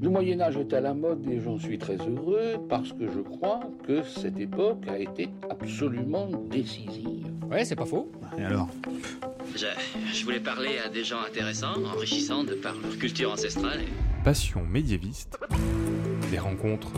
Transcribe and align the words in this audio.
Le 0.00 0.08
Moyen 0.10 0.40
Âge 0.40 0.56
est 0.56 0.72
à 0.74 0.80
la 0.80 0.94
mode 0.94 1.26
et 1.28 1.40
j'en 1.40 1.58
suis 1.58 1.76
très 1.76 1.96
heureux 1.96 2.54
parce 2.68 2.92
que 2.92 3.06
je 3.06 3.18
crois 3.18 3.60
que 3.84 4.02
cette 4.04 4.38
époque 4.38 4.86
a 4.86 4.96
été 4.98 5.28
absolument 5.50 6.28
décisive. 6.48 7.26
Ouais, 7.50 7.64
c'est 7.64 7.74
pas 7.74 7.84
faux. 7.84 8.10
Et 8.38 8.42
alors? 8.42 8.68
Je, 9.56 9.66
je 10.12 10.24
voulais 10.24 10.38
parler 10.38 10.78
à 10.84 10.88
des 10.88 11.02
gens 11.02 11.20
intéressants, 11.26 11.82
enrichissants 11.84 12.44
de 12.44 12.54
par 12.54 12.74
leur 12.80 12.96
culture 12.96 13.32
ancestrale. 13.32 13.80
Passion 14.22 14.62
médiéviste. 14.64 15.36
Des 16.30 16.38
rencontres. 16.38 16.92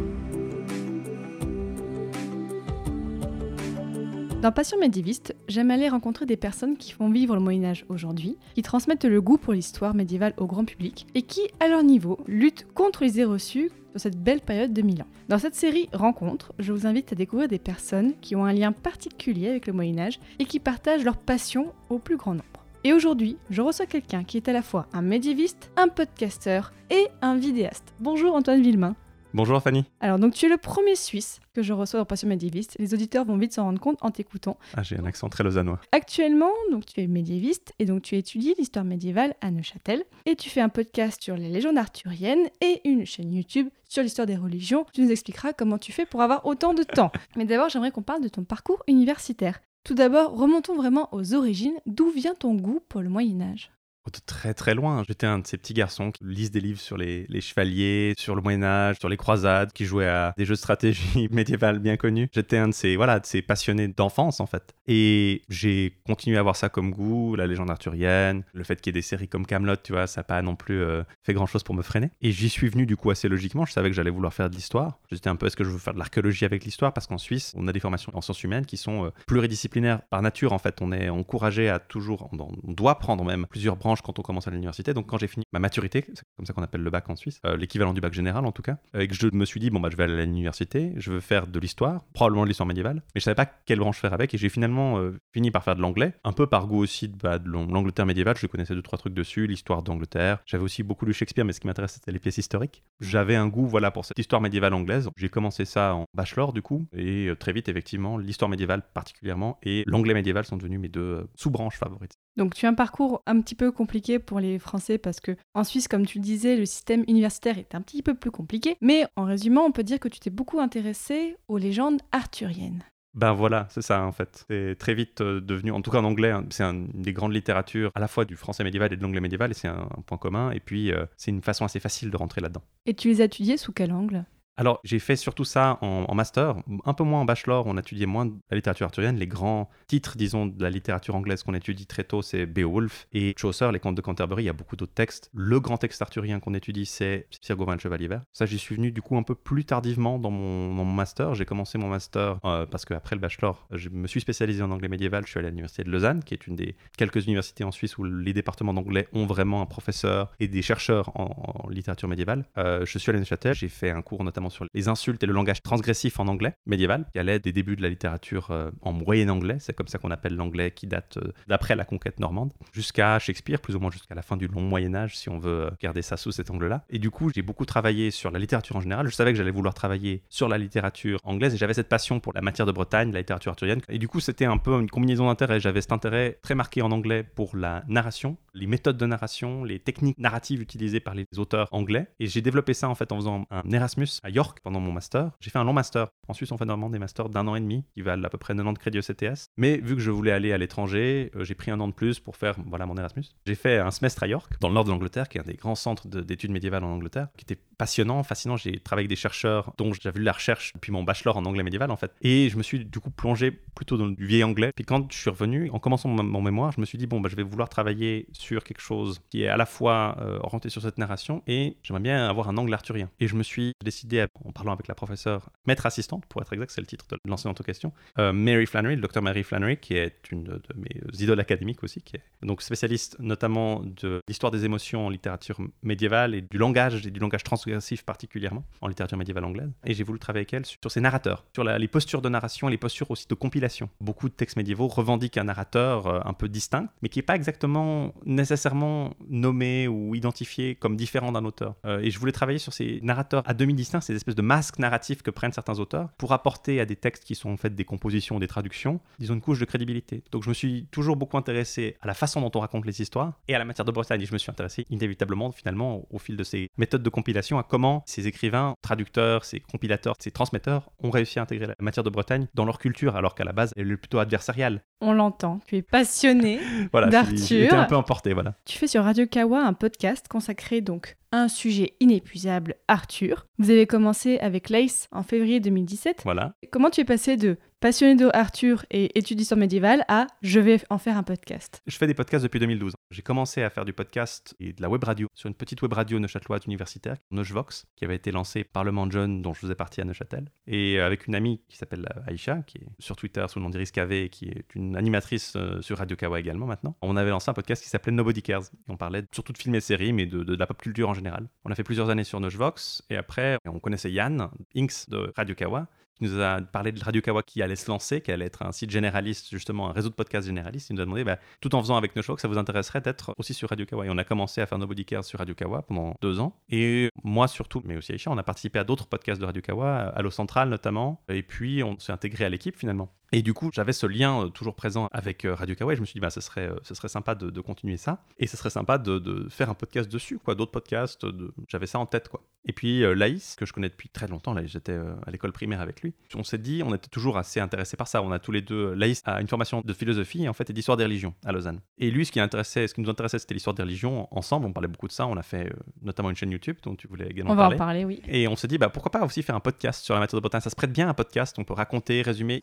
Dans 4.41 4.53
Passion 4.53 4.79
médiéviste, 4.79 5.35
j'aime 5.49 5.71
aller 5.71 5.91
rencontrer 5.91 6.25
des 6.25 6.39
personnes 6.39 6.79
qui 6.79 6.93
font 6.93 7.11
vivre 7.11 7.35
le 7.35 7.43
Moyen 7.43 7.65
Âge 7.65 7.85
aujourd'hui, 7.91 8.39
qui 8.55 8.63
transmettent 8.63 9.05
le 9.05 9.21
goût 9.21 9.37
pour 9.37 9.53
l'histoire 9.53 9.95
médiévale 9.95 10.33
au 10.39 10.47
grand 10.47 10.65
public 10.65 11.07
et 11.15 11.21
qui, 11.21 11.43
à 11.61 11.69
leur 11.69 11.83
niveau, 11.83 12.19
luttent 12.27 12.67
contre 12.73 13.05
les 13.05 13.11
idées 13.11 13.25
reçues 13.25 13.71
de 13.93 13.99
cette 13.99 14.17
belle 14.17 14.41
période 14.41 14.73
de 14.73 14.81
mille 14.81 15.03
ans. 15.03 15.09
Dans 15.29 15.39
cette 15.39 15.55
série 15.55 15.91
Rencontres, 15.93 16.55
je 16.59 16.73
vous 16.73 16.87
invite 16.87 17.13
à 17.13 17.17
découvrir 17.17 17.49
des 17.49 17.59
personnes 17.59 18.15
qui 18.23 18.35
ont 18.35 18.47
un 18.47 18.55
lien 18.55 18.73
particulier 18.73 19.51
avec 19.51 19.67
le 19.67 19.75
Moyen 19.75 19.99
Âge 19.99 20.21
et 20.39 20.47
qui 20.47 20.59
partagent 20.59 21.05
leur 21.05 21.19
passion 21.19 21.75
au 21.91 21.99
plus 21.99 22.17
grand 22.17 22.33
nombre. 22.33 22.65
Et 22.83 22.95
aujourd'hui, 22.95 23.37
je 23.51 23.61
reçois 23.61 23.85
quelqu'un 23.85 24.25
qui 24.25 24.39
est 24.39 24.49
à 24.49 24.55
la 24.55 24.63
fois 24.63 24.87
un 24.95 25.03
médiéviste, 25.03 25.71
un 25.77 25.89
podcasteur 25.89 26.73
et 26.89 27.09
un 27.21 27.37
vidéaste. 27.37 27.93
Bonjour 28.01 28.35
Antoine 28.35 28.63
Villemain. 28.63 28.97
Bonjour 29.33 29.63
Fanny. 29.63 29.85
Alors 30.01 30.19
donc 30.19 30.35
tu 30.35 30.47
es 30.47 30.49
le 30.49 30.57
premier 30.57 30.97
Suisse 30.97 31.39
que 31.55 31.63
je 31.63 31.73
reçois 31.73 32.01
dans 32.01 32.05
Passion 32.05 32.27
médiéviste. 32.27 32.75
Les 32.81 32.95
auditeurs 32.95 33.25
vont 33.25 33.37
vite 33.37 33.53
s'en 33.53 33.63
rendre 33.63 33.79
compte 33.79 33.97
en 34.01 34.11
t'écoutant. 34.11 34.59
Ah, 34.77 34.83
j'ai 34.83 34.99
un 34.99 35.05
accent 35.05 35.29
très 35.29 35.45
lausannois. 35.45 35.81
Actuellement, 35.93 36.51
donc 36.73 36.85
tu 36.85 37.01
es 37.01 37.07
médiéviste 37.07 37.73
et 37.79 37.85
donc 37.85 38.03
tu 38.03 38.17
étudies 38.17 38.55
l'histoire 38.59 38.85
médiévale 38.85 39.35
à 39.41 39.53
Neuchâtel 39.53 40.03
et 40.27 40.35
tu 40.35 40.51
fais 40.51 40.61
un 40.61 40.69
podcast 40.69 41.23
sur 41.23 41.37
les 41.37 41.49
légendes 41.49 41.79
arthuriennes 41.79 42.49
et 42.61 42.81
une 42.85 43.07
chaîne 43.07 43.33
YouTube 43.33 43.69
sur 43.89 44.03
l'histoire 44.03 44.27
des 44.27 44.37
religions. 44.37 44.85
Tu 44.93 45.03
nous 45.03 45.13
expliqueras 45.13 45.53
comment 45.53 45.79
tu 45.79 45.93
fais 45.93 46.07
pour 46.07 46.23
avoir 46.23 46.45
autant 46.45 46.75
de 46.75 46.83
temps. 46.83 47.13
Mais 47.37 47.45
d'abord, 47.45 47.69
j'aimerais 47.69 47.93
qu'on 47.93 48.03
parle 48.03 48.23
de 48.23 48.29
ton 48.29 48.43
parcours 48.43 48.83
universitaire. 48.89 49.61
Tout 49.85 49.95
d'abord, 49.95 50.37
remontons 50.37 50.75
vraiment 50.75 51.09
aux 51.13 51.35
origines. 51.35 51.79
D'où 51.87 52.11
vient 52.11 52.35
ton 52.35 52.55
goût 52.55 52.81
pour 52.89 53.01
le 53.01 53.09
Moyen 53.09 53.41
Âge? 53.41 53.71
De 54.07 54.19
très 54.27 54.55
très 54.55 54.75
loin. 54.75 55.05
J'étais 55.07 55.27
un 55.27 55.39
de 55.39 55.47
ces 55.47 55.57
petits 55.57 55.75
garçons 55.75 56.11
qui 56.11 56.25
lisent 56.25 56.51
des 56.51 56.61
livres 56.61 56.81
sur 56.81 56.97
les, 56.97 57.27
chevaliers, 57.41 58.15
sur 58.19 58.35
le 58.35 58.43
Moyen-Âge, 58.43 58.97
sur 58.99 59.09
les 59.09 59.17
croisades, 59.17 59.73
qui 59.73 59.85
jouaient 59.85 60.09
à 60.09 60.35
des 60.37 60.45
jeux 60.47 60.55
de 60.55 60.59
stratégie 60.59 61.29
médiévales 61.31 61.79
bien 61.79 61.97
connus. 61.97 62.29
J'étais 62.33 62.57
un 62.57 62.69
de 62.69 62.75
ces, 62.75 62.97
voilà, 62.97 63.21
de 63.21 63.27
ces 63.27 63.41
passionnés 63.41 63.87
d'enfance 63.87 64.41
en 64.41 64.47
fait. 64.47 64.75
Et 64.89 65.43
j'ai 65.49 65.97
continué 66.07 66.39
à 66.39 66.41
avoir 66.41 66.57
ça 66.57 66.69
comme 66.69 66.91
goût, 66.91 67.37
la 67.37 67.47
légende 67.47 67.71
arthurienne, 67.71 68.43
le 68.53 68.65
fait 68.65 68.81
qu'il 68.81 68.91
y 68.91 68.97
ait 68.97 69.01
des 69.01 69.07
séries 69.07 69.29
comme 69.29 69.47
Camelot, 69.47 69.77
tu 69.77 69.93
vois, 69.93 70.09
ça 70.09 70.21
n'a 70.21 70.25
pas 70.25 70.43
non 70.43 70.57
plus 70.57 70.83
euh, 70.83 71.05
fait 71.23 71.35
grand 71.35 71.47
chose 71.47 71.63
pour 71.63 71.77
me 71.77 71.83
freiner. 71.83 72.11
Et 72.21 72.33
j'y 72.33 72.49
suis 72.49 72.69
venu 72.69 72.87
du 72.87 72.97
coup 72.97 73.11
assez 73.11 73.29
logiquement. 73.29 73.65
Je 73.65 73.73
savais 73.73 73.91
que 73.91 73.95
j'allais 73.95 74.11
vouloir 74.11 74.35
faire 74.35 74.51
de 74.51 74.57
l'histoire. 74.57 74.99
J'étais 75.13 75.29
un 75.29 75.37
peu, 75.37 75.47
est-ce 75.47 75.57
que 75.57 75.65
je 75.65 75.71
veux 75.71 75.79
faire 75.79 75.95
de 75.95 75.99
l'archéologie 75.99 76.47
avec 76.47 76.65
l'histoire? 76.65 76.93
Parce 76.93 77.07
qu'en 77.07 77.19
Suisse, 77.19 77.53
on 77.57 77.69
a 77.69 77.73
des 77.73 77.81
formations 77.81 78.11
en 78.17 78.23
sciences 78.23 78.43
humaines 78.43 78.67
qui 78.67 78.77
sont 78.77 79.05
euh, 79.05 79.11
pluridisciplinaires 79.27 80.03
par 80.09 80.21
nature 80.21 80.53
en 80.53 80.59
fait. 80.59 80.81
On 80.81 80.91
est 80.91 81.11
encouragé 81.11 81.69
à 81.69 81.79
toujours, 81.79 82.29
on, 82.33 82.39
on 82.67 82.73
doit 82.73 82.99
prendre 82.99 83.23
même 83.25 83.47
plusieurs 83.49 83.77
branches 83.77 83.90
quand 84.03 84.19
on 84.19 84.23
commence 84.23 84.47
à 84.49 84.51
l'université. 84.51 84.95
Donc 84.95 85.07
quand 85.07 85.19
j'ai 85.19 85.27
fini 85.27 85.45
ma 85.53 85.59
maturité, 85.59 86.05
c'est 86.15 86.23
comme 86.37 86.47
ça 86.47 86.53
qu'on 86.53 86.63
appelle 86.63 86.83
le 86.83 86.91
bac 86.91 87.09
en 87.11 87.17
Suisse, 87.17 87.41
euh, 87.45 87.57
l'équivalent 87.57 87.93
du 87.93 88.01
bac 88.01 88.13
général 88.13 88.47
en 88.47 88.53
tout 88.53 88.63
cas, 88.63 88.79
et 88.95 89.09
que 89.09 89.15
je 89.15 89.27
me 89.33 89.45
suis 89.45 89.61
dit 89.61 89.71
bon 89.71 89.81
bah 89.81 89.89
je 89.91 89.97
vais 89.97 90.05
aller 90.05 90.23
à 90.23 90.25
l'université, 90.25 90.93
je 90.97 91.13
veux 91.13 91.21
faire 91.21 91.47
de 91.47 91.59
l'histoire, 91.59 92.05
probablement 92.13 92.45
de 92.45 92.49
l'histoire 92.49 92.67
médiévale, 92.67 93.03
mais 93.15 93.21
je 93.21 93.25
savais 93.25 93.35
pas 93.35 93.47
quelle 93.47 93.81
branche 93.81 93.99
faire 93.99 94.15
avec 94.15 94.33
et 94.35 94.39
j'ai 94.39 94.49
finalement 94.49 94.99
euh, 94.99 95.19
fini 95.33 95.51
par 95.51 95.65
faire 95.65 95.77
de 95.77 95.81
l'anglais, 95.81 96.15
un 96.25 96.33
peu 96.33 96.47
par 96.47 96.67
goût 96.67 96.79
aussi 96.79 97.09
de, 97.09 97.17
bah, 97.17 97.39
l'Angleterre 97.45 98.07
médiévale, 98.07 98.37
je 98.39 98.47
connaissais 98.47 98.75
deux 98.75 98.83
trois 98.83 98.99
trucs 98.99 99.15
dessus, 99.15 99.47
l'histoire 99.47 99.83
d'Angleterre. 99.83 100.39
J'avais 100.47 100.63
aussi 100.63 100.83
beaucoup 100.83 101.07
lu 101.07 101.13
Shakespeare, 101.13 101.45
mais 101.45 101.53
ce 101.53 101.61
qui 101.61 101.67
m'intéressait 101.67 101.97
c'était 101.97 102.13
les 102.13 102.19
pièces 102.19 102.39
historiques. 102.39 102.85
J'avais 103.01 103.37
un 103.37 103.49
goût 103.49 103.67
voilà 103.67 103.91
pour 103.91 104.05
cette 104.05 104.19
histoire 104.19 104.41
médiévale 104.41 104.75
anglaise. 104.75 105.09
J'ai 105.17 105.29
commencé 105.29 105.65
ça 105.65 105.95
en 105.95 106.05
bachelor 106.15 106.53
du 106.53 106.63
coup 106.63 106.87
et 106.93 107.27
euh, 107.27 107.37
très 107.37 107.53
vite 107.53 107.69
effectivement 107.69 108.19
l'histoire 108.19 108.49
médiévale 108.49 108.83
particulièrement 108.95 109.59
et 109.63 109.85
l'anglais 109.87 110.15
médiéval 110.15 110.45
sont 110.45 110.57
devenus 110.57 110.81
mes 110.81 110.89
deux 110.89 111.29
sous-branches 111.35 111.79
favorites. 111.79 112.15
Donc 112.37 112.55
tu 112.55 112.67
as 112.67 112.69
un 112.69 112.75
parcours 112.75 113.23
un 113.27 113.41
petit 113.41 113.55
peu 113.55 113.73
compliqué 113.81 114.19
pour 114.19 114.41
les 114.41 114.59
Français 114.59 114.99
parce 114.99 115.21
que 115.21 115.33
en 115.55 115.65
Suisse, 115.65 115.89
comme 115.89 116.05
tu 116.05 116.19
le 116.19 116.23
disais, 116.25 116.55
le 116.57 116.67
système 116.67 117.03
universitaire 117.09 117.57
est 117.59 117.75
un 117.75 117.81
petit 117.81 118.03
peu 118.03 118.15
plus 118.15 118.31
compliqué. 118.31 118.77
Mais 118.83 119.07
en 119.17 119.25
résumant, 119.25 119.65
on 119.65 119.73
peut 119.73 119.83
dire 119.85 119.99
que 119.99 120.09
tu 120.09 120.21
t'es 120.21 120.29
beaucoup 120.29 120.61
intéressé 120.61 121.37
aux 121.49 121.57
légendes 121.57 122.03
arthuriennes. 122.13 122.83
Ben 123.15 123.33
voilà, 123.33 123.67
c'est 123.71 123.83
ça 123.83 124.05
en 124.05 124.13
fait. 124.13 124.45
C'est 124.49 124.77
très 124.79 124.95
vite 124.95 125.21
euh, 125.23 125.41
devenu, 125.41 125.73
en 125.73 125.81
tout 125.83 125.91
cas 125.91 125.99
en 125.99 126.05
anglais, 126.05 126.31
hein, 126.31 126.45
c'est 126.51 126.63
un- 126.63 126.75
une 126.95 127.03
des 127.03 127.13
grandes 127.15 127.33
littératures 127.33 127.91
à 127.95 128.01
la 128.01 128.07
fois 128.07 128.25
du 128.27 128.37
français 128.37 128.63
médiéval 128.65 128.93
et 128.93 128.97
de 128.97 129.03
l'anglais 129.03 129.21
médiéval, 129.21 129.51
et 129.51 129.55
c'est 129.55 129.67
un, 129.67 129.89
un 129.97 130.03
point 130.03 130.19
commun. 130.19 130.51
Et 130.53 130.61
puis 130.61 130.93
euh, 130.93 131.07
c'est 131.17 131.31
une 131.31 131.43
façon 131.43 131.65
assez 131.65 131.81
facile 131.81 132.11
de 132.11 132.17
rentrer 132.17 132.41
là-dedans. 132.41 132.63
Et 132.87 132.95
tu 132.95 133.09
les 133.09 133.21
as 133.21 133.25
étudiés 133.25 133.57
sous 133.57 133.73
quel 133.73 133.93
angle? 133.93 134.25
Alors 134.57 134.81
j'ai 134.85 134.99
fait 134.99 135.17
surtout 135.17 135.45
ça 135.45 135.79
en, 135.81 136.15
master, 136.15 136.57
un 136.85 136.95
peu 136.95 137.05
moins 137.05 137.21
en 137.21 137.25
bachelor, 137.25 137.67
on 137.67 137.79
étudiait 137.79 138.07
moins 138.07 138.31
la 138.51 138.57
littérature 138.57 138.85
arthurienne. 138.85 139.17
Les 139.17 139.27
grands 139.27 139.71
titres, 139.87 140.17
disons, 140.17 140.47
de 140.47 140.63
la 140.63 140.71
littérature 140.71 141.15
anglaise 141.15 141.43
qu'on 141.43 141.55
étudie 141.55 141.87
très 141.87 142.05
tôt, 142.05 142.21
c'est 142.21 142.47
Beowulf 142.47 143.07
et 143.13 143.35
Chaucer, 143.39 143.71
les 143.73 143.81
contes 143.81 143.95
de 143.95 144.01
Canterbury. 144.03 144.43
Il 144.43 144.47
y 144.47 144.51
a 144.51 144.55
beaucoup 144.55 144.77
d'autres 144.77 144.93
textes. 144.93 145.31
Le 145.33 145.61
grand 145.61 145.79
texte 145.79 146.03
arthurien 146.03 146.41
qu'on 146.41 146.55
étudie, 146.55 146.85
c'est 146.85 147.27
Sir 147.41 147.57
Gawain 147.57 147.75
le 147.75 147.81
Chevalier 147.81 148.09
Vert. 148.09 148.23
Ça, 148.33 148.45
j'y 148.45 148.59
suis 148.59 148.77
venu 148.77 148.93
du 148.93 149.01
coup 149.01 149.17
un 149.17 149.23
peu 149.23 149.35
plus 149.35 149.65
tardivement 149.65 150.19
dans 150.19 150.31
mon, 150.31 150.85
master. 150.85 151.35
J'ai 151.35 151.45
commencé 151.45 151.79
mon 151.79 151.89
master 151.89 152.39
euh, 152.45 152.67
parce 152.67 152.85
qu'après 152.85 153.17
le 153.17 153.21
bachelor, 153.21 153.67
je 153.71 153.89
me 153.89 154.07
suis 154.07 154.21
spécialisé 154.21 154.63
en 154.63 154.71
anglais 154.71 154.89
médiéval. 154.89 155.25
Je 155.25 155.31
suis 155.31 155.39
allé 155.39 155.47
à 155.47 155.51
l'université 155.51 155.85
de 155.85 155.91
Lausanne, 155.91 156.23
qui 156.25 156.35
est 156.35 156.47
une 156.47 156.57
des 156.57 156.77
quelques 156.99 157.25
universités 157.27 157.65
en 157.65 157.71
Suisse 157.71 157.97
où 157.99 158.05
les 158.05 158.33
départements 158.33 158.75
d'anglais 158.75 159.09
ont 159.13 159.27
vraiment 159.27 159.63
un 159.63 159.67
professeur 159.67 160.33
et 160.41 160.49
des 160.49 160.63
chercheurs 160.63 161.17
en, 161.19 161.65
en 161.65 161.69
littérature 161.69 162.09
médiévale. 162.09 162.45
Euh, 162.59 162.85
je 162.85 162.99
suis 162.99 163.11
allé 163.11 163.19
à 163.19 163.21
Neuchâtel, 163.21 163.55
j'ai 163.55 163.69
fait 163.69 163.91
un 163.91 164.03
cours 164.03 164.25
notamment 164.25 164.40
sur 164.49 164.65
les 164.73 164.89
insultes 164.89 165.23
et 165.23 165.27
le 165.27 165.33
langage 165.33 165.63
transgressif 165.63 166.21
en 166.21 166.29
anglais 166.29 166.55
médiéval, 166.67 167.07
qui 167.13 167.19
allait 167.19 167.39
des 167.39 167.53
débuts 167.53 167.77
de 167.77 167.83
la 167.83 167.89
littérature 167.89 168.51
euh, 168.51 168.71
en 168.81 168.93
moyen 168.93 169.29
anglais, 169.29 169.57
c'est 169.61 169.75
comme 169.75 169.89
ça 169.89 169.99
qu'on 169.99 170.11
appelle 170.11 170.37
l'anglais 170.37 170.71
qui 170.71 170.87
date 170.87 171.19
euh, 171.19 171.33
d'après 171.49 171.77
la 171.77 171.85
conquête 171.85 172.21
normande, 172.21 172.53
jusqu'à 172.73 173.19
Shakespeare, 173.19 173.61
plus 173.61 173.77
ou 173.77 173.81
moins 173.81 173.91
jusqu'à 173.91 174.15
la 174.15 174.23
fin 174.23 174.37
du 174.37 174.47
long 174.47 174.63
Moyen 174.63 174.95
Âge, 174.95 175.17
si 175.17 175.29
on 175.29 175.39
veut 175.39 175.67
euh, 175.67 175.71
garder 175.81 176.03
ça 176.03 176.17
sous 176.17 176.33
cet 176.33 176.51
angle-là. 176.51 176.85
Et 176.89 176.99
du 176.99 177.11
coup, 177.11 177.31
j'ai 177.35 177.43
beaucoup 177.43 177.67
travaillé 177.67 178.11
sur 178.11 178.31
la 178.31 178.39
littérature 178.39 178.77
en 178.77 178.81
général. 178.81 179.09
Je 179.09 179.15
savais 179.15 179.33
que 179.33 179.39
j'allais 179.39 179.51
vouloir 179.51 179.75
travailler 179.75 180.23
sur 180.29 180.49
la 180.49 180.59
littérature 180.59 181.19
anglaise 181.25 181.55
et 181.55 181.57
j'avais 181.57 181.75
cette 181.75 181.89
passion 181.89 182.21
pour 182.21 182.33
la 182.33 182.41
matière 182.41 182.67
de 182.67 182.73
Bretagne, 182.73 183.13
la 183.13 183.19
littérature 183.19 183.51
arthurienne. 183.51 183.81
Et 183.89 183.99
du 183.99 184.09
coup, 184.09 184.21
c'était 184.21 184.45
un 184.45 184.59
peu 184.59 184.79
une 184.79 184.91
combinaison 184.91 185.27
d'intérêts. 185.27 185.61
J'avais 185.61 185.81
cet 185.81 185.93
intérêt 185.93 186.39
très 186.43 186.55
marqué 186.55 186.83
en 186.83 186.91
anglais 186.93 187.25
pour 187.35 187.57
la 187.57 187.83
narration, 187.89 188.37
les 188.55 188.67
méthodes 188.67 188.97
de 188.97 189.07
narration, 189.07 189.65
les 189.65 189.79
techniques 189.79 190.19
narratives 190.19 190.61
utilisées 190.61 191.01
par 191.01 191.15
les 191.15 191.27
auteurs 191.37 191.69
anglais. 191.73 192.09
Et 192.21 192.27
j'ai 192.27 192.41
développé 192.41 192.75
ça 192.75 192.89
en 192.89 192.95
fait 192.95 193.11
en 193.13 193.17
faisant 193.17 193.47
un 193.51 193.63
Erasmus 193.71 194.09
York 194.31 194.59
pendant 194.63 194.81
mon 194.81 194.93
master. 194.93 195.31
J'ai 195.41 195.51
fait 195.51 195.59
un 195.59 195.65
long 195.65 195.73
master. 195.73 196.09
En 196.29 196.33
Suisse, 196.33 196.53
on 196.53 196.57
fait 196.59 196.65
normalement 196.65 196.91
des 196.91 196.99
masters 196.99 197.29
d'un 197.29 197.47
an 197.49 197.57
et 197.57 197.61
demi 197.61 197.85
qui 197.95 198.03
valent 198.03 198.23
à 198.25 198.31
peu 198.31 198.39
près 198.39 198.55
90 198.55 198.79
crédits 198.79 198.99
au 198.99 199.03
CTS. 199.03 199.47
Mais 199.57 199.79
vu 199.79 199.95
que 199.97 200.01
je 200.01 200.11
voulais 200.11 200.31
aller 200.33 200.53
à 200.53 200.59
l'étranger, 200.59 201.31
euh, 201.35 201.45
j'ai 201.45 201.55
pris 201.55 201.71
un 201.71 201.81
an 201.81 201.89
de 201.89 201.93
plus 201.93 202.21
pour 202.21 202.37
faire 202.37 202.57
voilà 202.67 202.87
mon 202.87 202.97
Erasmus. 202.97 203.25
J'ai 203.47 203.55
fait 203.55 203.79
un 203.79 203.91
semestre 203.91 204.23
à 204.23 204.27
York, 204.29 204.53
dans 204.61 204.69
le 204.69 204.75
nord 204.75 204.85
de 204.85 204.91
l'Angleterre, 204.91 205.29
qui 205.29 205.39
est 205.39 205.41
un 205.41 205.45
des 205.45 205.55
grands 205.55 205.75
centres 205.75 206.07
de- 206.09 206.21
d'études 206.21 206.51
médiévales 206.53 206.85
en 206.85 206.93
Angleterre, 206.93 207.29
qui 207.37 207.45
était 207.45 207.61
passionnant, 207.79 208.23
fascinant. 208.23 208.57
J'ai 208.57 208.79
travaillé 208.79 209.05
avec 209.05 209.09
des 209.11 209.17
chercheurs 209.17 209.73
dont 209.79 209.93
j'avais 209.93 210.19
vu 210.21 210.25
la 210.25 210.33
recherche 210.33 210.73
depuis 210.75 210.93
mon 210.93 211.03
bachelor 211.03 211.37
en 211.37 211.45
anglais 211.45 211.63
médiéval 211.65 211.91
en 211.91 211.97
fait. 211.97 212.13
Et 212.21 212.49
je 212.49 212.57
me 212.57 212.63
suis 212.63 212.85
du 212.85 213.01
coup 213.01 213.11
plongé 213.11 213.51
plutôt 213.51 213.97
dans 213.97 214.07
du 214.09 214.25
vieil 214.27 214.45
anglais. 214.45 214.71
Puis 214.77 214.85
quand 214.85 215.11
je 215.13 215.19
suis 215.19 215.31
revenu, 215.31 215.71
en 215.71 215.79
commençant 215.79 216.09
mon 216.09 216.43
mémoire, 216.43 216.73
je 216.73 216.81
me 216.81 216.87
suis 216.87 216.99
dit 216.99 217.07
bon 217.07 217.21
bah 217.21 217.29
je 217.31 217.37
vais 217.37 217.43
vouloir 217.43 217.69
travailler 217.69 218.27
sur 218.33 218.63
quelque 218.65 218.81
chose 218.83 219.21
qui 219.31 219.43
est 219.43 219.49
à 219.49 219.57
la 219.57 219.67
fois 219.67 220.17
euh, 220.21 220.39
orienté 220.43 220.69
sur 220.69 220.83
cette 220.83 220.99
narration 220.99 221.43
et 221.47 221.77
j'aimerais 221.83 222.03
bien 222.03 222.29
avoir 222.29 222.49
un 222.49 222.57
angle 222.57 222.73
arthurien. 222.75 223.11
Et 223.19 223.27
je 223.27 223.35
me 223.35 223.43
suis 223.43 223.73
décidé, 223.85 224.20
en 224.45 224.53
parlant 224.53 224.73
avec 224.73 224.89
la 224.89 224.95
professeure, 224.95 225.51
maître 225.67 225.87
assistante 225.87 226.27
pour 226.27 226.41
être 226.43 226.53
exact, 226.53 226.71
c'est 226.71 226.81
le 226.81 226.87
titre 226.87 227.07
de 227.11 227.19
l'enseignante 227.25 227.61
en 227.61 227.65
question, 227.65 227.93
euh, 228.19 228.33
Mary 228.33 228.67
Flannery, 228.67 228.97
le 228.97 229.03
docteur 229.03 229.23
Mary 229.23 229.43
Flannery, 229.43 229.77
qui 229.77 229.95
est 229.95 230.31
une 230.31 230.45
de, 230.45 230.63
mes 230.77 231.01
idoles 231.19 231.41
académiques 231.41 231.83
aussi, 231.83 232.03
qui 232.03 232.17
est 232.17 232.23
donc 232.43 232.63
spécialiste 232.63 233.17
notamment 233.19 233.83
de 233.85 234.21
l'histoire 234.29 234.51
des 234.51 234.65
émotions 234.65 235.07
en 235.07 235.11
littérature 235.11 235.61
médiévale 235.83 236.35
et 236.35 236.43
du 236.43 236.59
langage 236.59 237.07
et 237.07 237.11
du 237.11 237.21
langage 237.21 237.45
transgressif 237.45 238.05
particulièrement 238.05 238.65
en 238.81 238.89
littérature 238.89 239.19
médiévale 239.19 239.45
anglaise. 239.45 239.71
Et 239.85 239.95
j'ai 239.95 240.05
voulu 240.05 240.19
travailler 240.19 240.41
avec 240.41 240.55
elle 240.55 240.67
sur, 240.67 240.91
ses 240.91 241.01
narrateurs, 241.01 241.45
sur 241.55 241.65
les 241.65 241.89
postures 241.89 242.23
de 242.23 242.29
narration 242.29 242.69
et 242.69 242.71
les 242.71 242.79
postures 242.79 243.11
aussi 243.11 243.27
de 243.29 243.35
compilation. 243.35 243.89
Beaucoup 244.01 244.29
de 244.29 244.35
textes 244.35 244.57
médiévaux 244.57 244.89
revendiquent 244.89 245.39
un 245.39 245.45
narrateur 245.45 246.07
euh, 246.07 246.21
un 246.25 246.33
peu 246.33 246.49
distinct, 246.49 246.89
mais 247.03 247.09
qui 247.09 247.19
n'est 247.19 247.25
pas 247.25 247.37
exactement 247.37 248.15
nécessairement 248.25 249.15
nommé 249.29 249.89
ou 249.89 250.15
identifié 250.15 250.75
comme 250.75 250.97
différent 250.97 251.33
d'un 251.33 251.45
auteur. 251.45 251.75
Euh, 251.85 252.01
et 252.01 252.11
je 252.11 252.19
voulais 252.19 252.33
travailler 252.33 252.59
sur 252.59 252.73
ces 252.73 253.01
narrateurs 253.03 253.43
à 253.47 253.55
demi 253.55 253.75
distincts, 253.75 254.01
ces 254.11 254.17
espèces 254.17 254.35
de 254.35 254.43
masques 254.43 254.79
narratifs 254.79 255.23
que 255.23 255.31
prennent 255.31 255.53
certains 255.53 255.79
auteurs, 255.79 256.09
pour 256.19 256.33
apporter 256.33 256.81
à 256.81 256.85
des 256.85 256.97
textes 256.97 257.25
qui 257.25 257.35
sont 257.35 257.51
en 257.51 257.57
fait 257.57 257.75
des 257.75 257.85
compositions 257.85 258.37
ou 258.37 258.41
des 258.41 258.49
traductions, 258.49 259.01
disons 259.19 259.35
une 259.35 259.41
couche 259.41 259.61
de 259.61 259.65
crédibilité. 259.65 260.25
Donc 260.33 260.43
je 260.43 260.49
me 260.49 260.55
suis 260.55 260.87
toujours 260.91 261.17
beaucoup 261.17 261.37
intéressé 261.37 261.97
à 262.01 262.07
la 262.07 262.15
façon 262.15 262.41
dont 262.41 262.51
on 262.55 262.61
raconte 262.61 262.87
les 262.87 263.01
histoires 263.01 263.35
et 263.49 263.55
à 263.55 263.59
la 263.59 263.65
matière 263.65 263.85
de 263.85 263.93
Bretagne. 263.93 264.21
Et 264.23 264.27
je 264.27 264.33
me 264.33 264.39
suis 264.39 264.51
intéressé 264.51 264.87
inévitablement 264.91 265.53
finalement 265.53 266.07
au 266.11 266.19
fil 266.19 266.37
de 266.37 266.43
ces 266.45 266.69
méthodes 266.77 267.03
de 267.03 267.09
compilation 267.11 267.59
à 267.59 267.63
comment 267.63 268.03
ces 268.07 268.27
écrivains, 268.27 268.75
traducteurs, 268.83 269.45
ces 269.45 269.61
compilateurs, 269.61 270.15
ces 270.19 270.31
transmetteurs 270.31 270.91
ont 271.03 271.11
réussi 271.11 271.39
à 271.39 271.43
intégrer 271.43 271.67
la 271.67 271.75
matière 271.81 272.05
de 272.05 272.11
Bretagne 272.11 272.49
dans 272.55 272.65
leur 272.65 272.79
culture, 272.79 273.17
alors 273.17 273.35
qu'à 273.35 273.45
la 273.45 273.53
base 273.53 273.73
elle 273.77 273.91
est 273.91 273.97
plutôt 273.97 274.19
adversariale. 274.19 274.83
On 275.01 275.13
l'entend, 275.13 275.61
tu 275.67 275.77
es 275.77 275.83
passionné. 275.83 276.59
Voilà, 276.93 277.09
D'Arthur. 277.09 277.65
été 277.67 277.75
un 277.75 277.85
peu 277.85 277.95
emporté, 277.95 278.33
voilà. 278.33 278.55
Tu 278.65 278.77
fais 278.77 278.87
sur 278.87 279.05
Radio 279.05 279.27
Kawa 279.27 279.63
un 279.63 279.75
podcast 279.75 280.27
consacré 280.29 280.81
donc 280.81 281.17
un 281.33 281.49
sujet 281.49 281.95
inépuisable, 282.01 282.75
Arthur. 282.89 283.47
Vous 283.59 283.71
avez 283.71 283.87
commencé 283.87 284.39
avec 284.39 284.69
Lace 284.69 285.09
en 285.13 285.23
février 285.23 285.61
2017. 285.61 286.23
Voilà. 286.25 286.55
Comment 286.71 286.91
tu 286.91 287.01
es 287.01 287.05
passé 287.05 287.37
de 287.37 287.57
passionné 287.81 288.15
de 288.15 288.29
Arthur 288.35 288.85
et 288.91 289.19
étude 289.19 289.39
d'histoire 289.39 289.59
médiévale 289.59 290.05
à 290.07 290.27
je 290.43 290.61
vais 290.61 290.81
en 290.91 290.99
faire 290.99 291.17
un 291.17 291.23
podcast 291.23 291.83
Je 291.87 291.97
fais 291.97 292.07
des 292.07 292.13
podcasts 292.13 292.43
depuis 292.43 292.61
2012. 292.61 292.93
J'ai 293.11 293.23
commencé 293.23 293.63
à 293.63 293.71
faire 293.71 293.87
du 293.87 293.95
podcast 293.95 294.55
et 294.61 294.75
de 294.75 294.83
la 294.83 294.91
web 294.91 295.03
radio 295.03 295.27
sur 295.35 295.49
une 295.49 295.55
petite 295.55 295.81
web 295.81 295.95
radio 295.95 296.19
neuchâteloise 296.19 296.61
universitaire, 296.67 297.17
Neuchvox, 297.31 297.87
qui 297.97 298.05
avait 298.05 298.17
été 298.17 298.33
lancée 298.33 298.65
par 298.65 298.85
le 298.85 298.93
John, 299.09 299.41
dont 299.41 299.55
je 299.55 299.61
faisais 299.61 299.75
partie 299.75 300.03
à 300.03 300.05
Neuchâtel, 300.05 300.51
et 300.67 301.01
avec 301.01 301.27
une 301.27 301.35
amie 301.35 301.63
qui 301.69 301.79
s'appelle 301.79 302.07
Aïcha, 302.27 302.63
qui 302.67 302.79
est 302.79 302.89
sur 302.99 303.17
Twitter 303.17 303.45
sous 303.49 303.59
le 303.59 303.65
nom 303.65 303.71
d'Iris 303.71 303.93
KV, 303.93 304.29
qui 304.29 304.49
est 304.49 304.75
une 304.75 304.95
animatrice 304.95 305.55
euh, 305.57 305.81
sur 305.81 305.97
Radio 305.97 306.17
Kawa 306.17 306.39
également 306.39 306.67
maintenant. 306.67 306.97
On 307.01 307.17
avait 307.17 307.31
lancé 307.31 307.51
un 307.51 307.55
podcast 307.55 307.83
qui 307.83 307.89
s'appelait 307.89 308.13
Nobody 308.13 308.43
Cares. 308.43 308.65
on 308.89 308.99
parlait 308.99 309.25
surtout 309.33 309.55
de 309.55 309.59
films 309.59 309.77
et 309.77 309.81
séries, 309.81 310.13
mais 310.13 310.27
de, 310.27 310.43
de, 310.43 310.55
la 310.55 310.67
pop 310.67 310.77
culture 310.77 311.09
en 311.09 311.15
général. 311.15 311.49
On 311.65 311.71
a 311.71 311.75
fait 311.75 311.85
plusieurs 311.85 312.11
années 312.11 312.25
sur 312.25 312.41
Neuchvox, 312.41 313.03
et 313.09 313.17
après, 313.17 313.57
on 313.65 313.81
connaissait 313.81 314.13
Yann, 314.13 314.51
Inks 314.77 315.09
de 315.09 315.33
Radio 315.35 315.55
Kawa, 315.55 315.89
qui 316.21 316.27
nous 316.27 316.41
a 316.41 316.61
parlé 316.61 316.93
de 316.93 317.03
Radio 317.03 317.23
Kawa 317.23 317.43
qui 317.43 317.63
allait 317.63 317.77
se 317.77 317.91
lancer, 317.91 318.21
qui 318.21 318.31
allait 318.31 318.45
être 318.47 318.63
un 318.63 318.73
site 318.73 318.91
généraliste, 318.91 319.51
justement, 319.51 319.89
un 319.89 319.93
réseau 319.93 320.11
de 320.11 320.15
podcasts 320.15 320.47
généraliste. 320.47 320.91
Il 320.91 320.97
nous 320.97 321.03
a 321.03 321.05
demandé, 321.05 321.25
bah, 321.25 321.39
tout 321.61 321.75
en 321.75 321.81
faisant 321.81 321.97
avec 321.97 322.15
nos 322.15 322.23
que 322.23 322.41
ça 322.41 322.49
vous 322.49 322.59
intéresserait 322.59 323.01
d'être 323.01 323.35
aussi 323.39 323.55
sur 323.55 323.69
Radio 323.71 323.87
Kawa. 323.87 324.07
Et 324.07 324.11
on 324.11 324.19
a 324.19 324.25
commencé 324.25 324.61
à 324.61 324.67
faire 324.67 324.79
Nobody 324.79 325.05
Cares 325.05 325.25
sur 325.25 325.39
Radio 325.39 325.55
Kawa 325.55 325.83
pendant 325.83 326.15
deux 326.21 326.39
ans. 326.39 326.55
Et 326.69 327.09
moi 327.25 327.49
surtout, 327.49 327.83
mais 327.85 327.97
aussi 327.97 328.13
Aisha, 328.13 328.31
on 328.31 328.39
a 328.39 328.43
participé 328.43 328.79
à 328.79 328.85
d'autres 328.85 329.07
podcasts 329.07 329.41
de 329.41 329.47
Radio 329.47 329.63
Kawa, 329.63 329.97
à 329.97 330.23
l'eau 330.23 330.31
centrale 330.31 330.69
notamment. 330.69 331.21
Et 331.29 331.43
puis 331.43 331.83
on 331.83 331.99
s'est 331.99 332.13
intégré 332.13 332.45
à 332.45 332.49
l'équipe 332.49 332.77
finalement. 332.77 333.09
Et 333.33 333.43
du 333.43 333.55
coup, 333.55 333.71
j'avais 333.73 333.93
ce 333.93 334.07
lien 334.07 334.45
euh, 334.45 334.49
toujours 334.49 334.75
présent 334.75 335.09
avec 335.13 335.45
euh, 335.45 335.55
Radio 335.55 335.75
Kawa 335.77 335.93
et 335.93 335.97
je 335.97 336.01
me 336.01 336.07
suis 336.07 336.15
dit, 336.15 336.21
bah, 336.21 336.31
ce, 336.31 336.41
serait, 336.41 336.69
euh, 336.69 336.77
ce 336.83 336.95
serait 336.95 337.09
sympa 337.09 337.35
de, 337.35 337.61
continuer 337.61 337.97
ça. 337.97 338.25
Et 338.39 338.47
ce 338.47 338.57
serait 338.57 338.71
sympa 338.71 338.99
de, 338.99 339.47
faire 339.51 339.71
un 339.71 339.75
podcast 339.75 340.11
dessus, 340.11 340.39
quoi, 340.39 340.55
d'autres 340.55 340.73
podcasts. 340.73 341.25
De... 341.25 341.53
J'avais 341.69 341.87
ça 341.87 341.99
en 341.99 342.07
tête, 342.07 342.29
quoi. 342.29 342.43
Et 342.67 342.73
puis 342.73 343.01
Laïs, 343.15 343.57
que 343.57 343.65
je 343.65 343.73
connais 343.73 343.89
depuis 343.89 344.11
très 344.11 344.27
longtemps, 344.27 344.53
là, 344.53 344.65
j'étais 344.67 344.93
à 344.93 345.31
l'école 345.31 345.53
primaire 345.53 345.81
avec 345.81 346.03
lui. 346.03 346.13
On 346.35 346.45
s'est 346.45 346.59
dit, 346.59 346.83
on 346.85 346.95
était 346.95 347.09
toujours 347.09 347.39
assez 347.39 347.59
intéressés 347.59 347.97
par 347.97 348.07
ça. 348.07 348.23
On 348.23 348.33
a 348.33 348.39
tous 348.39 348.53
les 348.53 348.61
deux, 348.61 348.93
Laïs 348.93 349.23
a 349.25 349.41
une 349.41 349.49
formation 349.49 349.81
de 349.83 349.93
philosophie 349.95 350.47
en 350.47 350.53
fait 350.53 350.69
et 350.69 350.75
d'histoire 350.75 350.99
des 350.99 351.05
religions 351.05 351.35
à 351.45 351.53
Lausanne. 351.53 351.81
Et 351.97 352.11
lui, 352.11 352.27
ce 352.27 352.33
qui, 352.33 352.39
intéressait, 352.39 352.87
ce 352.87 352.93
qui 352.93 353.01
nous 353.01 353.09
intéressait, 353.09 353.39
c'était 353.39 353.55
l'histoire 353.55 353.73
des 353.73 353.83
religions 353.83 354.29
ensemble. 354.31 354.67
On 354.67 354.73
parlait 354.73 354.89
beaucoup 354.89 355.09
de 355.09 355.13
ça. 355.13 355.27
On 355.27 355.39
a 355.39 355.43
fait 355.43 355.73
notamment 356.03 356.29
une 356.29 356.37
chaîne 356.37 356.51
YouTube 356.51 356.77
dont 356.83 356.95
tu 356.97 357.09
voulais 357.09 357.29
également 357.29 357.57
parler. 357.57 357.77
On 357.77 357.79
va 357.79 357.85
en 357.85 357.87
parler, 357.87 358.05
oui. 358.05 358.21
Et 358.29 358.47
on 358.47 358.57
s'est 358.57 358.69
dit, 358.69 358.77
bah, 358.77 358.91
pourquoi 358.91 359.11
pas 359.11 359.25
aussi 359.25 359.43
faire 359.43 359.57
un 359.57 359.61
podcast 359.61 360.05
sur 360.05 360.13
la 360.13 360.21
matière 360.21 360.37
de 360.39 360.43
Bretagne 360.43 360.61
Ça 360.61 360.71
se 360.71 360.77
prête 360.77 360.93
bien 360.93 361.09
un 361.09 361.15
podcast. 361.15 361.57
On 361.59 361.65
peut 361.65 361.75
raconter, 361.75 362.21
résumer. 362.21 362.63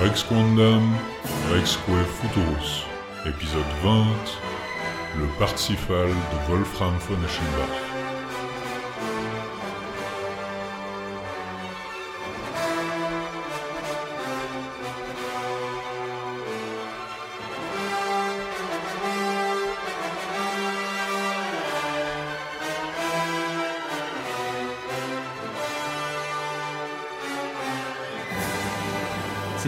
Rex 0.00 0.22
Quandam, 0.24 0.94
Rexque 1.52 1.80
Futurus, 2.20 2.84
épisode 3.24 3.64
20, 3.82 4.04
le 5.18 5.26
Parsifal 5.38 6.08
de 6.08 6.52
Wolfram 6.52 6.92
von 7.08 7.16
Eschenbach. 7.24 7.85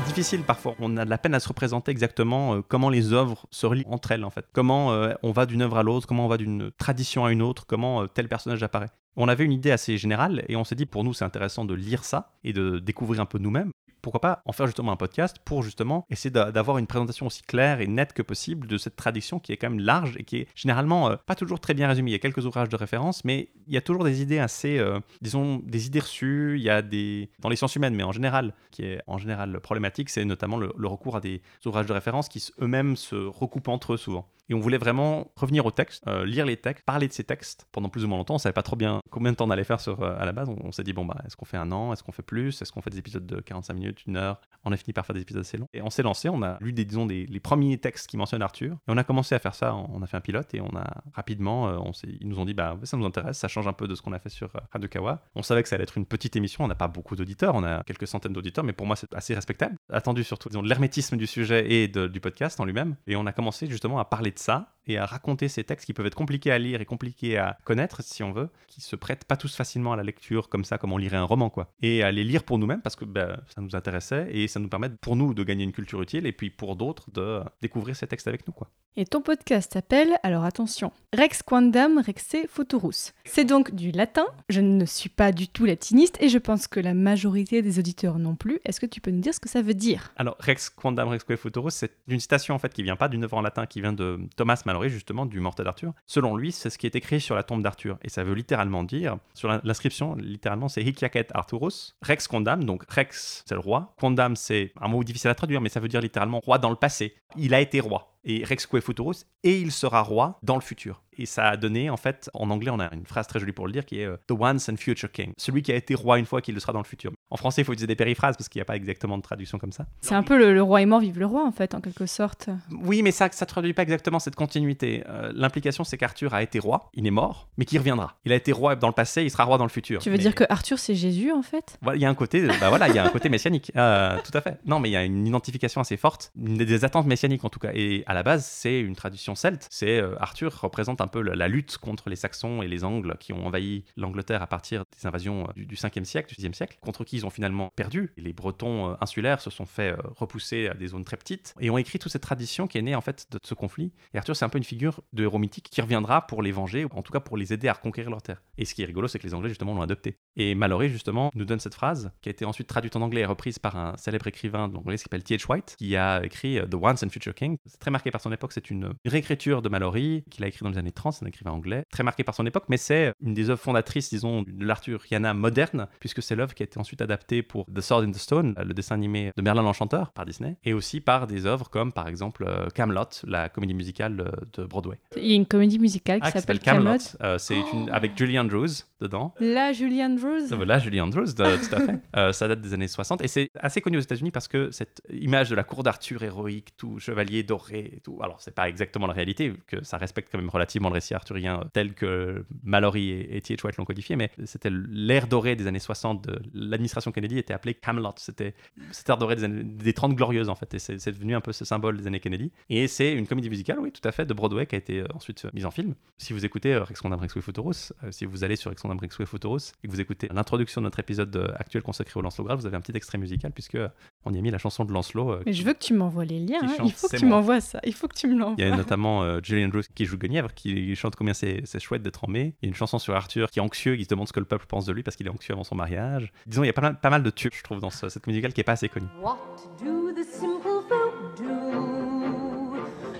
Difficile 0.01 0.43
parfois. 0.43 0.75
On 0.79 0.97
a 0.97 1.05
de 1.05 1.11
la 1.11 1.19
peine 1.19 1.35
à 1.35 1.41
se 1.41 1.49
représenter 1.49 1.91
exactement 1.91 2.55
euh, 2.55 2.63
comment 2.67 2.91
les 2.91 3.13
œuvres 3.13 3.47
se 3.51 3.67
relient 3.67 3.87
entre 3.89 4.13
elles 4.13 4.25
en 4.25 4.31
fait. 4.31 4.47
Comment 4.53 4.93
euh, 4.93 5.15
on 5.23 5.33
va 5.33 5.47
d'une 5.47 5.63
œuvre 5.63 5.79
à 5.79 5.83
l'autre, 5.83 6.07
comment 6.07 6.27
on 6.27 6.29
va 6.29 6.37
d'une 6.37 6.71
tradition 6.79 7.25
à 7.25 7.33
une 7.33 7.43
autre, 7.43 7.67
comment 7.67 8.03
euh, 8.03 8.07
tel 8.07 8.29
personnage 8.29 8.63
apparaît. 8.63 8.91
On 9.17 9.29
avait 9.29 9.45
une 9.45 9.53
idée 9.53 9.71
assez 9.71 9.99
générale 9.99 10.45
et 10.49 10.57
on 10.57 10.65
s'est 10.65 10.75
dit 10.75 10.87
pour 10.87 11.05
nous 11.05 11.15
c'est 11.15 11.25
intéressant 11.25 11.65
de 11.65 11.75
lire 11.75 12.05
ça 12.05 12.33
et 12.45 12.53
de 12.53 12.79
découvrir 12.79 13.21
un 13.21 13.27
peu 13.27 13.39
nous-mêmes 13.39 13.71
pourquoi 14.03 14.21
pas 14.21 14.43
en 14.45 14.53
faire 14.53 14.67
justement 14.67 14.93
un 14.93 14.97
podcast 14.97 15.37
pour 15.45 15.63
justement 15.63 16.07
essayer 16.11 16.31
d'avoir 16.31 16.79
une 16.79 16.87
présentation 16.87 17.27
aussi 17.27 17.43
claire 17.43 17.81
et 17.81 17.87
nette 17.87 18.13
que 18.13 18.23
possible 18.23 18.67
de 18.67 18.79
cette 18.79 18.97
tradition 18.97 19.39
qui 19.39 19.53
est 19.53 19.57
quand 19.57 19.71
même 19.71 19.81
large 19.81 20.15
et 20.19 20.25
qui 20.25 20.39
est 20.39 20.49
généralement 20.55 21.11
euh, 21.11 21.17
pas 21.27 21.35
toujours 21.35 21.61
très 21.61 21.75
bien 21.75 21.89
résumée. 21.89 22.11
Il 22.11 22.13
y 22.13 22.17
a 22.17 22.21
quelques 22.21 22.45
ouvrages 22.47 22.69
de 22.69 22.77
référence, 22.77 23.25
mais 23.25 23.49
il 23.67 23.75
y 23.75 23.77
a 23.77 23.81
toujours 23.81 24.05
des 24.05 24.23
idées 24.23 24.39
assez, 24.39 24.79
euh, 24.79 25.01
disons, 25.21 25.61
des 25.65 25.87
idées 25.87 26.01
reçues. 26.01 26.57
Il 26.57 26.63
y 26.63 26.71
a 26.71 26.83
des 26.83 27.31
dans 27.41 27.49
les 27.49 27.57
sciences 27.57 27.77
humaines, 27.77 27.95
mais 27.95 28.03
en 28.03 28.13
général, 28.13 28.55
qui 28.71 28.85
est 28.85 29.01
en 29.07 29.19
général 29.19 29.61
problématique, 29.61 30.11
c'est 30.11 30.25
notamment 30.25 30.57
le, 30.57 30.73
le, 30.77 30.89
recours 30.89 31.17
à 31.17 31.21
des 31.21 31.43
ouvrages 31.65 31.87
de 31.87 31.93
référence 31.93 32.29
qui 32.29 32.45
eux-mêmes 32.61 32.97
se 32.97 33.17
recoupent 33.17 33.69
entre 33.69 33.95
eux 33.95 33.97
souvent. 33.97 34.29
Et 34.49 34.55
on 34.55 34.61
voulait 34.61 34.79
vraiment 34.79 35.31
revenir 35.37 35.67
au 35.67 35.71
texte, 35.71 36.05
euh, 36.07 36.25
lire 36.25 36.47
les 36.47 36.57
textes, 36.57 36.85
parler 36.85 37.07
de 37.07 37.13
ces 37.13 37.25
textes 37.25 37.67
pendant 37.71 37.89
plus 37.89 38.05
ou 38.05 38.09
moins 38.09 38.19
longtemps. 38.19 38.37
On 38.37 38.39
savait 38.39 38.55
pas 38.55 38.63
trop 38.63 38.77
bien 38.77 39.01
combien 39.11 39.33
de 39.33 39.37
temps 39.37 39.47
on 39.47 39.51
allait 39.51 39.65
faire 39.65 39.81
sur, 39.81 40.03
euh, 40.03 40.17
à 40.19 40.25
la 40.25 40.33
base. 40.33 40.49
On, 40.49 40.73
s'est 40.73 40.85
dit, 40.85 40.93
bon, 40.93 41.05
bah, 41.05 41.17
est-ce 41.27 41.37
qu'on 41.37 41.45
fait 41.45 41.59
un 41.59 41.71
an? 41.71 41.93
Est-ce 41.93 42.03
qu'on 42.03 42.13
fait 42.13 42.23
plus? 42.23 42.63
Est-ce 42.63 42.73
qu'on 42.73 42.81
fait 42.81 42.91
des 42.91 42.99
épisodes 42.99 43.27
de 43.27 43.41
45 43.41 43.75
minutes, 43.75 44.07
une 44.07 44.17
heure? 44.17 44.41
On 44.65 44.73
a 44.73 44.77
fini 44.77 44.93
par 44.93 45.05
faire 45.05 45.15
des 45.15 45.23
épisodes 45.23 45.43
assez 45.43 45.59
longs. 45.59 45.69
Et 45.75 45.83
on 45.83 45.91
s'est 45.91 46.03
lancé, 46.03 46.29
on 46.29 46.43
a 46.43 46.57
lu 46.61 46.73
des, 46.73 46.85
disons, 46.85 47.07
des, 47.07 47.27
les 47.27 47.41
premiers 47.41 47.79
textes 47.79 48.07
qui 48.09 48.17
mentionnent 48.17 48.43
Arthur. 48.43 48.73
Et 48.73 48.91
on 48.91 48.97
a 48.97 49.05
commencé 49.05 49.35
à 49.35 49.39
faire 49.39 49.55
ça. 49.55 49.75
On 49.75 50.03
a 50.03 50.07
fait 50.07 50.17
un 50.17 50.21
pilote 50.21 50.53
et 50.55 50.61
on 50.61 50.75
a 50.77 51.03
rapidement, 51.13 51.69
euh, 51.69 51.93
ils 52.05 52.29
nous 52.29 52.39
ont 52.39 52.45
dit, 52.45 52.55
bah, 52.55 52.77
ça 52.85 52.97
nous 52.97 53.07
intéresse, 53.07 53.39
ça 53.39 53.49
change 53.49 53.69
un 53.69 53.73
peu 53.73 53.87
de 53.87 53.95
ce 53.95 54.03
qu'on 54.03 54.13
a 54.13 54.19
fait 54.19 54.31
sur 54.31 54.51
Radio. 54.73 54.89
On 55.35 55.43
savait 55.43 55.63
que 55.63 55.69
ça 55.69 55.75
allait 55.75 55.85
être 55.85 55.99
une 55.99 56.07
petite 56.07 56.37
émission. 56.37 56.65
On 56.65 56.69
n'a 56.69 56.75
pas 56.75 56.89
beaucoup 56.89 57.17
d'auditeurs, 57.17 57.55
on 57.55 57.65
a 57.65 57.83
quelques 57.85 58.07
centaines 58.07 58.33
d'auditeurs, 58.33 58.65
mais 58.65 58.73
pour 58.73 58.87
moi, 58.87 58.97
c'est 58.97 59.13
assez 59.15 59.35
respectable. 59.35 59.77
Attendu 59.93 60.25
surtout, 60.25 60.49
disons, 60.49 60.63
l'hermétisme 60.63 61.17
du 61.17 61.27
sujet 61.27 61.71
et 61.71 61.89
du 61.89 62.21
podcast 62.21 62.59
en 62.61 62.65
lui-même. 62.65 62.97
Et 63.07 63.17
on 63.17 63.27
a 63.27 63.33
commencé 63.33 63.67
justement 63.67 63.99
à 63.99 64.05
parler 64.05 64.33
ça 64.39 64.78
et 64.89 64.99
à 64.99 65.07
raconter 65.07 65.49
ces 65.49 65.65
textes 65.65 65.87
qui 65.87 65.93
peuvent 65.93 66.07
être 66.07 66.15
compliqués 66.15 66.51
à 66.51 66.59
lire 66.59 66.81
et 66.81 66.85
compliqués 66.85 67.39
à 67.39 67.59
connaître, 67.65 68.03
si 68.03 68.23
on 68.23 68.33
veut, 68.33 68.49
qui 68.67 68.81
se 68.81 68.97
prêtent 68.97 69.25
pas 69.25 69.37
tous 69.37 69.55
facilement 69.55 69.93
à 69.93 69.97
la 69.97 70.03
lecture 70.03 70.49
comme 70.49 70.65
ça, 70.65 70.79
comme 70.79 70.93
on 70.93 70.99
lirait 70.99 71.17
un 71.17 71.25
roman, 71.25 71.51
quoi. 71.51 71.73
Et 71.83 72.03
à 72.03 72.11
les 72.11 72.25
lire 72.25 72.45
pour 72.45 72.59
nous-mêmes 72.59 72.83
parce 72.83 72.97
que 72.97 73.05
ben, 73.05 73.41
ça 73.55 73.61
nous 73.61 73.77
intéressait 73.77 74.29
et 74.31 74.49
ça 74.49 74.61
nous 74.61 74.69
permet 74.69 74.89
pour 74.89 75.17
nous 75.17 75.35
de 75.35 75.45
gagner 75.45 75.65
une 75.65 75.73
culture 75.73 76.03
utile 76.03 76.27
et 76.27 76.33
puis 76.33 76.51
pour 76.51 76.77
d'autres 76.77 77.11
de 77.13 77.41
découvrir 77.61 77.97
ces 77.97 78.07
textes 78.07 78.29
avec 78.29 78.47
nous, 78.47 78.53
quoi. 78.53 78.69
Et 78.97 79.05
ton 79.05 79.21
podcast 79.21 79.75
s'appelle, 79.75 80.19
alors 80.25 80.43
attention, 80.43 80.91
Rex 81.17 81.43
Quandam 81.45 81.99
Rexe 81.99 82.35
Futurus. 82.49 83.13
C'est 83.25 83.45
donc 83.45 83.73
du 83.73 83.93
latin. 83.93 84.27
Je 84.49 84.61
ne 84.61 84.85
suis 84.87 85.09
pas 85.09 85.31
du 85.31 85.47
tout 85.47 85.67
latiniste 85.67 86.17
et 86.21 86.29
je 86.29 86.39
pense 86.39 86.67
que 86.67 86.81
la 86.81 86.95
majorité 86.95 87.63
des 87.63 87.79
auditeurs 87.79 88.19
non 88.19 88.35
plus. 88.35 88.59
Est-ce 88.65 88.81
que 88.81 88.87
tu 88.87 89.01
peux 89.01 89.13
nous 89.13 89.21
dire 89.21 89.35
ce 89.35 89.39
que 89.39 89.49
ça 89.49 89.63
veut 89.63 89.75
dire? 89.75 90.13
Alors, 90.17 90.37
Rex 90.41 90.69
Quandam 90.69 91.09
Rexe 91.09 91.25
Futurus, 91.37 91.75
c'est 91.75 91.93
une 92.09 92.19
citation 92.19 92.57
en 92.57 92.59
fait 92.59 92.75
qui 92.75 92.83
vient 92.83 92.97
pas 92.97 93.09
d'une 93.09 93.23
œuvre 93.23 93.37
en 93.37 93.43
latin, 93.43 93.67
qui 93.67 93.81
vient 93.81 93.93
de 93.93 94.19
Thomas 94.37 94.61
Justement 94.87 95.27
du 95.27 95.41
Morte 95.41 95.61
d'Arthur. 95.61 95.93
Selon 96.07 96.37
lui, 96.37 96.53
c'est 96.53 96.71
ce 96.71 96.79
qui 96.79 96.87
est 96.87 96.95
écrit 96.95 97.21
sur 97.21 97.35
la 97.35 97.43
tombe 97.43 97.63
d'Arthur 97.63 97.99
et 98.03 98.09
ça 98.09 98.23
veut 98.23 98.35
littéralement 98.35 98.85
dire, 98.85 99.17
sur 99.35 99.49
l'inscription, 99.65 100.15
littéralement, 100.15 100.69
c'est 100.69 100.83
Hic 100.83 101.05
Arthurus, 101.35 101.97
Rex 102.03 102.29
Quandam, 102.29 102.65
donc 102.65 102.85
Rex 102.89 103.43
c'est 103.47 103.55
le 103.55 103.61
roi, 103.61 103.95
Quandam 103.99 104.37
c'est 104.37 104.73
un 104.81 104.89
mot 104.89 105.03
difficile 105.03 105.31
à 105.31 105.35
traduire 105.35 105.61
mais 105.61 105.69
ça 105.69 105.81
veut 105.81 105.89
dire 105.89 106.01
littéralement 106.01 106.39
roi 106.41 106.59
dans 106.59 106.71
le 106.71 106.77
passé. 106.77 107.17
Il 107.37 107.55
a 107.55 107.61
été 107.61 107.81
roi 107.81 108.15
et 108.25 108.45
Rexque 108.45 108.81
Futurus, 108.81 109.27
et 109.45 109.59
il 109.59 109.73
sera 109.73 110.03
roi 110.03 110.39
dans 110.43 110.57
le 110.57 110.61
futur. 110.61 111.03
Et 111.21 111.27
ça 111.27 111.49
a 111.49 111.57
donné, 111.57 111.91
en 111.91 111.97
fait, 111.97 112.31
en 112.33 112.49
anglais, 112.51 112.71
on 112.71 112.79
a 112.79 112.95
une 112.95 113.05
phrase 113.05 113.27
très 113.27 113.41
jolie 113.41 113.53
pour 113.53 113.67
le 113.67 113.73
dire 113.73 113.85
qui 113.85 114.01
est 114.01 114.05
euh, 114.05 114.17
The 114.29 114.33
Once 114.39 114.69
and 114.69 114.77
Future 114.77 115.11
King. 115.11 115.33
Celui 115.37 115.63
qui 115.63 115.73
a 115.73 115.75
été 115.75 115.97
roi 115.97 116.19
une 116.21 116.27
fois 116.27 116.41
qu'il 116.41 116.55
le 116.55 116.61
sera 116.61 116.73
dans 116.73 116.79
le 116.79 116.85
futur. 116.85 117.11
En 117.31 117.37
français, 117.37 117.63
il 117.63 117.65
faut 117.65 117.73
utiliser 117.73 117.89
des 117.89 117.97
périphrases 117.97 118.37
parce 118.37 118.49
qu'il 118.49 118.61
n'y 118.61 118.63
a 118.63 118.67
pas 118.67 118.77
exactement 118.77 119.19
de 119.19 119.23
traduction 119.23 119.59
comme 119.59 119.73
ça. 119.73 119.87
C'est 120.01 120.15
un 120.15 120.23
peu 120.23 120.39
le, 120.39 120.63
roi 120.63 120.81
est 120.81 120.87
mort, 120.87 121.01
vive 121.01 121.19
le 121.19 121.27
roi, 121.27 121.45
en 121.45 121.51
fait, 121.51 121.75
en 121.75 121.81
quelque 121.81 122.07
sorte. 122.07 122.51
Oui, 122.71 123.03
mais 123.03 123.11
ça 123.11 123.27
ne 123.27 123.45
traduit 123.47 123.73
pas 123.73 123.83
exactement 123.83 124.21
cette 124.21 124.37
continuité. 124.37 125.03
Euh, 125.09 125.33
l'implication, 125.35 125.83
c'est 125.83 125.99
qu'Arthur 125.99 126.35
a 126.35 126.43
été 126.43 126.61
roi, 126.61 126.89
il 126.95 127.05
est 127.05 127.11
mort, 127.11 127.49
mais 127.59 127.65
qu'il 127.65 127.79
reviendra. 127.79 128.17
Il 128.25 128.31
a 128.31 128.37
été 128.37 128.53
roi 128.53 128.77
dans 128.77 128.89
le 128.89 128.95
passé, 128.95 129.25
il 129.25 129.31
sera 129.31 129.43
roi 129.43 129.59
dans 129.59 129.65
le 129.65 129.71
futur. 129.71 130.01
Tu 130.01 130.11
veux 130.11 130.19
dire 130.19 130.37
que 130.37 130.45
Arthur, 130.49 130.79
c'est 130.79 130.95
Jésus, 130.95 131.33
en 131.33 131.43
fait? 131.43 131.79
Il 131.95 132.01
y 132.01 132.05
a 132.05 132.09
un 132.09 132.15
côté, 132.15 132.47
bah 132.61 132.69
voilà, 132.69 132.89
il 132.89 132.95
y 132.95 132.99
a 132.99 133.05
un 133.05 133.09
côté 133.09 133.29
messianique. 133.29 133.73
Euh, 133.75 134.17
tout 134.25 134.37
à 134.37 134.41
fait. 134.41 134.61
Non, 134.67 134.79
mais 134.79 134.89
il 134.89 134.93
y 134.93 134.97
a 134.97 135.05
une 135.05 135.27
identification 135.27 135.81
assez 135.81 135.97
forte, 135.97 136.31
des 136.37 136.85
attentes 136.85 137.07
messianiques 137.07 137.45
en 137.45 137.49
tout 137.49 137.59
cas. 137.59 137.71
Et 137.75 138.05
à 138.09 138.15
la 138.15 138.23
base, 138.23 138.45
c'est 138.45 138.81
une 138.81 138.97
tradition 138.97 139.35
celte. 139.35 139.69
C'est 139.71 140.03
Arthur 140.19 140.61
représente 140.61 141.01
un 141.01 141.07
peu 141.07 141.21
la 141.21 141.49
lutte 141.49 141.79
contre 141.79 142.09
les 142.09 142.17
Saxons 142.17 142.63
et 142.63 142.69
les 142.69 142.85
Angles 142.85 143.17
qui 143.21 143.33
ont 143.33 143.47
envahi 143.47 143.85
l'Angleterre 143.97 144.43
à 144.43 144.47
partir 144.47 144.85
des 144.97 145.07
invasions 145.07 145.49
euh, 145.49 145.65
du, 145.65 145.77
5e 145.77 146.05
siècle, 146.05 146.35
du 146.35 146.43
6e 146.43 146.53
siècle, 146.53 146.79
contre 146.81 147.05
qui 147.05 147.17
ils 147.17 147.27
ont 147.27 147.31
finalement 147.31 147.71
perdu. 147.77 148.13
les 148.17 148.33
Bretons 148.33 148.91
euh, 148.91 148.95
insulaires 149.01 149.41
se 149.41 149.51
sont 149.51 149.67
fait 149.67 149.93
euh, 149.93 149.97
repousser 150.17 150.69
à 150.69 150.75
des 150.75 150.89
zones 150.89 151.05
très 151.05 151.17
petites 151.17 151.55
et 151.61 151.71
ont 151.71 151.79
écrit 151.79 151.99
toute 151.99 152.13
cette 152.13 152.23
tradition 152.23 152.67
qui 152.67 152.79
est 152.79 152.83
née 152.83 152.95
en 152.95 153.01
fait 153.01 153.27
de 153.31 153.39
ce 153.43 153.55
conflit. 153.55 153.93
Arthur, 154.15 154.37
c'est 154.37 154.45
un 154.45 154.49
peu 154.49 154.59
une 154.59 154.65
figure 154.65 155.01
de 155.13 155.23
héros 155.23 155.39
mythique 155.39 155.69
qui 155.71 155.81
reviendra 155.81 156.27
pour 156.27 156.43
les 156.43 156.53
venger, 156.53 156.85
ou 156.85 156.91
en 156.93 157.03
tout 157.03 157.13
cas 157.13 157.21
pour 157.21 157.37
les 157.37 157.53
aider 157.53 157.69
à 157.69 157.73
reconquérir 157.73 158.11
leur 158.11 158.23
terre. 158.23 158.43
Et 158.57 158.65
ce 158.65 158.75
qui 158.75 158.83
est 158.83 158.87
rigolo, 158.87 159.09
c'est 159.09 159.19
que 159.19 159.27
les 159.27 159.35
Anglais 159.35 159.49
justement 159.49 159.75
l'ont 159.75 159.83
adopté. 159.83 160.17
Et 160.37 160.55
Mallory 160.55 160.89
justement 160.89 161.31
nous 161.35 161.45
donne 161.45 161.61
cette 161.61 161.75
phrase 161.75 162.11
qui 162.21 162.29
a 162.29 162.33
été 162.33 162.45
ensuite 162.45 162.69
traduite 162.69 162.97
en 162.97 163.03
anglais 163.03 163.21
et 163.21 163.27
reprise 163.27 163.59
par 163.59 163.77
un 163.77 163.97
célèbre 163.97 164.27
écrivain 164.27 164.65
anglais 164.65 164.97
qui 164.97 165.03
s'appelle 165.03 165.23
T.H. 165.23 165.49
White, 165.49 165.77
qui 165.79 165.97
a 165.97 166.25
écrit 166.25 166.59
The 166.69 166.75
Once 166.75 167.03
and 167.03 167.11
Future 167.11 167.35
King. 167.35 167.57
C'est 167.67 167.79
très 167.79 167.91
marqué 167.99 168.11
par 168.11 168.21
son 168.21 168.33
époque. 168.33 168.53
C'est 168.53 168.71
une 168.71 168.91
réécriture 169.05 169.61
de 169.63 169.69
Mallory 169.69 170.25
qu'il 170.31 170.45
a 170.45 170.49
écrit 170.49 170.63
dans 170.63 170.71
les 170.71 170.79
années 170.79 170.93
30, 170.93 171.15
c'est 171.15 171.25
un 171.25 171.29
écrivain 171.29 171.51
anglais, 171.51 171.85
très 171.91 172.03
marqué 172.05 172.23
par 172.25 172.35
son 172.35 172.47
époque, 172.47 172.65
mais 172.69 172.77
c'est 172.77 173.13
une 173.21 173.35
des 173.35 173.51
œuvres 173.51 173.61
fondatrices, 173.61 174.11
disons, 174.11 174.43
de 174.43 174.65
l'Arthuriana 174.65 175.35
moderne, 175.35 175.89
puisque 176.01 176.23
c'est 176.23 176.37
l'œuvre 176.37 176.55
qui 176.55 176.63
a 176.63 176.65
été 176.65 176.79
ensuite 176.79 177.01
adaptée 177.03 177.43
pour 177.43 177.67
The 177.67 177.81
Sword 177.81 178.03
in 178.05 178.11
the 178.13 178.17
Stone, 178.19 178.55
le 178.65 178.73
dessin 178.75 178.95
animé 178.95 179.33
de 179.37 179.43
Merlin 179.43 179.63
l'Enchanteur 179.63 180.13
par 180.13 180.25
Disney, 180.27 180.57
et 180.65 180.73
aussi 180.73 181.01
par 181.01 181.27
des 181.27 181.47
œuvres 181.47 181.69
comme 181.71 181.93
par 181.93 182.07
exemple 182.09 182.45
euh, 182.47 182.69
Camelot, 182.75 183.05
la 183.25 183.49
comédie 183.49 183.75
musicale 183.75 184.21
euh, 184.21 184.31
de 184.57 184.65
Broadway. 184.65 184.99
Il 185.17 185.27
y 185.27 185.33
a 185.33 185.37
une 185.37 185.47
comédie 185.47 185.79
musicale 185.79 186.21
qui 186.21 186.29
Ah, 186.29 186.31
s'appelle 186.31 186.61
Camelot. 186.61 186.99
Euh, 187.23 187.39
c'est 187.39 187.59
une 187.73 187.91
avec 187.91 188.17
Julie 188.17 188.39
Andrews 188.39 188.69
dedans. 189.01 189.35
La 189.41 189.73
Julie 189.73 190.03
Andrews. 190.05 190.65
Là, 190.65 190.79
Julie 190.79 191.01
Andrews, 191.01 191.25
de- 191.27 191.69
tout 191.69 191.75
à 191.75 191.81
fait. 191.81 191.99
Euh, 192.17 192.33
ça 192.33 192.47
date 192.49 192.61
des 192.61 192.75
années 192.75 192.89
60 192.89 193.23
et 193.23 193.29
c'est 193.29 193.49
assez 193.59 193.81
connu 193.81 193.97
aux 193.99 194.01
États-Unis 194.01 194.31
parce 194.31 194.49
que 194.49 194.71
cette 194.71 195.03
image 195.11 195.51
de 195.51 195.55
la 195.55 195.65
cour 195.65 195.83
d'Arthur 195.83 196.23
héroïque, 196.23 196.77
tout 196.77 196.99
chevalier 196.99 197.43
doré, 197.43 197.88
et 197.97 198.01
tout. 198.01 198.19
Alors, 198.23 198.41
c'est 198.41 198.55
pas 198.55 198.69
exactement 198.69 199.07
la 199.07 199.13
réalité, 199.13 199.53
que 199.67 199.83
ça 199.85 199.97
respecte 199.99 200.31
quand 200.31 200.39
même 200.39 200.49
relativement 200.51 200.89
le 200.89 200.95
récit 200.95 201.15
arthurien 201.15 201.61
euh, 201.61 201.65
tel 201.73 201.95
que 201.95 202.45
Mallory 202.63 203.11
et, 203.11 203.37
et 203.37 203.41
T.H. 203.41 203.65
White 203.65 203.77
l'ont 203.77 203.85
codifié, 203.85 204.17
mais 204.17 204.31
c'était 204.45 204.71
l'ère 204.71 205.27
dorée 205.27 205.57
des 205.57 205.67
années 205.67 205.79
60 205.79 206.25
de 206.27 206.41
l'administration 206.55 207.13
Kennedy 207.13 207.39
était 207.39 207.55
appelée 207.55 207.75
Camelot. 207.75 208.13
C'était 208.17 208.55
cette 208.93 209.09
ère 209.09 209.17
dorée 209.19 209.37
des, 209.37 209.45
années- 209.45 209.65
des 209.65 209.93
30 209.93 210.15
glorieuses 210.15 210.49
en 210.49 210.55
fait, 210.55 210.73
et 210.75 210.79
c'est 210.79 211.13
devenu 211.13 211.35
un 211.35 211.41
peu 211.41 211.53
ce 211.53 211.65
symbole 211.65 211.97
des 211.99 212.07
années 212.07 212.21
Kennedy. 212.21 212.51
Et 212.71 212.87
c'est 212.89 213.13
une 213.13 213.27
comédie 213.27 213.51
musicale, 213.51 213.79
oui, 213.81 213.93
tout 213.93 214.07
à 214.07 214.13
fait, 214.13 214.27
de 214.27 214.35
Broadway 214.35 214.67
qui 214.67 214.75
a 214.75 214.79
été 214.79 215.01
euh, 215.01 215.07
ensuite 215.15 215.45
euh, 215.45 215.51
mise 215.55 215.65
en 215.67 215.71
film. 215.71 215.95
Si 216.19 216.33
vous 216.33 216.45
écoutez 216.45 216.75
euh, 216.75 216.85
Rex 216.85 217.01
Condam 217.01 217.19
Rex 217.21 217.33
Swift 217.33 217.47
Futurus, 217.47 217.93
si 218.11 218.25
vous 218.25 218.45
allez 218.45 218.57
sur 218.57 218.71
Rex 218.71 218.83
Condam 218.83 218.99
Rex 218.99 219.15
Swift 219.15 219.31
Futurus 219.31 219.73
et 219.83 219.89
que 219.89 219.93
vous 219.93 220.01
écoutez 220.01 220.29
l'introduction 220.33 220.81
de 220.81 220.85
notre 220.87 220.99
épisode 221.01 221.55
actuel 221.59 221.83
consacré 221.83 222.19
au 222.19 222.23
Lancelot 222.23 222.45
Graal, 222.45 222.59
vous 222.59 222.67
avez 222.67 222.77
un 222.77 222.81
petit 222.81 222.97
extrait 222.97 223.19
musical 223.19 223.53
puisque 223.53 223.79
on 224.25 224.33
y 224.35 224.39
a 224.39 224.41
mis 224.41 224.51
la 224.51 224.59
chanson 224.59 224.85
de 224.85 224.93
Lancelot. 224.93 225.41
Mais 225.47 225.53
je 225.53 225.63
veux 225.63 225.73
que 225.73 225.79
tu 225.79 225.95
m'envoies 225.95 226.25
les 226.25 226.41
liens. 226.41 226.61
Hein. 226.63 226.75
Il 226.85 226.93
faut 226.93 227.09
que 227.09 227.17
tu 227.17 227.27
m'envoies 227.27 227.61
ça. 227.61 227.78
Il 227.85 227.93
faut 227.95 228.09
que 228.09 228.15
tu 228.17 228.27
me 228.29 228.33
Il 228.33 228.37
y 228.37 228.41
l'envoies. 228.41 228.65
a 228.67 228.77
notamment 228.77 229.23
euh, 229.23 229.41
Julie 229.43 229.65
Andrews 229.65 229.83
qui 229.95 230.05
joue 230.05 230.17
Guenièvre, 230.19 230.53
qui 230.55 230.95
chante 230.97 231.17
combien 231.17 231.35
c'est 231.35 231.63
c'est 231.65 231.81
chouette 231.81 232.03
d'être 232.03 232.25
en 232.25 232.29
mai. 232.29 232.55
Il 232.63 232.67
y 232.67 232.69
a 232.69 232.71
une 232.71 232.75
chanson 232.75 232.99
sur 232.99 233.15
Arthur 233.15 233.51
qui 233.51 233.59
est 233.59 233.63
anxieux, 233.63 233.97
qui 233.97 234.05
se 234.05 234.09
demande 234.09 234.29
ce 234.29 234.33
que 234.33 234.41
le 234.41 234.47
peuple 234.47 234.67
pense 234.67 234.87
de 234.87 234.93
lui 234.93 235.03
parce 235.03 235.17
qu'il 235.17 235.27
est 235.27 235.31
anxieux 235.31 235.55
avant 235.55 235.65
son 235.65 235.75
mariage. 235.75 236.33
Disons, 236.47 236.63
il 236.63 236.67
y 236.67 236.71
a 236.71 236.73
pas 236.73 236.83
mal, 236.83 236.99
pas 237.01 237.11
mal 237.11 237.23
de 237.23 237.31
tubes, 237.31 237.53
je 237.55 237.63
trouve, 237.63 237.81
dans 237.81 237.91
ce- 237.91 238.09
cette 238.09 238.27
musicale 238.27 238.53
qui 238.53 238.61
est 238.61 238.65
pas 238.65 238.73
assez 238.73 238.89
connue. 238.89 239.07
What 239.23 239.39
do 239.83 240.13
the 240.13 240.25
simple 240.25 240.83
folk 240.89 241.39
do 241.39 242.77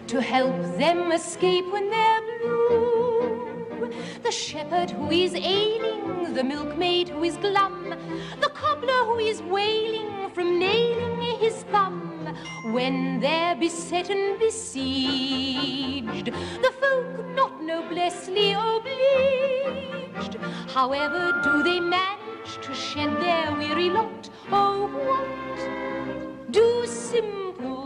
to 0.09 0.19
help 0.21 0.55
them 0.79 1.13
escape 1.13 1.65
when 1.73 1.85
they're 1.91 2.23
blue? 2.43 2.98
The 4.23 4.33
shepherd 4.33 4.91
who 4.91 5.11
is 5.11 5.35
ailing, 5.35 6.35
the 6.35 6.43
milkmaid 6.43 7.09
who 7.09 7.23
is 7.23 7.37
glum, 7.37 7.95
the 8.41 8.49
cobbler 8.49 9.05
who 9.05 9.19
is 9.19 9.41
wailing 9.43 10.31
from 10.31 10.59
nailing 10.59 11.39
his 11.39 11.63
thumb. 11.73 12.35
When 12.73 13.21
they're 13.21 13.55
beset 13.55 14.11
and 14.11 14.39
besieged, 14.39 16.27
the 16.27 16.73
folk 16.81 17.27
not 17.35 17.61
noblessly 17.63 18.53
obliged. 18.55 20.35
However, 20.75 21.41
do 21.45 21.63
they 21.63 21.81
manage 21.81 22.53
to 22.63 22.75
shed 22.75 23.17
their 23.21 23.55
weary 23.55 23.91
lot? 23.91 24.29
Oh, 24.51 24.89
what 25.09 26.53
do 26.53 26.85
simple? 26.87 27.78